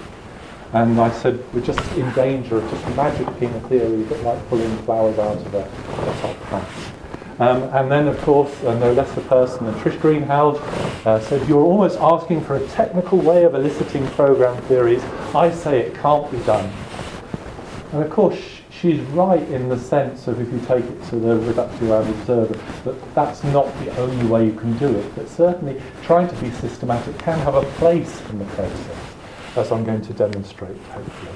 And 0.72 1.00
I 1.00 1.10
said, 1.10 1.42
we're 1.52 1.62
just 1.62 1.80
in 1.94 2.08
danger 2.12 2.58
of 2.58 2.70
just 2.70 2.96
magic 2.96 3.26
being 3.40 3.52
a 3.52 3.60
theory, 3.68 4.04
but 4.04 4.20
like 4.20 4.48
pulling 4.48 4.76
flowers 4.84 5.18
out 5.18 5.36
of 5.38 5.54
a, 5.54 5.62
a 5.62 6.20
top 6.20 6.36
plants. 6.42 6.90
Um, 7.40 7.62
and 7.74 7.90
then, 7.90 8.06
of 8.06 8.16
course, 8.20 8.52
uh, 8.62 8.78
no 8.78 8.92
less 8.92 9.16
a 9.16 9.22
person 9.22 9.66
than 9.66 9.74
Trish 9.76 9.98
Greenhalgh 9.98 10.60
uh, 11.06 11.18
said, 11.18 11.48
You're 11.48 11.64
almost 11.64 11.98
asking 11.98 12.42
for 12.42 12.56
a 12.56 12.66
technical 12.68 13.18
way 13.18 13.42
of 13.42 13.54
eliciting 13.56 14.06
program 14.08 14.62
theories. 14.64 15.02
I 15.34 15.50
say 15.50 15.80
it 15.80 15.94
can't 15.94 16.30
be 16.30 16.38
done. 16.40 16.70
And 17.92 18.02
of 18.04 18.10
course, 18.10 18.59
she's 18.80 19.00
right 19.10 19.46
in 19.50 19.68
the 19.68 19.78
sense 19.78 20.26
of 20.26 20.40
if 20.40 20.52
you 20.52 20.58
take 20.66 20.84
it 20.84 21.04
to 21.04 21.16
the 21.16 21.36
reductio 21.40 22.00
ad 22.00 22.08
absurdum, 22.08 22.60
that 22.84 23.14
that's 23.14 23.44
not 23.44 23.66
the 23.84 23.96
only 23.98 24.26
way 24.26 24.46
you 24.46 24.54
can 24.54 24.76
do 24.78 24.88
it. 24.88 25.14
But 25.14 25.28
certainly, 25.28 25.80
trying 26.02 26.28
to 26.28 26.36
be 26.36 26.50
systematic 26.50 27.18
can 27.18 27.38
have 27.40 27.54
a 27.54 27.62
place 27.72 28.20
in 28.30 28.38
the 28.38 28.44
process, 28.46 29.14
as 29.56 29.70
I'm 29.72 29.84
going 29.84 30.02
to 30.02 30.12
demonstrate, 30.12 30.76
hopefully. 30.78 31.32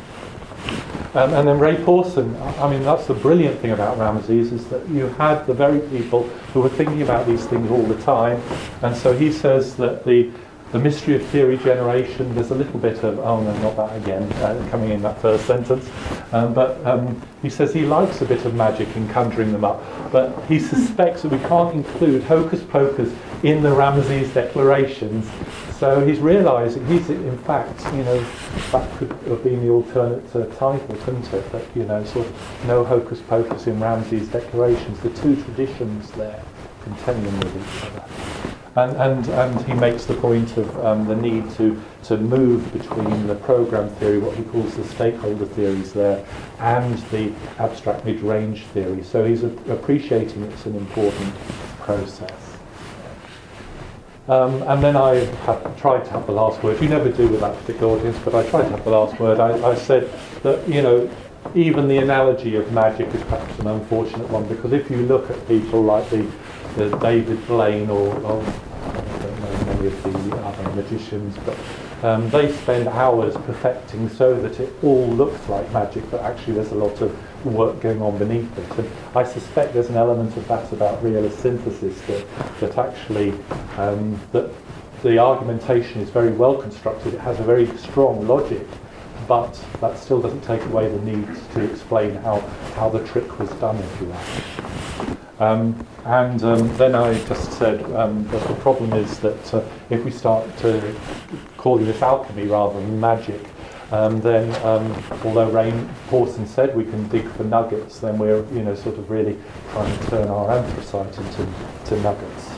Um, 1.14 1.32
and 1.34 1.46
then 1.46 1.58
Ray 1.60 1.76
Pawson, 1.84 2.34
I 2.58 2.68
mean, 2.68 2.82
that's 2.82 3.06
the 3.06 3.14
brilliant 3.14 3.60
thing 3.60 3.70
about 3.70 3.98
RAMESES 3.98 4.50
is 4.50 4.66
that 4.68 4.88
you 4.88 5.06
had 5.10 5.44
the 5.46 5.54
very 5.54 5.80
people 5.90 6.24
who 6.52 6.62
were 6.62 6.68
thinking 6.68 7.02
about 7.02 7.26
these 7.26 7.46
things 7.46 7.70
all 7.70 7.82
the 7.82 8.00
time. 8.02 8.42
And 8.82 8.96
so 8.96 9.16
he 9.16 9.30
says 9.30 9.76
that 9.76 10.04
the 10.04 10.32
the 10.74 10.80
mystery 10.80 11.14
of 11.14 11.24
theory 11.26 11.56
generation, 11.56 12.34
there's 12.34 12.50
a 12.50 12.54
little 12.54 12.80
bit 12.80 13.04
of, 13.04 13.20
oh 13.20 13.40
no, 13.40 13.56
not 13.58 13.76
that 13.76 13.96
again, 14.02 14.24
uh, 14.42 14.68
coming 14.72 14.90
in 14.90 15.00
that 15.02 15.16
first 15.22 15.46
sentence. 15.46 15.88
Um, 16.32 16.52
but 16.52 16.84
um, 16.84 17.22
he 17.42 17.48
says 17.48 17.72
he 17.72 17.86
likes 17.86 18.22
a 18.22 18.24
bit 18.24 18.44
of 18.44 18.56
magic 18.56 18.88
in 18.96 19.08
conjuring 19.10 19.52
them 19.52 19.64
up, 19.64 19.80
but 20.10 20.36
he 20.46 20.58
suspects 20.58 21.22
that 21.22 21.30
we 21.30 21.38
can't 21.46 21.72
include 21.76 22.24
hocus 22.24 22.60
pocus 22.60 23.14
in 23.44 23.62
the 23.62 23.72
RAMESES 23.72 24.34
declarations. 24.34 25.30
So 25.78 26.04
he's 26.04 26.18
realising, 26.18 26.84
he's 26.88 27.08
in 27.08 27.38
fact, 27.38 27.80
you 27.94 28.02
know, 28.02 28.26
that 28.72 28.98
could 28.98 29.12
have 29.28 29.44
been 29.44 29.64
the 29.64 29.70
alternate 29.70 30.34
uh, 30.34 30.46
title, 30.56 30.96
couldn't 31.04 31.32
it? 31.32 31.52
That, 31.52 31.64
you 31.76 31.84
know, 31.84 32.02
sort 32.02 32.26
of 32.26 32.66
no 32.66 32.82
hocus 32.82 33.20
pocus 33.20 33.68
in 33.68 33.78
RAMESES 33.78 34.26
declarations, 34.26 34.98
the 34.98 35.10
two 35.10 35.40
traditions 35.44 36.10
there 36.12 36.42
contending 36.82 37.38
with 37.38 37.56
each 37.56 37.84
other. 37.92 38.53
And, 38.76 38.96
and, 38.96 39.28
and 39.28 39.66
he 39.66 39.74
makes 39.74 40.04
the 40.04 40.14
point 40.14 40.56
of 40.56 40.84
um, 40.84 41.06
the 41.06 41.14
need 41.14 41.48
to, 41.52 41.80
to 42.04 42.16
move 42.16 42.72
between 42.72 43.28
the 43.28 43.36
program 43.36 43.88
theory, 43.96 44.18
what 44.18 44.36
he 44.36 44.42
calls 44.42 44.76
the 44.76 44.84
stakeholder 44.84 45.46
theories 45.46 45.92
there, 45.92 46.26
and 46.58 46.98
the 47.10 47.32
abstract 47.58 48.04
mid-range 48.04 48.64
theory. 48.64 49.04
So 49.04 49.24
he's 49.24 49.44
a, 49.44 49.50
appreciating 49.70 50.42
it's 50.42 50.66
an 50.66 50.74
important 50.74 51.34
process. 51.80 52.32
Um, 54.26 54.62
and 54.62 54.82
then 54.82 54.96
I 54.96 55.16
have 55.44 55.78
tried 55.78 56.04
to 56.06 56.10
have 56.10 56.26
the 56.26 56.32
last 56.32 56.62
word. 56.62 56.80
You 56.82 56.88
never 56.88 57.10
do 57.10 57.28
with 57.28 57.40
that 57.40 57.56
particular 57.60 57.96
audience, 57.96 58.18
but 58.24 58.34
I 58.34 58.48
tried 58.48 58.62
to 58.62 58.70
have 58.70 58.84
the 58.84 58.90
last 58.90 59.20
word. 59.20 59.38
I, 59.38 59.70
I 59.70 59.74
said 59.74 60.10
that, 60.42 60.66
you 60.66 60.82
know, 60.82 61.08
even 61.54 61.86
the 61.86 61.98
analogy 61.98 62.56
of 62.56 62.72
magic 62.72 63.06
is 63.08 63.22
perhaps 63.24 63.58
an 63.58 63.66
unfortunate 63.66 64.28
one 64.30 64.48
because 64.48 64.72
if 64.72 64.90
you 64.90 64.96
look 65.02 65.30
at 65.30 65.46
people 65.46 65.82
like 65.82 66.08
the 66.08 66.26
the 66.76 66.96
David 66.98 67.46
Blaine 67.46 67.88
or, 67.88 68.14
or 68.22 68.42
I 68.42 69.18
don't 69.18 69.40
know 69.40 69.64
many 69.66 69.86
of 69.86 70.02
the 70.02 70.36
other 70.36 70.70
magicians, 70.82 71.36
but 71.44 71.56
um, 72.04 72.28
they 72.30 72.52
spend 72.52 72.88
hours 72.88 73.34
perfecting 73.34 74.08
so 74.08 74.38
that 74.40 74.60
it 74.60 74.72
all 74.82 75.06
looks 75.06 75.48
like 75.48 75.70
magic, 75.72 76.10
but 76.10 76.20
actually 76.20 76.54
there's 76.54 76.72
a 76.72 76.74
lot 76.74 77.00
of 77.00 77.46
work 77.46 77.80
going 77.80 78.02
on 78.02 78.18
beneath 78.18 78.58
it. 78.58 78.78
And 78.78 78.90
I 79.14 79.24
suspect 79.24 79.72
there's 79.72 79.88
an 79.88 79.96
element 79.96 80.36
of 80.36 80.46
that 80.48 80.70
about 80.72 81.02
realist 81.02 81.38
synthesis 81.40 82.00
that, 82.02 82.26
that 82.60 82.78
actually 82.78 83.30
um, 83.76 84.20
that 84.32 84.50
the 85.02 85.18
argumentation 85.18 86.00
is 86.00 86.10
very 86.10 86.32
well 86.32 86.56
constructed. 86.60 87.14
It 87.14 87.20
has 87.20 87.38
a 87.38 87.44
very 87.44 87.66
strong 87.78 88.26
logic, 88.26 88.66
but 89.28 89.52
that 89.80 89.96
still 89.98 90.20
doesn't 90.20 90.42
take 90.42 90.64
away 90.66 90.88
the 90.88 91.00
need 91.00 91.28
to 91.52 91.60
explain 91.70 92.16
how, 92.16 92.40
how 92.74 92.88
the 92.88 93.06
trick 93.06 93.38
was 93.38 93.50
done, 93.52 93.76
if 93.76 94.00
you 94.00 94.06
like. 94.08 95.18
Um, 95.40 95.86
and 96.04 96.42
um, 96.44 96.76
then 96.76 96.94
I 96.94 97.14
just 97.24 97.52
said 97.52 97.82
um, 97.92 98.26
that 98.28 98.46
the 98.46 98.54
problem 98.54 98.92
is 98.92 99.18
that 99.20 99.54
uh, 99.54 99.64
if 99.90 100.04
we 100.04 100.10
start 100.10 100.56
to 100.58 100.94
call 101.56 101.78
this 101.78 102.00
alchemy 102.02 102.46
rather 102.46 102.80
than 102.80 103.00
magic, 103.00 103.40
um, 103.90 104.20
then 104.20 104.50
um, 104.64 104.92
although 105.24 105.50
Ray 105.50 105.72
Pawson 106.08 106.46
said 106.46 106.76
we 106.76 106.84
can 106.84 107.08
dig 107.08 107.28
for 107.32 107.44
nuggets, 107.44 107.98
then 107.98 108.18
we're 108.18 108.44
you 108.52 108.62
know 108.62 108.74
sort 108.74 108.98
of 108.98 109.10
really 109.10 109.36
trying 109.72 109.98
to 109.98 110.06
turn 110.06 110.28
our 110.28 110.50
anthracite 110.50 111.18
into 111.18 111.48
to 111.86 112.00
nuggets. 112.00 112.50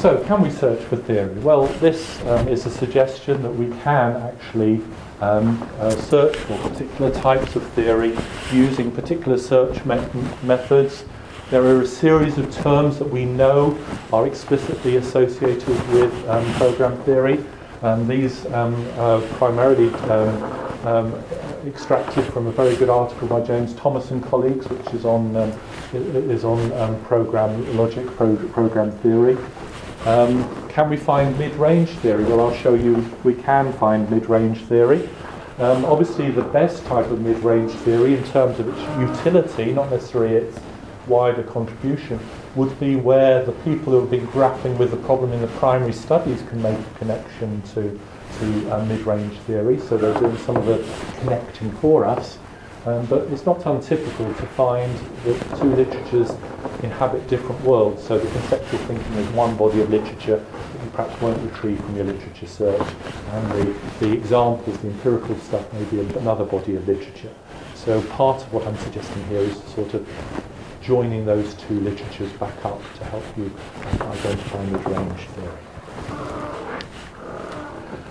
So, 0.00 0.22
can 0.24 0.42
we 0.42 0.50
search 0.50 0.82
for 0.84 0.96
theory? 0.96 1.34
Well, 1.40 1.66
this 1.80 2.20
um, 2.26 2.46
is 2.46 2.66
a 2.66 2.70
suggestion 2.70 3.42
that 3.42 3.52
we 3.52 3.68
can 3.80 4.16
actually 4.16 4.82
um, 5.24 5.62
uh, 5.80 5.90
search 5.90 6.36
for 6.36 6.58
particular 6.68 7.10
types 7.10 7.56
of 7.56 7.66
theory 7.72 8.16
using 8.52 8.90
particular 8.90 9.38
search 9.38 9.84
me- 9.84 10.06
methods. 10.42 11.04
There 11.50 11.62
are 11.62 11.82
a 11.82 11.86
series 11.86 12.36
of 12.38 12.52
terms 12.54 12.98
that 12.98 13.08
we 13.08 13.24
know 13.24 13.78
are 14.12 14.26
explicitly 14.26 14.96
associated 14.96 15.76
with 15.92 16.12
um, 16.28 16.44
program 16.54 16.96
theory. 17.04 17.44
And 17.82 18.08
these 18.08 18.46
um, 18.46 18.74
are 18.98 19.20
primarily 19.38 19.92
um, 20.10 20.86
um, 20.86 21.14
extracted 21.66 22.24
from 22.32 22.46
a 22.46 22.52
very 22.52 22.76
good 22.76 22.88
article 22.88 23.28
by 23.28 23.40
James 23.40 23.74
Thomas 23.74 24.10
and 24.10 24.22
colleagues, 24.24 24.66
which 24.68 24.94
is 24.94 25.04
on 25.04 25.36
um, 25.36 25.52
is 25.92 26.44
on 26.44 26.58
program 27.04 27.76
logic, 27.76 28.06
pro- 28.16 28.36
program 28.48 28.90
theory. 28.90 29.36
Um, 30.06 30.63
can 30.74 30.90
we 30.90 30.96
find 30.96 31.38
mid-range 31.38 31.90
theory? 32.00 32.24
Well, 32.24 32.40
I'll 32.40 32.56
show 32.56 32.74
you 32.74 32.96
we 33.22 33.34
can 33.34 33.72
find 33.74 34.10
mid-range 34.10 34.58
theory. 34.62 35.08
Um, 35.58 35.84
obviously, 35.84 36.32
the 36.32 36.42
best 36.42 36.84
type 36.86 37.06
of 37.12 37.20
mid-range 37.20 37.70
theory 37.70 38.16
in 38.16 38.24
terms 38.24 38.58
of 38.58 38.66
its 38.68 38.80
utility, 38.98 39.72
not 39.72 39.88
necessarily 39.88 40.34
its 40.34 40.58
wider 41.06 41.44
contribution, 41.44 42.18
would 42.56 42.76
be 42.80 42.96
where 42.96 43.44
the 43.44 43.52
people 43.52 43.92
who 43.92 44.00
have 44.00 44.10
been 44.10 44.26
grappling 44.26 44.76
with 44.76 44.90
the 44.90 44.96
problem 44.96 45.32
in 45.32 45.40
the 45.40 45.46
primary 45.58 45.92
studies 45.92 46.42
can 46.48 46.60
make 46.60 46.76
a 46.76 46.98
connection 46.98 47.62
to, 47.74 48.00
to 48.40 48.70
uh, 48.72 48.84
mid-range 48.86 49.38
theory. 49.46 49.78
So 49.78 49.96
they're 49.96 50.18
doing 50.18 50.36
some 50.38 50.56
of 50.56 50.66
the 50.66 50.84
connecting 51.20 51.70
for 51.76 52.04
us. 52.04 52.36
Um, 52.84 53.06
but 53.06 53.28
it's 53.28 53.46
not 53.46 53.64
untypical 53.64 54.34
to 54.34 54.46
find 54.48 54.92
that 55.24 55.58
two 55.60 55.72
literatures 55.72 56.32
inhabit 56.82 57.26
different 57.28 57.60
worlds. 57.62 58.02
So 58.02 58.18
the 58.18 58.30
conceptual 58.30 58.78
thinking 58.80 59.12
is 59.14 59.28
one 59.30 59.56
body 59.56 59.80
of 59.80 59.90
literature 59.90 60.38
that 60.38 60.84
you 60.84 60.90
perhaps 60.90 61.20
won't 61.20 61.40
retrieve 61.42 61.80
from 61.80 61.96
your 61.96 62.06
literature 62.06 62.46
search, 62.46 62.88
and 63.30 63.50
the, 63.52 63.74
the 64.00 64.12
examples, 64.12 64.78
the 64.78 64.88
empirical 64.88 65.36
stuff, 65.38 65.72
may 65.72 65.84
be 65.84 66.00
another 66.18 66.44
body 66.44 66.76
of 66.76 66.86
literature. 66.86 67.32
So 67.74 68.00
part 68.02 68.42
of 68.42 68.52
what 68.52 68.66
I'm 68.66 68.76
suggesting 68.78 69.24
here 69.26 69.40
is 69.40 69.62
sort 69.64 69.94
of 69.94 70.08
joining 70.80 71.24
those 71.24 71.54
two 71.54 71.80
literatures 71.80 72.30
back 72.32 72.64
up 72.64 72.80
to 72.98 73.04
help 73.04 73.24
you 73.38 73.50
identify 74.00 74.64
mid-range 74.66 75.28
theory. 75.28 75.58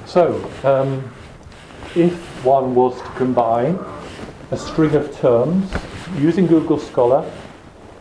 So, 0.06 0.52
um, 0.64 1.14
if 1.96 2.14
one 2.44 2.76
was 2.76 3.00
to 3.00 3.08
combine 3.10 3.80
a 4.52 4.58
string 4.58 4.96
of 4.96 5.16
terms 5.18 5.72
using 6.18 6.48
Google 6.48 6.80
Scholar, 6.80 7.24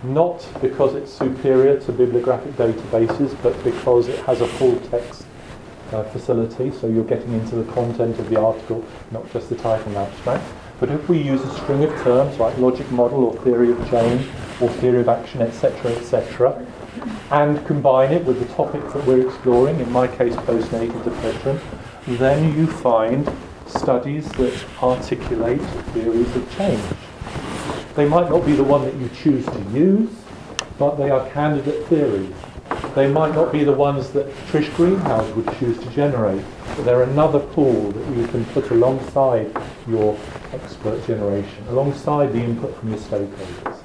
not 0.02 0.46
because 0.60 0.94
it's 0.94 1.12
superior 1.12 1.78
to 1.80 1.92
bibliographic 1.92 2.52
databases, 2.52 3.36
but 3.42 3.62
because 3.64 4.08
it 4.08 4.18
has 4.20 4.40
a 4.40 4.46
full 4.46 4.76
text 4.90 5.24
uh, 5.92 6.02
facility, 6.04 6.70
so 6.72 6.86
you're 6.86 7.04
getting 7.04 7.32
into 7.34 7.56
the 7.56 7.72
content 7.72 8.18
of 8.18 8.28
the 8.30 8.40
article, 8.40 8.84
not 9.10 9.30
just 9.32 9.48
the 9.48 9.56
title 9.56 9.86
and 9.88 9.96
abstract. 9.96 10.44
But 10.80 10.90
if 10.90 11.08
we 11.08 11.18
use 11.18 11.40
a 11.42 11.54
string 11.60 11.84
of 11.84 11.90
terms 12.02 12.38
like 12.38 12.56
logic 12.58 12.90
model 12.90 13.24
or 13.24 13.36
theory 13.42 13.70
of 13.70 13.78
change 13.88 14.26
or 14.60 14.68
theory 14.68 15.00
of 15.00 15.08
action, 15.08 15.42
etc., 15.42 15.92
etc., 15.92 16.66
and 17.30 17.64
combine 17.66 18.12
it 18.12 18.24
with 18.24 18.40
the 18.40 18.54
topic 18.54 18.82
that 18.92 19.06
we're 19.06 19.26
exploring, 19.26 19.78
in 19.80 19.90
my 19.92 20.08
case, 20.08 20.34
postnatal 20.34 21.02
depression, 21.04 21.60
then 22.06 22.56
you 22.56 22.66
find 22.66 23.30
studies 23.66 24.28
that 24.32 24.64
articulate 24.82 25.62
theories 25.92 26.34
of 26.36 26.56
change. 26.56 26.82
They 27.94 28.08
might 28.08 28.30
not 28.30 28.46
be 28.46 28.52
the 28.52 28.64
one 28.64 28.84
that 28.84 28.94
you 28.94 29.10
choose 29.10 29.44
to 29.44 29.60
use, 29.70 30.08
but 30.78 30.96
they 30.96 31.10
are 31.10 31.28
candidate 31.30 31.86
theories. 31.88 32.32
They 32.94 33.06
might 33.10 33.34
not 33.34 33.52
be 33.52 33.64
the 33.64 33.72
ones 33.72 34.10
that 34.12 34.26
Trish 34.48 34.68
Greenhalgh 34.70 35.34
would 35.36 35.58
choose 35.58 35.78
to 35.78 35.90
generate, 35.90 36.42
but 36.68 36.84
they're 36.84 37.02
another 37.02 37.38
pool 37.38 37.92
that 37.92 38.16
you 38.16 38.26
can 38.28 38.46
put 38.46 38.70
alongside 38.70 39.54
your 39.86 40.18
expert 40.52 41.06
generation, 41.06 41.66
alongside 41.68 42.32
the 42.32 42.38
input 42.38 42.74
from 42.78 42.88
your 42.90 42.98
stakeholders. 42.98 43.78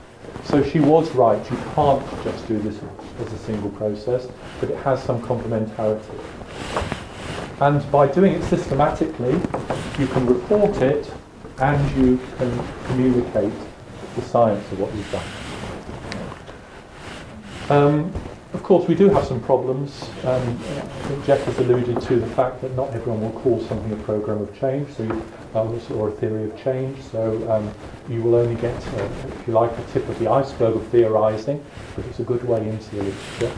So 0.45 0.63
she 0.63 0.79
was 0.79 1.11
right, 1.11 1.39
you 1.51 1.57
can't 1.75 2.23
just 2.23 2.47
do 2.47 2.57
this 2.59 2.79
as 3.19 3.33
a 3.33 3.37
single 3.39 3.71
process, 3.71 4.29
but 4.61 4.69
it 4.69 4.77
has 4.83 5.03
some 5.03 5.21
complementarity. 5.21 6.17
And 7.59 7.91
by 7.91 8.07
doing 8.07 8.33
it 8.33 8.43
systematically, 8.43 9.33
you 9.99 10.07
can 10.07 10.25
report 10.25 10.77
it 10.77 11.11
and 11.59 11.97
you 11.97 12.19
can 12.37 12.67
communicate 12.85 13.51
the 14.17 14.23
science 14.23 14.69
of 14.71 14.79
what 14.79 14.93
you've 14.93 15.11
done. 15.11 15.23
Um, 17.69 18.13
of 18.53 18.63
course, 18.63 18.87
we 18.87 18.95
do 18.95 19.09
have 19.09 19.25
some 19.25 19.41
problems. 19.41 20.09
Um, 20.23 20.41
I 20.41 21.07
think 21.07 21.25
Jeff 21.25 21.43
has 21.43 21.59
alluded 21.59 22.01
to 22.01 22.15
the 22.15 22.27
fact 22.27 22.61
that 22.61 22.75
not 22.75 22.93
everyone 22.93 23.21
will 23.21 23.39
call 23.41 23.61
something 23.61 23.91
a 23.91 24.03
program 24.03 24.41
of 24.41 24.57
change, 24.57 24.89
so 24.95 25.03
you, 25.03 25.23
uh, 25.53 25.93
or 25.93 26.09
a 26.09 26.11
theory 26.13 26.45
of 26.49 26.57
change. 26.63 27.01
So 27.01 27.49
um, 27.51 27.71
you 28.09 28.21
will 28.23 28.35
only 28.35 28.55
get, 28.59 28.75
uh, 28.95 29.09
if 29.27 29.47
you 29.47 29.53
like, 29.53 29.77
a 29.77 29.83
tip 29.91 30.07
of 30.07 30.17
the 30.19 30.27
iceberg 30.31 30.75
of 30.75 30.87
theorising, 30.87 31.63
but 31.95 32.05
it's 32.05 32.19
a 32.19 32.23
good 32.23 32.43
way 32.47 32.67
into 32.67 32.95
the 32.95 33.03
literature. 33.03 33.51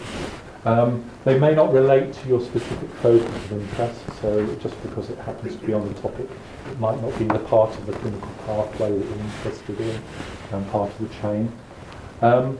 Um, 0.65 1.09
they 1.23 1.39
may 1.39 1.55
not 1.55 1.71
relate 1.71 2.11
to 2.13 2.27
your 2.27 2.41
specific 2.41 2.89
focus 2.95 3.25
of 3.25 3.51
interest, 3.53 4.01
so 4.21 4.45
just 4.55 4.81
because 4.81 5.09
it 5.09 5.17
happens 5.19 5.55
to 5.55 5.65
be 5.65 5.73
on 5.73 5.87
the 5.87 5.93
topic, 6.01 6.27
it 6.69 6.79
might 6.79 7.01
not 7.01 7.17
be 7.17 7.25
the 7.25 7.39
part 7.39 7.69
of 7.77 7.85
the 7.85 7.93
clinical 7.93 8.29
pathway 8.45 8.91
that 8.91 9.05
you're 9.05 9.19
interested 9.19 9.79
in, 9.79 10.01
and 10.51 10.69
part 10.71 10.89
of 10.91 10.99
the 10.99 11.15
chain. 11.21 11.51
Um, 12.21 12.57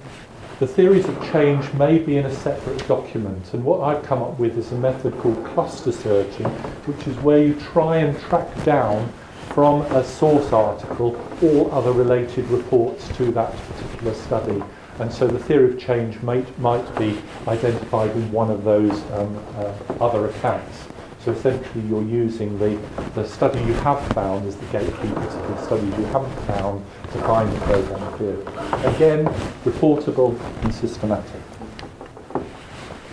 the 0.60 0.68
theories 0.68 1.08
of 1.08 1.32
change 1.32 1.72
may 1.74 2.00
be 2.00 2.18
in 2.18 2.26
a 2.26 2.34
separate 2.34 2.86
document, 2.88 3.54
and 3.54 3.64
what 3.64 3.82
I've 3.82 4.04
come 4.04 4.22
up 4.22 4.38
with 4.38 4.58
is 4.58 4.72
a 4.74 4.76
method 4.76 5.18
called 5.20 5.44
cluster 5.46 5.92
searching, 5.92 6.48
which 6.86 7.08
is 7.08 7.16
where 7.18 7.42
you 7.42 7.54
try 7.56 7.98
and 7.98 8.20
track 8.20 8.64
down 8.66 9.12
from 9.54 9.82
a 9.84 10.04
source 10.04 10.52
article 10.52 11.20
all 11.42 11.72
other 11.72 11.92
related 11.92 12.46
reports 12.50 13.08
to 13.18 13.32
that 13.32 13.56
particular 13.68 14.14
study. 14.14 14.62
And 15.00 15.12
so 15.12 15.28
the 15.28 15.40
theory 15.40 15.72
of 15.72 15.80
change 15.80 16.22
might, 16.22 16.60
might 16.60 16.98
be 17.00 17.18
identified 17.48 18.12
in 18.12 18.32
one 18.32 18.52
of 18.52 18.64
those 18.66 18.92
um, 19.14 19.38
uh, 19.56 19.74
other 20.02 20.28
accounts. 20.28 20.88
So 21.24 21.32
essentially 21.34 21.86
you're 21.88 22.04
using 22.04 22.58
the, 22.60 22.80
the 23.14 23.28
study 23.28 23.60
you 23.60 23.74
have 23.74 24.06
found 24.14 24.48
as 24.48 24.56
the 24.56 24.66
gatekeeper 24.68 25.06
to 25.06 25.38
the 25.54 25.66
studies 25.66 25.98
you 25.98 26.06
haven't 26.06 26.36
found 26.46 26.86
to 27.12 27.20
find 27.20 27.52
the 27.52 27.60
program 27.60 28.18
theory. 28.18 28.42
Again, 28.96 29.26
reportable 29.66 30.40
and 30.64 30.74
systematic. 30.74 31.42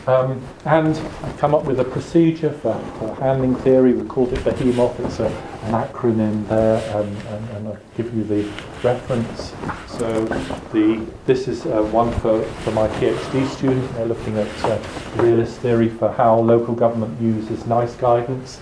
Um, 0.07 0.40
and 0.64 0.96
I've 0.96 1.36
come 1.36 1.52
up 1.52 1.64
with 1.64 1.80
a 1.80 1.84
procedure 1.84 2.52
for, 2.52 2.78
for 3.00 3.16
handling 3.16 3.57
theory. 3.57 3.92
We 3.92 4.07
called 4.07 4.32
it 4.32 4.38
BeHEMoTh. 4.40 5.00
It's 5.04 5.18
a, 5.18 5.55
an 5.67 5.73
acronym 5.73 6.49
there, 6.49 6.97
um, 6.97 7.07
and, 7.07 7.51
and, 7.51 7.69
I'll 7.69 7.79
give 7.97 8.14
you 8.14 8.23
the 8.25 8.43
reference. 8.83 9.53
So 9.89 10.25
the 10.73 11.05
this 11.27 11.49
is 11.49 11.67
uh, 11.67 11.83
one 11.83 12.12
for, 12.21 12.43
for 12.43 12.71
my 12.71 12.87
PhD 12.89 13.47
student. 13.49 13.93
They're 13.95 14.07
looking 14.07 14.37
at 14.39 14.64
uh, 14.64 14.79
realist 15.17 15.59
theory 15.59 15.89
for 15.89 16.12
how 16.12 16.39
local 16.39 16.75
government 16.75 17.21
uses 17.21 17.67
NICE 17.67 17.95
guidance. 17.97 18.61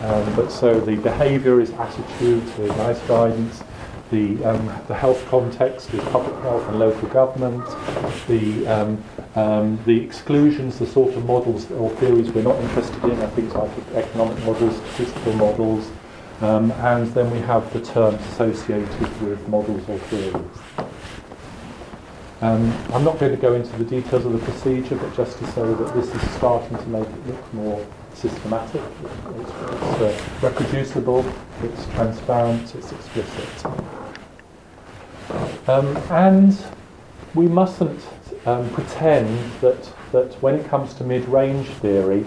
Um, 0.00 0.34
but 0.36 0.50
so 0.50 0.80
the 0.80 0.96
behaviour 0.96 1.60
is 1.60 1.70
attitude 1.72 2.46
to 2.56 2.66
NICE 2.66 3.00
guidance. 3.08 3.62
The, 4.10 4.42
um, 4.44 4.66
the 4.86 4.94
health 4.94 5.26
context 5.28 5.92
is 5.92 6.00
public 6.10 6.40
health 6.42 6.66
and 6.68 6.78
local 6.78 7.08
government. 7.08 7.64
The, 8.28 8.66
um, 8.68 9.04
um, 9.34 9.80
the 9.84 10.00
exclusions, 10.00 10.78
the 10.78 10.86
sort 10.86 11.14
of 11.14 11.24
models 11.26 11.70
or 11.72 11.90
theories 11.96 12.30
we're 12.30 12.42
not 12.42 12.56
interested 12.56 13.02
in 13.02 13.20
are 13.20 13.28
things 13.30 13.52
like 13.52 13.70
economic 13.94 14.38
models, 14.44 14.76
statistical 14.76 15.32
models, 15.32 15.90
um, 16.40 16.70
and 16.72 17.06
then 17.14 17.30
we 17.30 17.38
have 17.40 17.72
the 17.72 17.80
terms 17.80 18.20
associated 18.32 19.20
with 19.22 19.46
models 19.48 19.88
or 19.88 19.98
theories. 19.98 20.44
Um, 22.42 22.70
I'm 22.92 23.02
not 23.02 23.18
going 23.18 23.34
to 23.34 23.40
go 23.40 23.54
into 23.54 23.74
the 23.78 23.84
details 23.84 24.26
of 24.26 24.32
the 24.32 24.38
procedure, 24.38 24.96
but 24.96 25.16
just 25.16 25.38
to 25.38 25.46
say 25.52 25.62
that 25.62 25.94
this 25.94 26.14
is 26.14 26.30
starting 26.32 26.76
to 26.76 26.86
make 26.88 27.08
it 27.08 27.26
look 27.26 27.54
more 27.54 27.86
systematic, 28.12 28.82
it's, 29.04 29.50
it's 29.50 29.52
uh, 29.52 30.24
reproducible, 30.42 31.24
it's 31.62 31.86
transparent, 31.94 32.74
it's 32.74 32.92
explicit. 32.92 33.66
Um, 35.66 35.96
and 36.10 36.62
we 37.34 37.46
mustn't 37.48 38.00
um, 38.44 38.68
pretend 38.70 39.28
that, 39.60 39.90
that 40.12 40.34
when 40.42 40.56
it 40.56 40.68
comes 40.68 40.92
to 40.94 41.04
mid-range 41.04 41.68
theory, 41.68 42.24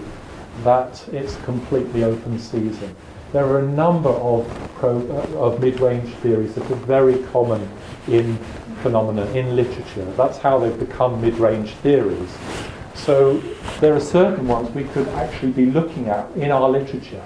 that 0.63 1.07
it's 1.11 1.35
completely 1.37 2.03
open 2.03 2.39
season. 2.39 2.95
There 3.31 3.45
are 3.45 3.59
a 3.59 3.67
number 3.67 4.09
of, 4.09 4.47
pro, 4.79 4.97
uh, 4.97 5.45
of 5.45 5.61
mid-range 5.61 6.11
theories 6.15 6.55
that 6.55 6.63
are 6.71 6.75
very 6.75 7.21
common 7.25 7.69
in 8.07 8.37
phenomena, 8.81 9.25
in 9.33 9.55
literature. 9.55 10.05
That's 10.17 10.39
how 10.39 10.57
they've 10.57 10.79
become 10.79 11.21
mid-range 11.21 11.71
theories. 11.75 12.29
So 12.95 13.37
there 13.81 13.93
are 13.93 13.99
certain 13.99 14.47
ones 14.47 14.71
we 14.71 14.85
could 14.85 15.07
actually 15.09 15.51
be 15.51 15.67
looking 15.67 16.09
at 16.09 16.29
in 16.35 16.49
our 16.49 16.67
literature. 16.67 17.23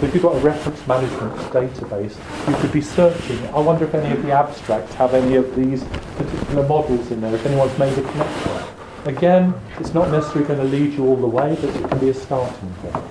So 0.00 0.06
if 0.06 0.14
you've 0.14 0.24
got 0.24 0.34
a 0.34 0.40
reference 0.40 0.84
management 0.88 1.36
database, 1.52 2.16
you 2.48 2.56
could 2.56 2.72
be 2.72 2.80
searching. 2.80 3.38
I 3.54 3.60
wonder 3.60 3.84
if 3.84 3.94
any 3.94 4.12
of 4.12 4.24
the 4.24 4.32
abstracts 4.32 4.94
have 4.94 5.14
any 5.14 5.36
of 5.36 5.54
these 5.54 5.84
particular 6.16 6.66
models 6.66 7.12
in 7.12 7.20
there, 7.20 7.32
if 7.32 7.46
anyone's 7.46 7.78
made 7.78 7.96
a 7.96 8.02
connection. 8.02 8.62
Again, 9.04 9.54
it's 9.78 9.94
not 9.94 10.10
necessarily 10.10 10.48
going 10.48 10.58
to 10.58 10.64
lead 10.64 10.94
you 10.94 11.06
all 11.06 11.16
the 11.16 11.28
way, 11.28 11.56
but 11.60 11.70
it 11.70 11.88
can 11.88 11.98
be 12.00 12.08
a 12.08 12.14
starting 12.14 12.74
point. 12.82 13.04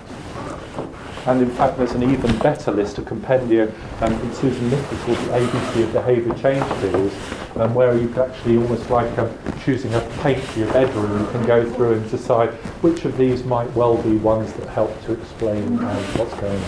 And 1.26 1.41
in 1.41 1.49
fact, 1.51 1.78
there's 1.78 1.93
an 1.93 2.03
even 2.03 2.38
better 2.39 2.71
list, 2.71 2.97
of 2.97 3.05
compendia 3.05 3.67
um, 4.01 4.17
from 4.19 4.34
Susan 4.34 4.69
Nichols 4.69 5.01
called 5.01 5.17
the 5.17 5.32
ABC 5.32 5.84
of 5.84 5.93
Behaviour 5.93 6.34
Change 6.36 6.63
Theories, 6.80 7.13
um, 7.55 7.74
where 7.74 7.97
you 7.97 8.09
can 8.09 8.30
actually 8.30 8.57
almost 8.57 8.89
like 8.89 9.17
um, 9.17 9.32
choosing 9.63 9.93
a 9.93 10.01
paint 10.21 10.43
for 10.43 10.59
your 10.59 10.74
bedroom, 10.74 11.19
you 11.21 11.28
can 11.32 11.45
go 11.45 11.71
through 11.74 11.93
and 11.93 12.11
decide 12.11 12.49
which 12.82 13.05
of 13.05 13.17
these 13.17 13.43
might 13.45 13.71
well 13.74 14.01
be 14.03 14.17
ones 14.17 14.51
that 14.53 14.67
help 14.69 15.01
to 15.05 15.13
explain 15.13 15.80
um, 15.80 16.03
what's 16.17 16.34
going 16.41 16.61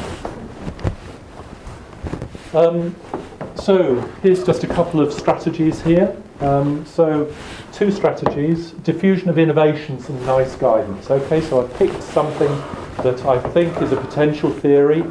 on. 2.53 2.76
Um, 2.76 2.95
so 3.56 3.99
here's 4.22 4.45
just 4.45 4.64
a 4.64 4.68
couple 4.68 5.01
of 5.01 5.12
strategies 5.12 5.82
here. 5.82 6.16
Um, 6.39 6.86
so 6.86 7.34
two 7.74 7.91
strategies, 7.91 8.72
diffusion 8.72 9.28
of 9.28 9.38
innovations 9.38 10.08
and 10.08 10.26
NICE 10.26 10.56
guidance. 10.56 11.12
Okay, 11.12 11.41
so 11.41 11.64
I've 11.64 11.74
picked 11.76 12.01
something 12.01 12.49
that 13.04 13.26
I 13.26 13.39
think 13.52 13.82
is 13.82 13.91
a 13.91 13.98
potential 13.98 14.50
theory 14.52 15.04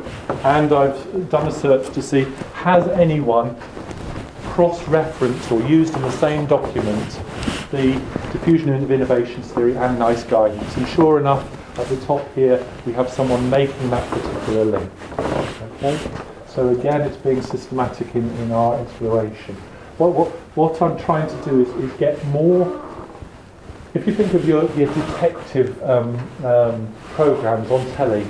and 0.45 0.72
I've 0.72 1.30
done 1.30 1.47
a 1.49 1.53
search 1.53 1.93
to 1.95 2.03
see 2.03 2.24
has 2.55 2.89
anyone 2.89 3.57
cross-referenced 4.45 5.51
or 5.51 5.61
used 5.62 5.95
in 5.95 6.03
the 6.03 6.12
same 6.12 6.47
document 6.47 7.20
the 7.70 8.01
diffusion 8.32 8.72
of 8.72 8.91
innovations 8.91 9.51
theory 9.51 9.76
and 9.76 9.99
NICE 9.99 10.24
guidance. 10.24 10.76
And 10.76 10.87
sure 10.89 11.18
enough, 11.18 11.45
at 11.78 11.89
the 11.89 11.97
top 12.07 12.22
here, 12.35 12.64
we 12.87 12.93
have 12.93 13.11
someone 13.11 13.51
making 13.51 13.91
that 13.91 14.09
particular 14.11 14.64
link. 14.64 14.91
Okay? 15.18 15.99
So 16.47 16.68
again, 16.68 17.01
it's 17.01 17.16
being 17.16 17.43
systematic 17.43 18.14
in, 18.14 18.30
in 18.39 18.53
our 18.53 18.78
exploration. 18.78 19.57
What, 19.99 20.12
what, 20.12 20.28
what 20.57 20.80
I'm 20.80 20.97
trying 20.99 21.28
to 21.28 21.51
do 21.51 21.62
is, 21.62 21.68
is 21.85 21.93
get 21.99 22.24
more 22.26 22.64
if 23.95 24.09
you 24.09 24.14
think 24.14 24.34
of 24.34 24.47
your, 24.47 24.70
your 24.72 24.92
detective 24.92 25.80
um, 25.84 26.16
um, 26.45 26.92
programs 27.12 27.70
on 27.70 27.86
telly, 27.92 28.26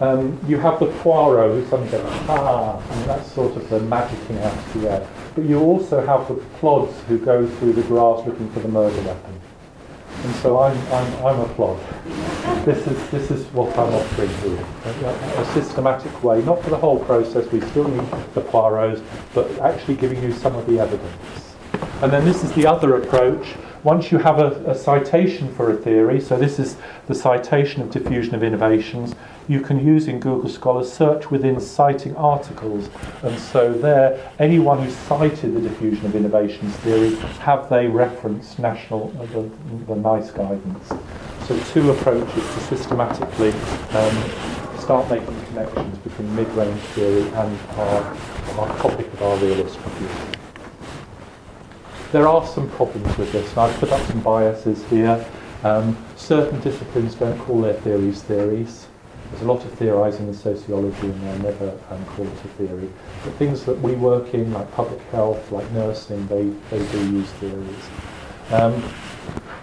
um, 0.00 0.38
you 0.46 0.58
have 0.58 0.78
the 0.78 0.86
Poirot 1.00 1.50
who 1.50 1.68
suddenly 1.68 1.90
goes, 1.90 2.04
ah, 2.28 2.78
and 2.78 3.04
that's 3.06 3.32
sort 3.32 3.56
of 3.56 3.68
the 3.70 3.80
magic 3.80 4.18
out 4.42 4.52
of 4.52 4.74
the 4.74 4.90
air. 4.90 5.08
But 5.34 5.44
you 5.44 5.58
also 5.60 6.04
have 6.04 6.28
the 6.28 6.34
plods 6.58 6.94
who 7.08 7.18
go 7.18 7.48
through 7.48 7.72
the 7.72 7.82
grass 7.82 8.24
looking 8.26 8.50
for 8.50 8.60
the 8.60 8.68
murder 8.68 9.00
weapon. 9.02 9.40
And 10.22 10.34
so 10.36 10.60
I'm, 10.60 10.76
I'm, 10.92 11.26
I'm 11.26 11.40
a 11.40 11.48
plod. 11.54 11.80
This 12.64 12.86
is, 12.86 13.10
this 13.10 13.30
is 13.30 13.46
what 13.52 13.76
I'm 13.78 13.94
offering 13.94 14.28
here. 14.28 14.66
A, 14.84 15.40
a 15.40 15.44
systematic 15.54 16.22
way, 16.22 16.42
not 16.42 16.62
for 16.62 16.70
the 16.70 16.76
whole 16.76 17.02
process, 17.04 17.50
we 17.50 17.60
still 17.62 17.88
need 17.88 18.10
the 18.34 18.42
Poirots, 18.42 19.02
but 19.32 19.50
actually 19.60 19.96
giving 19.96 20.22
you 20.22 20.32
some 20.32 20.54
of 20.56 20.66
the 20.66 20.78
evidence. 20.78 21.56
And 22.02 22.12
then 22.12 22.24
this 22.24 22.44
is 22.44 22.52
the 22.52 22.66
other 22.66 22.96
approach, 22.96 23.56
once 23.84 24.10
you 24.10 24.18
have 24.18 24.38
a, 24.38 24.70
a, 24.70 24.74
citation 24.74 25.52
for 25.54 25.70
a 25.70 25.76
theory, 25.76 26.20
so 26.20 26.36
this 26.36 26.58
is 26.58 26.76
the 27.06 27.14
citation 27.14 27.80
of 27.80 27.90
diffusion 27.90 28.34
of 28.34 28.42
innovations, 28.42 29.14
you 29.46 29.60
can 29.60 29.84
use 29.84 30.08
in 30.08 30.20
Google 30.20 30.50
Scholar 30.50 30.84
search 30.84 31.30
within 31.30 31.60
citing 31.60 32.14
articles. 32.16 32.88
And 33.22 33.38
so 33.38 33.72
there, 33.72 34.32
anyone 34.38 34.82
who 34.82 34.90
cited 34.90 35.54
the 35.54 35.60
diffusion 35.60 36.06
of 36.06 36.14
innovations 36.14 36.74
theory, 36.76 37.14
have 37.40 37.68
they 37.70 37.86
referenced 37.86 38.58
national, 38.58 39.14
uh, 39.18 39.26
the, 39.26 39.50
the 39.86 39.96
NICE 39.96 40.30
guidance. 40.32 40.88
So 41.46 41.58
two 41.72 41.90
approaches 41.92 42.34
to 42.34 42.60
systematically 42.60 43.52
um, 43.96 44.78
start 44.78 45.08
making 45.08 45.44
connections 45.46 45.98
between 45.98 46.34
mid-range 46.34 46.80
theory 46.92 47.22
and 47.22 47.58
our, 47.76 48.16
our 48.58 48.78
topic 48.78 49.06
of 49.14 49.22
our 49.22 49.36
realist 49.36 49.78
review. 49.78 50.37
There 52.12 52.26
are 52.26 52.46
some 52.46 52.68
problems 52.70 53.16
with 53.18 53.32
this, 53.32 53.50
and 53.50 53.58
I've 53.60 53.76
put 53.78 53.90
up 53.92 54.00
some 54.06 54.20
biases 54.20 54.82
here. 54.88 55.24
Um, 55.64 55.96
certain 56.16 56.60
disciplines 56.60 57.14
don't 57.14 57.38
call 57.40 57.60
their 57.60 57.74
theories 57.74 58.22
theories. 58.22 58.86
There's 59.30 59.42
a 59.42 59.44
lot 59.44 59.62
of 59.64 59.72
theorising 59.74 60.28
in 60.28 60.34
sociology 60.34 61.06
and 61.08 61.20
they'll 61.20 61.52
never 61.52 61.78
um, 61.90 62.04
call 62.06 62.26
it 62.26 62.32
a 62.32 62.48
theory. 62.56 62.88
But 63.24 63.34
things 63.34 63.64
that 63.64 63.78
we 63.80 63.92
work 63.92 64.32
in, 64.32 64.52
like 64.52 64.72
public 64.72 65.00
health, 65.10 65.52
like 65.52 65.70
nursing, 65.72 66.26
they, 66.28 66.44
they 66.70 66.92
do 66.92 67.12
use 67.12 67.28
theories. 67.32 67.90
Um, 68.50 68.82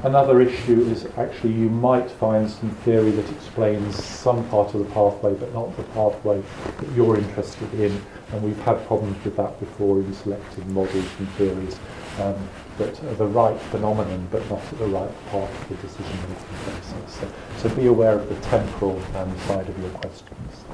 another 0.03 0.39
issue 0.39 0.81
is 0.81 1.07
actually 1.17 1.53
you 1.53 1.69
might 1.69 2.11
find 2.11 2.47
some 2.47 2.69
theory 2.69 3.09
that 3.09 3.27
explains 3.31 4.03
some 4.03 4.47
part 4.49 4.75
of 4.75 4.81
the 4.81 4.93
pathway 4.93 5.33
but 5.33 5.51
not 5.55 5.75
the 5.77 5.83
pathway 5.83 6.43
that 6.77 6.91
you're 6.91 7.17
interested 7.17 7.73
in 7.73 7.99
and 8.31 8.43
we've 8.43 8.59
had 8.59 8.85
problems 8.85 9.17
with 9.25 9.35
that 9.35 9.59
before 9.59 9.97
in 9.97 10.13
selecting 10.13 10.71
models 10.71 11.07
and 11.17 11.27
theories 11.29 11.79
um, 12.19 12.35
the 12.77 13.25
right 13.27 13.59
phenomenon 13.71 14.27
but 14.31 14.47
not 14.49 14.59
at 14.59 14.79
the 14.79 14.87
right 14.87 15.29
part 15.29 15.49
of 15.49 15.69
the 15.69 15.75
decision 15.75 16.17
making 16.29 16.35
process. 16.63 17.19
So, 17.19 17.69
so 17.69 17.75
be 17.75 17.87
aware 17.87 18.19
of 18.19 18.27
the 18.29 18.35
temporal 18.47 19.01
um, 19.15 19.37
side 19.39 19.69
of 19.69 19.79
your 19.79 19.89
questions. 19.91 20.65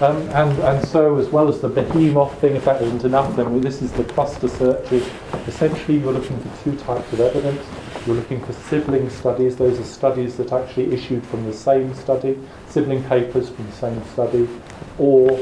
Um, 0.00 0.16
and, 0.30 0.58
and 0.60 0.88
so, 0.88 1.18
as 1.18 1.28
well 1.28 1.48
as 1.48 1.60
the 1.60 1.68
BeHEMoTh 1.68 2.34
thing, 2.38 2.56
if 2.56 2.64
that 2.64 2.80
isn't 2.80 3.04
enough, 3.04 3.36
then 3.36 3.60
this 3.60 3.82
is 3.82 3.92
the 3.92 4.04
cluster 4.04 4.48
searches. 4.48 5.06
Essentially, 5.46 5.98
you're 5.98 6.12
looking 6.12 6.38
for 6.40 6.64
two 6.64 6.76
types 6.78 7.12
of 7.12 7.20
evidence. 7.20 7.62
You're 8.06 8.16
looking 8.16 8.42
for 8.44 8.54
sibling 8.54 9.10
studies. 9.10 9.56
Those 9.56 9.78
are 9.78 9.84
studies 9.84 10.36
that 10.38 10.52
actually 10.52 10.92
issued 10.92 11.26
from 11.26 11.44
the 11.44 11.52
same 11.52 11.94
study, 11.94 12.38
sibling 12.68 13.04
papers 13.04 13.50
from 13.50 13.66
the 13.66 13.72
same 13.72 14.04
study, 14.12 14.48
or 14.98 15.38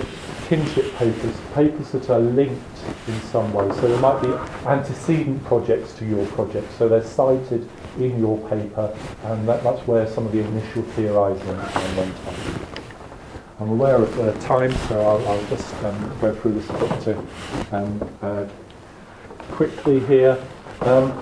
kinship 0.48 0.92
papers, 0.96 1.36
papers 1.54 1.92
that 1.92 2.11
are 2.11 2.18
linked 2.18 2.78
in 3.06 3.20
some 3.22 3.52
way. 3.52 3.70
So 3.76 3.82
there 3.88 4.00
might 4.00 4.20
be 4.22 4.32
antecedent 4.66 5.44
projects 5.44 5.92
to 5.94 6.04
your 6.04 6.26
project. 6.28 6.72
So 6.78 6.88
they're 6.88 7.04
cited 7.04 7.68
in 7.98 8.18
your 8.18 8.38
paper, 8.48 8.96
and 9.24 9.48
that, 9.48 9.62
that's 9.62 9.86
where 9.86 10.09
some 10.09 10.26
of 10.26 10.32
the 10.32 10.40
initial 10.40 10.82
theorising 10.82 11.46
went 11.96 12.16
on. 12.26 12.34
I'm 13.61 13.70
aware 13.70 13.96
of 13.96 14.18
uh, 14.20 14.32
time, 14.40 14.72
so 14.88 15.00
I'll, 15.00 15.28
I'll 15.28 15.46
just 15.46 15.74
um, 15.84 16.18
go 16.20 16.34
through 16.34 16.61
this 16.61 16.66
to, 17.04 17.18
um, 17.72 18.16
uh, 18.22 18.46
quickly 19.50 20.00
here. 20.00 20.38
Um, 20.80 21.12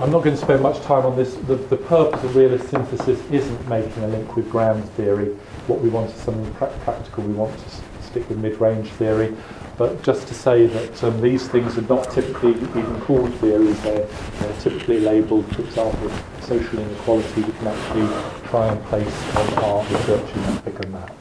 I'm 0.00 0.10
not 0.10 0.24
going 0.24 0.34
to 0.34 0.40
spend 0.40 0.62
much 0.62 0.80
time 0.80 1.04
on 1.04 1.14
this. 1.14 1.34
The, 1.34 1.56
the 1.56 1.76
purpose 1.76 2.24
of 2.24 2.34
realist 2.34 2.70
synthesis 2.70 3.20
isn't 3.30 3.68
making 3.68 4.02
a 4.02 4.08
link 4.08 4.34
with 4.34 4.50
grand 4.50 4.82
theory. 4.92 5.26
What 5.66 5.82
we 5.82 5.90
want 5.90 6.10
is 6.10 6.16
something 6.22 6.54
pra- 6.54 6.74
practical. 6.84 7.22
We 7.24 7.34
want 7.34 7.52
to 7.58 7.64
s- 7.66 7.82
stick 8.00 8.26
with 8.30 8.38
mid-range 8.38 8.88
theory. 8.92 9.36
But 9.76 10.02
just 10.02 10.26
to 10.28 10.34
say 10.34 10.66
that 10.66 11.04
um, 11.04 11.20
these 11.20 11.48
things 11.48 11.76
are 11.76 11.82
not 11.82 12.10
typically 12.10 12.52
even 12.52 13.00
called 13.02 13.34
theories. 13.34 13.78
They're, 13.82 14.06
they're 14.06 14.60
typically 14.60 15.00
labelled, 15.00 15.54
for 15.54 15.60
example, 15.60 16.10
social 16.40 16.78
inequality. 16.78 17.42
We 17.42 17.52
can 17.52 17.66
actually 17.66 18.48
try 18.48 18.68
and 18.68 18.82
place 18.84 19.36
on 19.36 19.54
our 19.64 19.84
research 19.84 20.34
in 20.34 20.42
figure 20.62 20.88
map. 20.88 21.14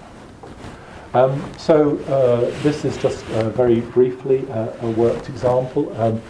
Um, 1.13 1.51
so 1.57 1.97
uh, 2.05 2.41
this 2.61 2.85
is 2.85 2.95
just 2.95 3.25
uh, 3.31 3.49
very 3.49 3.81
briefly 3.81 4.49
uh, 4.51 4.71
a 4.81 4.91
worked 4.91 5.27
example. 5.27 5.91
Um, 5.99 6.21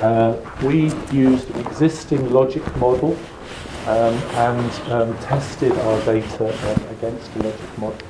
uh, 0.00 0.36
we 0.62 0.92
used 1.12 1.50
existing 1.56 2.30
logic 2.32 2.64
model 2.76 3.16
um, 3.86 4.14
and 4.34 4.72
um, 4.90 5.18
tested 5.18 5.72
our 5.72 6.00
data 6.04 6.48
uh, 6.48 6.92
against 6.92 7.32
the 7.34 7.44
logic 7.44 7.78
model. 7.78 8.06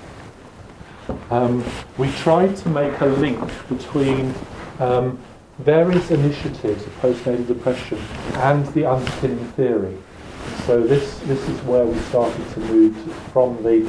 Um, 1.31 1.65
we 1.99 2.11
tried 2.13 2.57
to 2.57 2.69
make 2.69 3.01
a 3.01 3.07
link 3.07 3.41
between 3.69 4.35
um, 4.79 5.19
various 5.59 6.11
initiatives 6.11 6.85
of 6.85 6.93
postnatal 7.01 7.47
depression 7.47 7.99
and 8.35 8.67
the 8.69 8.87
underpinning 8.87 9.45
theory. 9.53 9.97
So 10.67 10.83
this, 10.83 11.19
this 11.21 11.47
is 11.49 11.61
where 11.63 11.85
we 11.85 11.99
started 12.01 12.49
to 12.55 12.61
move 12.61 12.97
from 13.33 13.63
the, 13.63 13.81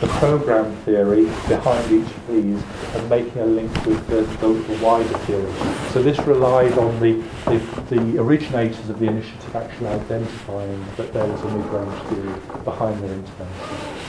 the 0.00 0.06
program 0.18 0.74
theory 0.84 1.24
behind 1.48 1.90
each 1.90 2.06
of 2.06 2.26
these 2.28 2.62
and 2.94 3.10
making 3.10 3.38
a 3.38 3.46
link 3.46 3.72
with 3.84 4.06
the, 4.06 4.20
the, 4.20 4.52
the 4.52 4.84
wider 4.84 5.18
theory. 5.18 5.52
So 5.90 6.02
this 6.02 6.18
relied 6.20 6.78
on 6.78 7.00
the, 7.00 7.14
the, 7.46 7.58
the 7.90 8.20
originators 8.20 8.88
of 8.88 8.98
the 9.00 9.06
initiative 9.06 9.56
actually 9.56 9.88
identifying 9.88 10.84
that 10.96 11.12
there 11.12 11.26
was 11.26 11.40
a 11.42 11.58
mid-range 11.58 12.02
theory 12.04 12.62
behind 12.64 13.02
their 13.02 13.14
intervention. 13.14 14.02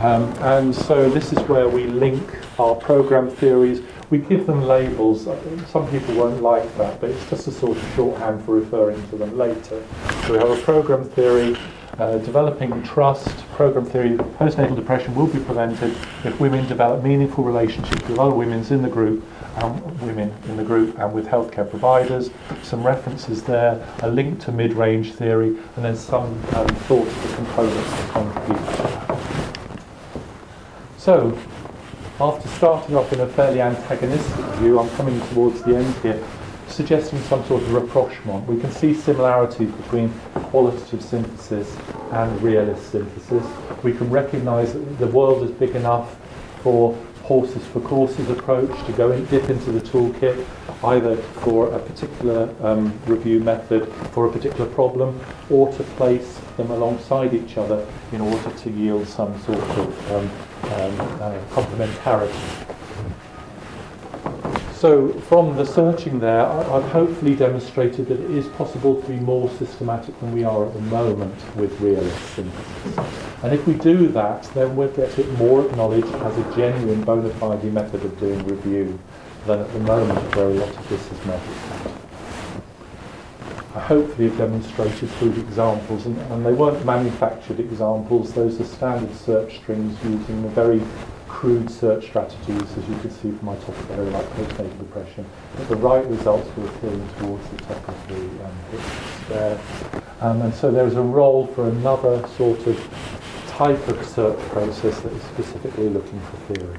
Um, 0.00 0.24
and 0.42 0.74
so 0.74 1.08
this 1.08 1.32
is 1.32 1.38
where 1.48 1.68
we 1.68 1.86
link 1.86 2.28
our 2.58 2.74
program 2.74 3.30
theories. 3.30 3.80
We 4.14 4.20
give 4.20 4.46
them 4.46 4.62
labels. 4.62 5.24
Some 5.72 5.90
people 5.90 6.14
won't 6.14 6.40
like 6.40 6.72
that, 6.78 7.00
but 7.00 7.10
it's 7.10 7.28
just 7.28 7.48
a 7.48 7.50
sort 7.50 7.76
of 7.76 7.94
shorthand 7.96 8.44
for 8.44 8.54
referring 8.54 9.04
to 9.08 9.16
them 9.16 9.36
later. 9.36 9.84
So 10.24 10.34
we 10.34 10.38
have 10.38 10.50
a 10.50 10.62
program 10.62 11.02
theory, 11.02 11.56
uh, 11.98 12.18
developing 12.18 12.80
trust, 12.84 13.36
program 13.54 13.84
theory, 13.84 14.10
postnatal 14.16 14.76
depression 14.76 15.16
will 15.16 15.26
be 15.26 15.40
prevented 15.40 15.96
if 16.22 16.38
women 16.38 16.64
develop 16.68 17.02
meaningful 17.02 17.42
relationships 17.42 18.08
with 18.08 18.16
other 18.16 18.32
women 18.32 18.64
in 18.72 18.82
the 18.82 18.88
group, 18.88 19.24
um, 19.56 19.82
women 19.98 20.32
in 20.44 20.56
the 20.56 20.62
group, 20.62 20.96
and 21.00 21.12
with 21.12 21.26
healthcare 21.26 21.68
providers. 21.68 22.30
Some 22.62 22.86
references 22.86 23.42
there, 23.42 23.84
a 24.04 24.08
link 24.08 24.38
to 24.44 24.52
mid-range 24.52 25.14
theory, 25.14 25.58
and 25.74 25.84
then 25.84 25.96
some 25.96 26.26
um, 26.54 26.68
thought 26.86 27.08
of 27.08 27.22
the 27.28 27.34
components 27.34 27.90
that 27.90 28.10
contribute 28.12 28.58
to 28.58 28.82
that. 28.82 29.18
So, 30.98 31.36
after 32.24 32.48
starting 32.48 32.96
off 32.96 33.12
in 33.12 33.20
a 33.20 33.26
fairly 33.26 33.60
antagonistic 33.60 34.46
view, 34.56 34.80
I'm 34.80 34.88
coming 34.96 35.20
towards 35.28 35.60
the 35.60 35.76
end 35.76 35.94
here, 35.96 36.26
suggesting 36.68 37.18
some 37.24 37.44
sort 37.44 37.62
of 37.62 37.70
rapprochement. 37.70 38.46
We 38.46 38.58
can 38.58 38.70
see 38.70 38.94
similarities 38.94 39.70
between 39.72 40.08
qualitative 40.32 41.02
synthesis 41.02 41.76
and 42.12 42.40
realist 42.40 42.90
synthesis. 42.90 43.44
We 43.82 43.92
can 43.92 44.08
recognise 44.08 44.72
that 44.72 44.98
the 44.98 45.08
world 45.08 45.42
is 45.42 45.50
big 45.50 45.76
enough 45.76 46.16
for 46.62 46.96
horses 47.24 47.66
for 47.66 47.80
courses 47.80 48.30
approach 48.30 48.72
to 48.86 48.92
go 48.92 49.10
and 49.12 49.28
dip 49.28 49.50
into 49.50 49.70
the 49.70 49.80
toolkit, 49.80 50.46
either 50.84 51.16
for 51.16 51.74
a 51.74 51.78
particular 51.78 52.48
um, 52.62 52.98
review 53.04 53.40
method 53.40 53.86
for 54.12 54.26
a 54.26 54.32
particular 54.32 54.70
problem, 54.70 55.20
or 55.50 55.70
to 55.74 55.82
place 55.98 56.40
them 56.56 56.70
alongside 56.70 57.34
each 57.34 57.58
other 57.58 57.86
in 58.12 58.22
order 58.22 58.50
to 58.50 58.70
yield 58.70 59.06
some 59.06 59.38
sort 59.42 59.58
of 59.58 60.12
um, 60.12 60.30
um, 60.72 61.00
uh, 61.20 61.38
complementarity. 61.50 62.64
So 64.84 65.08
from 65.20 65.56
the 65.56 65.64
searching 65.64 66.18
there, 66.18 66.44
I've 66.44 66.90
hopefully 66.90 67.34
demonstrated 67.34 68.06
that 68.08 68.20
it 68.20 68.30
is 68.30 68.48
possible 68.48 69.00
to 69.00 69.08
be 69.08 69.16
more 69.16 69.48
systematic 69.52 70.20
than 70.20 70.32
we 70.32 70.44
are 70.44 70.66
at 70.66 70.74
the 70.74 70.80
moment 70.82 71.34
with 71.56 71.80
realist 71.80 72.18
synthesis. 72.34 72.98
And 73.42 73.54
if 73.54 73.66
we 73.66 73.74
do 73.74 74.08
that, 74.08 74.42
then 74.52 74.76
we'll 74.76 74.90
get 74.90 75.18
it 75.18 75.30
more 75.38 75.64
acknowledged 75.64 76.14
as 76.14 76.36
a 76.36 76.56
genuine 76.56 77.02
bona 77.02 77.30
fide 77.30 77.64
method 77.72 78.04
of 78.04 78.20
doing 78.20 78.46
review 78.46 78.98
than 79.46 79.60
at 79.60 79.72
the 79.72 79.80
moment 79.80 80.36
where 80.36 80.48
a 80.48 80.54
lot 80.54 80.76
of 80.76 80.88
this 80.90 81.10
is 81.10 81.24
measured. 81.24 81.93
I 83.74 83.80
hopefully 83.80 84.28
have 84.28 84.38
demonstrated 84.38 85.10
through 85.10 85.32
examples, 85.32 86.06
and, 86.06 86.16
and 86.30 86.46
they 86.46 86.52
weren't 86.52 86.84
manufactured 86.84 87.58
examples, 87.58 88.32
those 88.32 88.60
are 88.60 88.64
standard 88.64 89.14
search 89.16 89.56
strings 89.56 89.98
using 90.04 90.42
the 90.42 90.48
very 90.50 90.80
crude 91.26 91.68
search 91.68 92.04
strategies, 92.04 92.62
as 92.78 92.88
you 92.88 92.96
can 92.98 93.10
see 93.10 93.32
from 93.32 93.44
my 93.44 93.56
topic 93.56 93.90
area, 93.90 94.10
like 94.10 94.26
postnatal 94.30 94.78
depression. 94.78 95.26
But 95.56 95.68
the 95.68 95.76
right 95.76 96.06
results 96.06 96.48
were 96.56 96.66
appearing 96.66 97.08
towards 97.18 97.48
the 97.50 97.56
top 97.56 97.88
of 97.88 98.08
the 98.08 98.20
um, 98.44 98.56
there. 99.28 99.60
Um, 100.20 100.42
and 100.42 100.54
so 100.54 100.70
there 100.70 100.86
is 100.86 100.94
a 100.94 101.02
role 101.02 101.48
for 101.48 101.68
another 101.68 102.26
sort 102.28 102.64
of 102.68 102.78
type 103.48 103.88
of 103.88 104.06
search 104.06 104.38
process 104.50 105.00
that 105.00 105.12
is 105.12 105.22
specifically 105.24 105.88
looking 105.88 106.20
for 106.20 106.54
theory. 106.54 106.78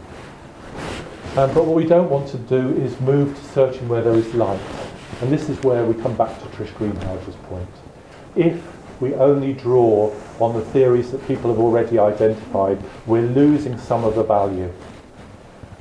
Um, 1.35 1.53
but 1.53 1.65
what 1.65 1.75
we 1.75 1.85
don't 1.85 2.09
want 2.09 2.29
to 2.29 2.37
do 2.37 2.69
is 2.81 2.97
move 3.01 3.37
to 3.37 3.43
searching 3.51 3.89
where 3.89 4.01
there 4.01 4.15
is 4.15 4.33
light. 4.33 4.61
And 5.21 5.31
this 5.31 5.49
is 5.49 5.57
where 5.63 5.85
we 5.85 5.99
come 6.01 6.15
back 6.15 6.37
to 6.39 6.45
Trish 6.49 6.71
Greenhalgh's 6.73 7.35
point. 7.47 7.69
If 8.35 8.61
we 9.01 9.13
only 9.15 9.53
draw 9.53 10.13
on 10.39 10.53
the 10.53 10.61
theories 10.65 11.11
that 11.11 11.25
people 11.27 11.49
have 11.51 11.59
already 11.59 11.99
identified, 11.99 12.81
we're 13.05 13.27
losing 13.27 13.77
some 13.77 14.03
of 14.03 14.15
the 14.15 14.23
value. 14.23 14.71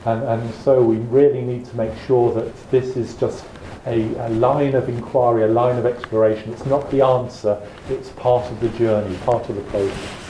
And, 0.05 0.23
and 0.23 0.55
so 0.57 0.83
we 0.83 0.97
really 0.97 1.43
need 1.43 1.65
to 1.67 1.77
make 1.77 1.93
sure 2.07 2.33
that 2.35 2.71
this 2.71 2.97
is 2.97 3.15
just 3.17 3.45
a, 3.87 4.15
a 4.27 4.31
line 4.31 4.75
of 4.75 4.89
inquiry, 4.89 5.45
a 5.45 5.49
line 5.49 5.77
of 5.79 5.87
exploration. 5.87 6.53
It's 6.53 6.67
not 6.67 6.91
the 6.91 7.03
answer, 7.03 7.61
it's 7.89 8.11
part 8.11 8.51
of 8.51 8.61
the 8.61 8.69
journey, 8.71 9.17
part 9.19 9.49
of 9.49 9.57
the 9.57 9.63
process. 9.63 10.25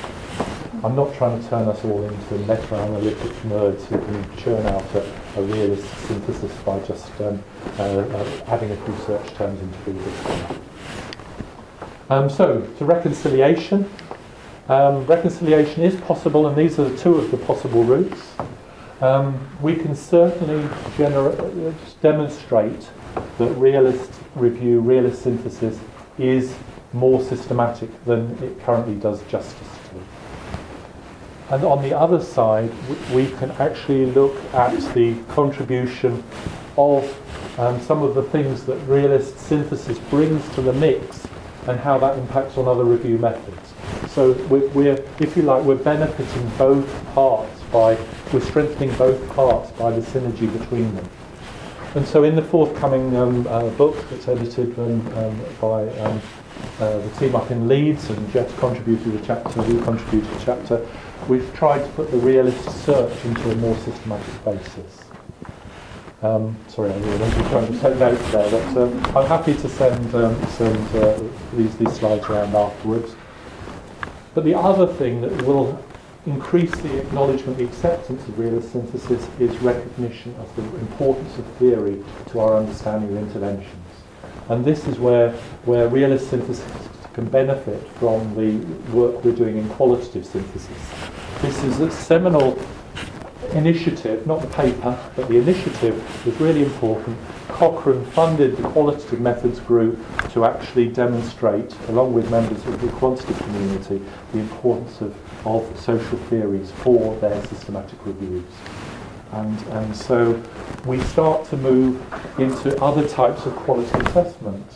I'm 0.82 0.94
not 0.94 1.14
trying 1.14 1.42
to 1.42 1.48
turn 1.48 1.68
us 1.68 1.84
all 1.84 2.04
into 2.04 2.34
meta-analytic 2.40 3.32
nerds 3.44 3.82
who 3.84 3.98
can 3.98 4.36
churn 4.36 4.66
out 4.66 4.94
a, 4.94 5.00
a 5.36 5.42
realist 5.42 5.88
synthesis 6.06 6.52
by 6.62 6.78
just 6.80 7.08
um, 7.20 7.42
uh, 7.78 7.82
uh, 7.82 8.44
adding 8.46 8.70
a 8.70 8.76
few 8.76 8.96
search 9.06 9.34
terms 9.34 9.60
into 9.60 9.78
Google. 9.84 10.60
Um, 12.10 12.30
so, 12.30 12.60
to 12.78 12.84
reconciliation. 12.84 13.90
Um, 14.68 15.04
reconciliation 15.06 15.82
is 15.82 15.96
possible, 16.02 16.46
and 16.46 16.56
these 16.56 16.78
are 16.78 16.88
the 16.88 16.96
two 16.96 17.16
of 17.16 17.30
the 17.30 17.36
possible 17.36 17.84
routes. 17.84 18.32
Um, 19.00 19.48
we 19.60 19.76
can 19.76 19.94
certainly 19.94 20.66
gener- 20.96 21.74
demonstrate 22.00 22.88
that 23.38 23.50
realist 23.54 24.10
review, 24.34 24.80
realist 24.80 25.22
synthesis 25.22 25.78
is 26.18 26.54
more 26.92 27.20
systematic 27.22 28.04
than 28.04 28.30
it 28.42 28.58
currently 28.60 28.94
does 28.94 29.22
justice. 29.24 29.73
And 31.50 31.62
on 31.64 31.82
the 31.82 31.96
other 31.96 32.20
side, 32.22 32.72
we 33.12 33.30
can 33.32 33.50
actually 33.52 34.06
look 34.06 34.34
at 34.54 34.72
the 34.94 35.14
contribution 35.28 36.22
of 36.76 37.04
um, 37.58 37.80
some 37.80 38.02
of 38.02 38.14
the 38.14 38.22
things 38.22 38.64
that 38.64 38.76
realist 38.88 39.38
synthesis 39.38 39.98
brings 40.10 40.48
to 40.54 40.62
the 40.62 40.72
mix 40.72 41.26
and 41.66 41.78
how 41.78 41.98
that 41.98 42.18
impacts 42.18 42.58
on 42.58 42.66
other 42.66 42.84
review 42.84 43.18
methods. 43.18 43.74
So 44.08 44.32
we're, 44.48 44.68
we're, 44.68 45.04
if 45.20 45.36
you 45.36 45.42
like, 45.42 45.64
we're 45.64 45.76
benefiting 45.76 46.48
both 46.58 46.86
parts 47.14 47.60
by, 47.72 47.98
we're 48.32 48.40
strengthening 48.40 48.94
both 48.96 49.28
parts 49.34 49.70
by 49.72 49.90
the 49.90 50.00
synergy 50.00 50.50
between 50.58 50.94
them. 50.94 51.08
And 51.94 52.06
so 52.06 52.24
in 52.24 52.34
the 52.34 52.42
forthcoming 52.42 53.14
um, 53.16 53.46
uh, 53.46 53.70
book 53.70 53.96
that's 54.10 54.28
edited 54.28 54.76
um, 54.78 55.40
by 55.60 55.88
um, 56.00 56.20
uh, 56.80 56.98
the 56.98 57.10
team 57.18 57.36
up 57.36 57.50
in 57.50 57.68
Leeds, 57.68 58.10
and 58.10 58.32
Jeff 58.32 58.56
contributed 58.58 59.14
a 59.14 59.24
chapter, 59.24 59.62
we 59.62 59.80
contributed 59.82 60.30
a 60.32 60.44
chapter, 60.44 60.86
we've 61.28 61.54
tried 61.54 61.78
to 61.78 61.88
put 61.90 62.10
the 62.10 62.18
realist 62.18 62.84
search 62.84 63.24
into 63.24 63.50
a 63.50 63.56
more 63.56 63.76
systematic 63.78 64.44
basis. 64.44 65.04
Um, 66.22 66.56
sorry, 66.68 66.90
I 66.90 66.96
really 66.96 67.18
wasn't 67.18 67.46
trying 67.48 67.66
to 67.66 67.80
take 67.80 67.98
notes 67.98 68.32
there, 68.32 68.50
but 68.50 68.76
um, 68.82 69.16
I'm 69.16 69.26
happy 69.26 69.54
to 69.54 69.68
send, 69.68 70.14
um, 70.14 70.46
send 70.46 70.96
uh, 70.96 71.20
these, 71.52 71.76
these 71.76 71.92
slides 71.92 72.24
around 72.26 72.54
afterwards. 72.54 73.14
But 74.34 74.44
the 74.44 74.54
other 74.54 74.86
thing 74.86 75.20
that 75.20 75.42
will 75.42 75.82
increase 76.26 76.70
the 76.76 76.98
acknowledgement, 77.00 77.58
the 77.58 77.64
acceptance 77.64 78.26
of 78.26 78.38
realist 78.38 78.72
synthesis 78.72 79.28
is 79.38 79.56
recognition 79.58 80.34
of 80.36 80.56
the 80.56 80.62
importance 80.78 81.36
of 81.36 81.46
theory 81.58 82.02
to 82.30 82.40
our 82.40 82.56
understanding 82.56 83.16
of 83.16 83.22
interventions. 83.22 83.84
And 84.48 84.64
this 84.64 84.86
is 84.86 84.98
where, 84.98 85.32
where 85.64 85.88
realist 85.88 86.30
synthesis 86.30 86.64
can 87.14 87.26
benefit 87.26 87.86
from 87.92 88.34
the 88.34 88.58
work 88.92 89.24
we're 89.24 89.34
doing 89.34 89.56
in 89.56 89.68
qualitative 89.70 90.26
synthesis. 90.26 90.90
This 91.40 91.62
is 91.64 91.80
a 91.80 91.90
seminal 91.90 92.58
initiative, 93.52 94.26
not 94.26 94.40
the 94.40 94.48
paper, 94.48 94.98
but 95.14 95.28
the 95.28 95.38
initiative 95.38 96.26
was 96.26 96.34
really 96.40 96.64
important. 96.64 97.16
Cochrane 97.48 98.04
funded 98.06 98.56
the 98.56 98.68
qualitative 98.70 99.20
methods 99.20 99.60
group 99.60 99.98
to 100.30 100.44
actually 100.44 100.88
demonstrate, 100.88 101.74
along 101.88 102.14
with 102.14 102.28
members 102.30 102.64
of 102.66 102.80
the 102.80 102.88
quantitative 102.88 103.38
community, 103.38 104.02
the 104.32 104.40
importance 104.40 105.00
of, 105.00 105.14
of 105.46 105.78
social 105.78 106.18
theories 106.18 106.72
for 106.72 107.16
their 107.20 107.40
systematic 107.46 108.04
reviews. 108.04 108.44
And, 109.32 109.60
and 109.68 109.96
so 109.96 110.42
we 110.84 111.00
start 111.00 111.44
to 111.50 111.56
move 111.56 112.00
into 112.40 112.80
other 112.82 113.06
types 113.06 113.46
of 113.46 113.54
quality 113.56 113.98
assessment. 114.08 114.66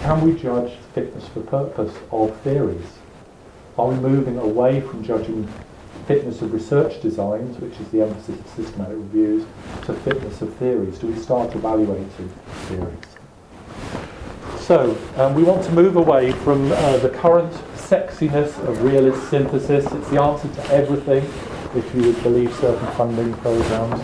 Can 0.00 0.20
we 0.20 0.38
judge 0.40 0.72
fitness 0.96 1.28
for 1.28 1.42
purpose 1.42 1.94
of 2.10 2.34
theories? 2.40 2.86
Are 3.78 3.86
we 3.88 3.96
moving 3.96 4.38
away 4.38 4.80
from 4.80 5.04
judging 5.04 5.46
fitness 6.06 6.40
of 6.40 6.54
research 6.54 7.02
designs, 7.02 7.58
which 7.58 7.78
is 7.78 7.86
the 7.90 8.00
emphasis 8.00 8.40
of 8.40 8.46
systematic 8.56 8.96
reviews, 8.96 9.44
to 9.84 9.92
fitness 9.92 10.40
of 10.40 10.54
theories? 10.54 10.98
Do 10.98 11.08
we 11.08 11.18
start 11.18 11.54
evaluating 11.54 12.30
theories? 12.68 12.98
So, 14.58 14.96
um, 15.16 15.34
we 15.34 15.42
want 15.42 15.62
to 15.64 15.72
move 15.72 15.96
away 15.96 16.32
from 16.32 16.72
uh, 16.72 16.96
the 16.96 17.10
current 17.10 17.52
sexiness 17.74 18.58
of 18.66 18.82
realist 18.82 19.28
synthesis. 19.28 19.84
It's 19.92 20.08
the 20.08 20.22
answer 20.22 20.48
to 20.48 20.72
everything, 20.72 21.24
if 21.74 21.94
you 21.94 22.04
would 22.04 22.22
believe 22.22 22.54
certain 22.54 22.86
funding 22.92 23.34
programs. 23.34 24.02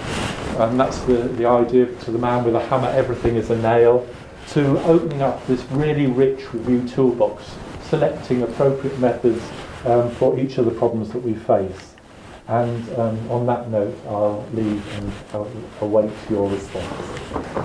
And 0.59 0.79
that's 0.79 0.99
the, 1.05 1.15
the 1.15 1.47
idea 1.47 1.87
to 1.87 2.11
the 2.11 2.19
man 2.19 2.45
with 2.45 2.55
a 2.55 2.61
hammer, 2.67 2.89
everything 2.89 3.37
is 3.37 3.49
a 3.49 3.57
nail, 3.57 4.07
to 4.53 4.79
opening 4.85 5.23
up 5.23 5.47
this 5.47 5.63
really 5.71 6.07
rich 6.07 6.53
review 6.53 6.87
toolbox, 6.87 7.55
selecting 7.85 8.43
appropriate 8.43 8.99
methods 8.99 9.43
um, 9.87 10.11
for 10.11 10.39
each 10.39 10.59
of 10.59 10.67
the 10.67 10.71
problems 10.71 11.11
that 11.11 11.23
we 11.23 11.33
face. 11.33 11.95
And 12.49 12.99
um, 12.99 13.31
on 13.31 13.47
that 13.47 13.71
note, 13.71 13.97
I'll 14.07 14.47
leave 14.53 14.87
and 14.99 15.13
I'll 15.33 15.51
await 15.81 16.13
your 16.29 16.51
response. 16.51 17.63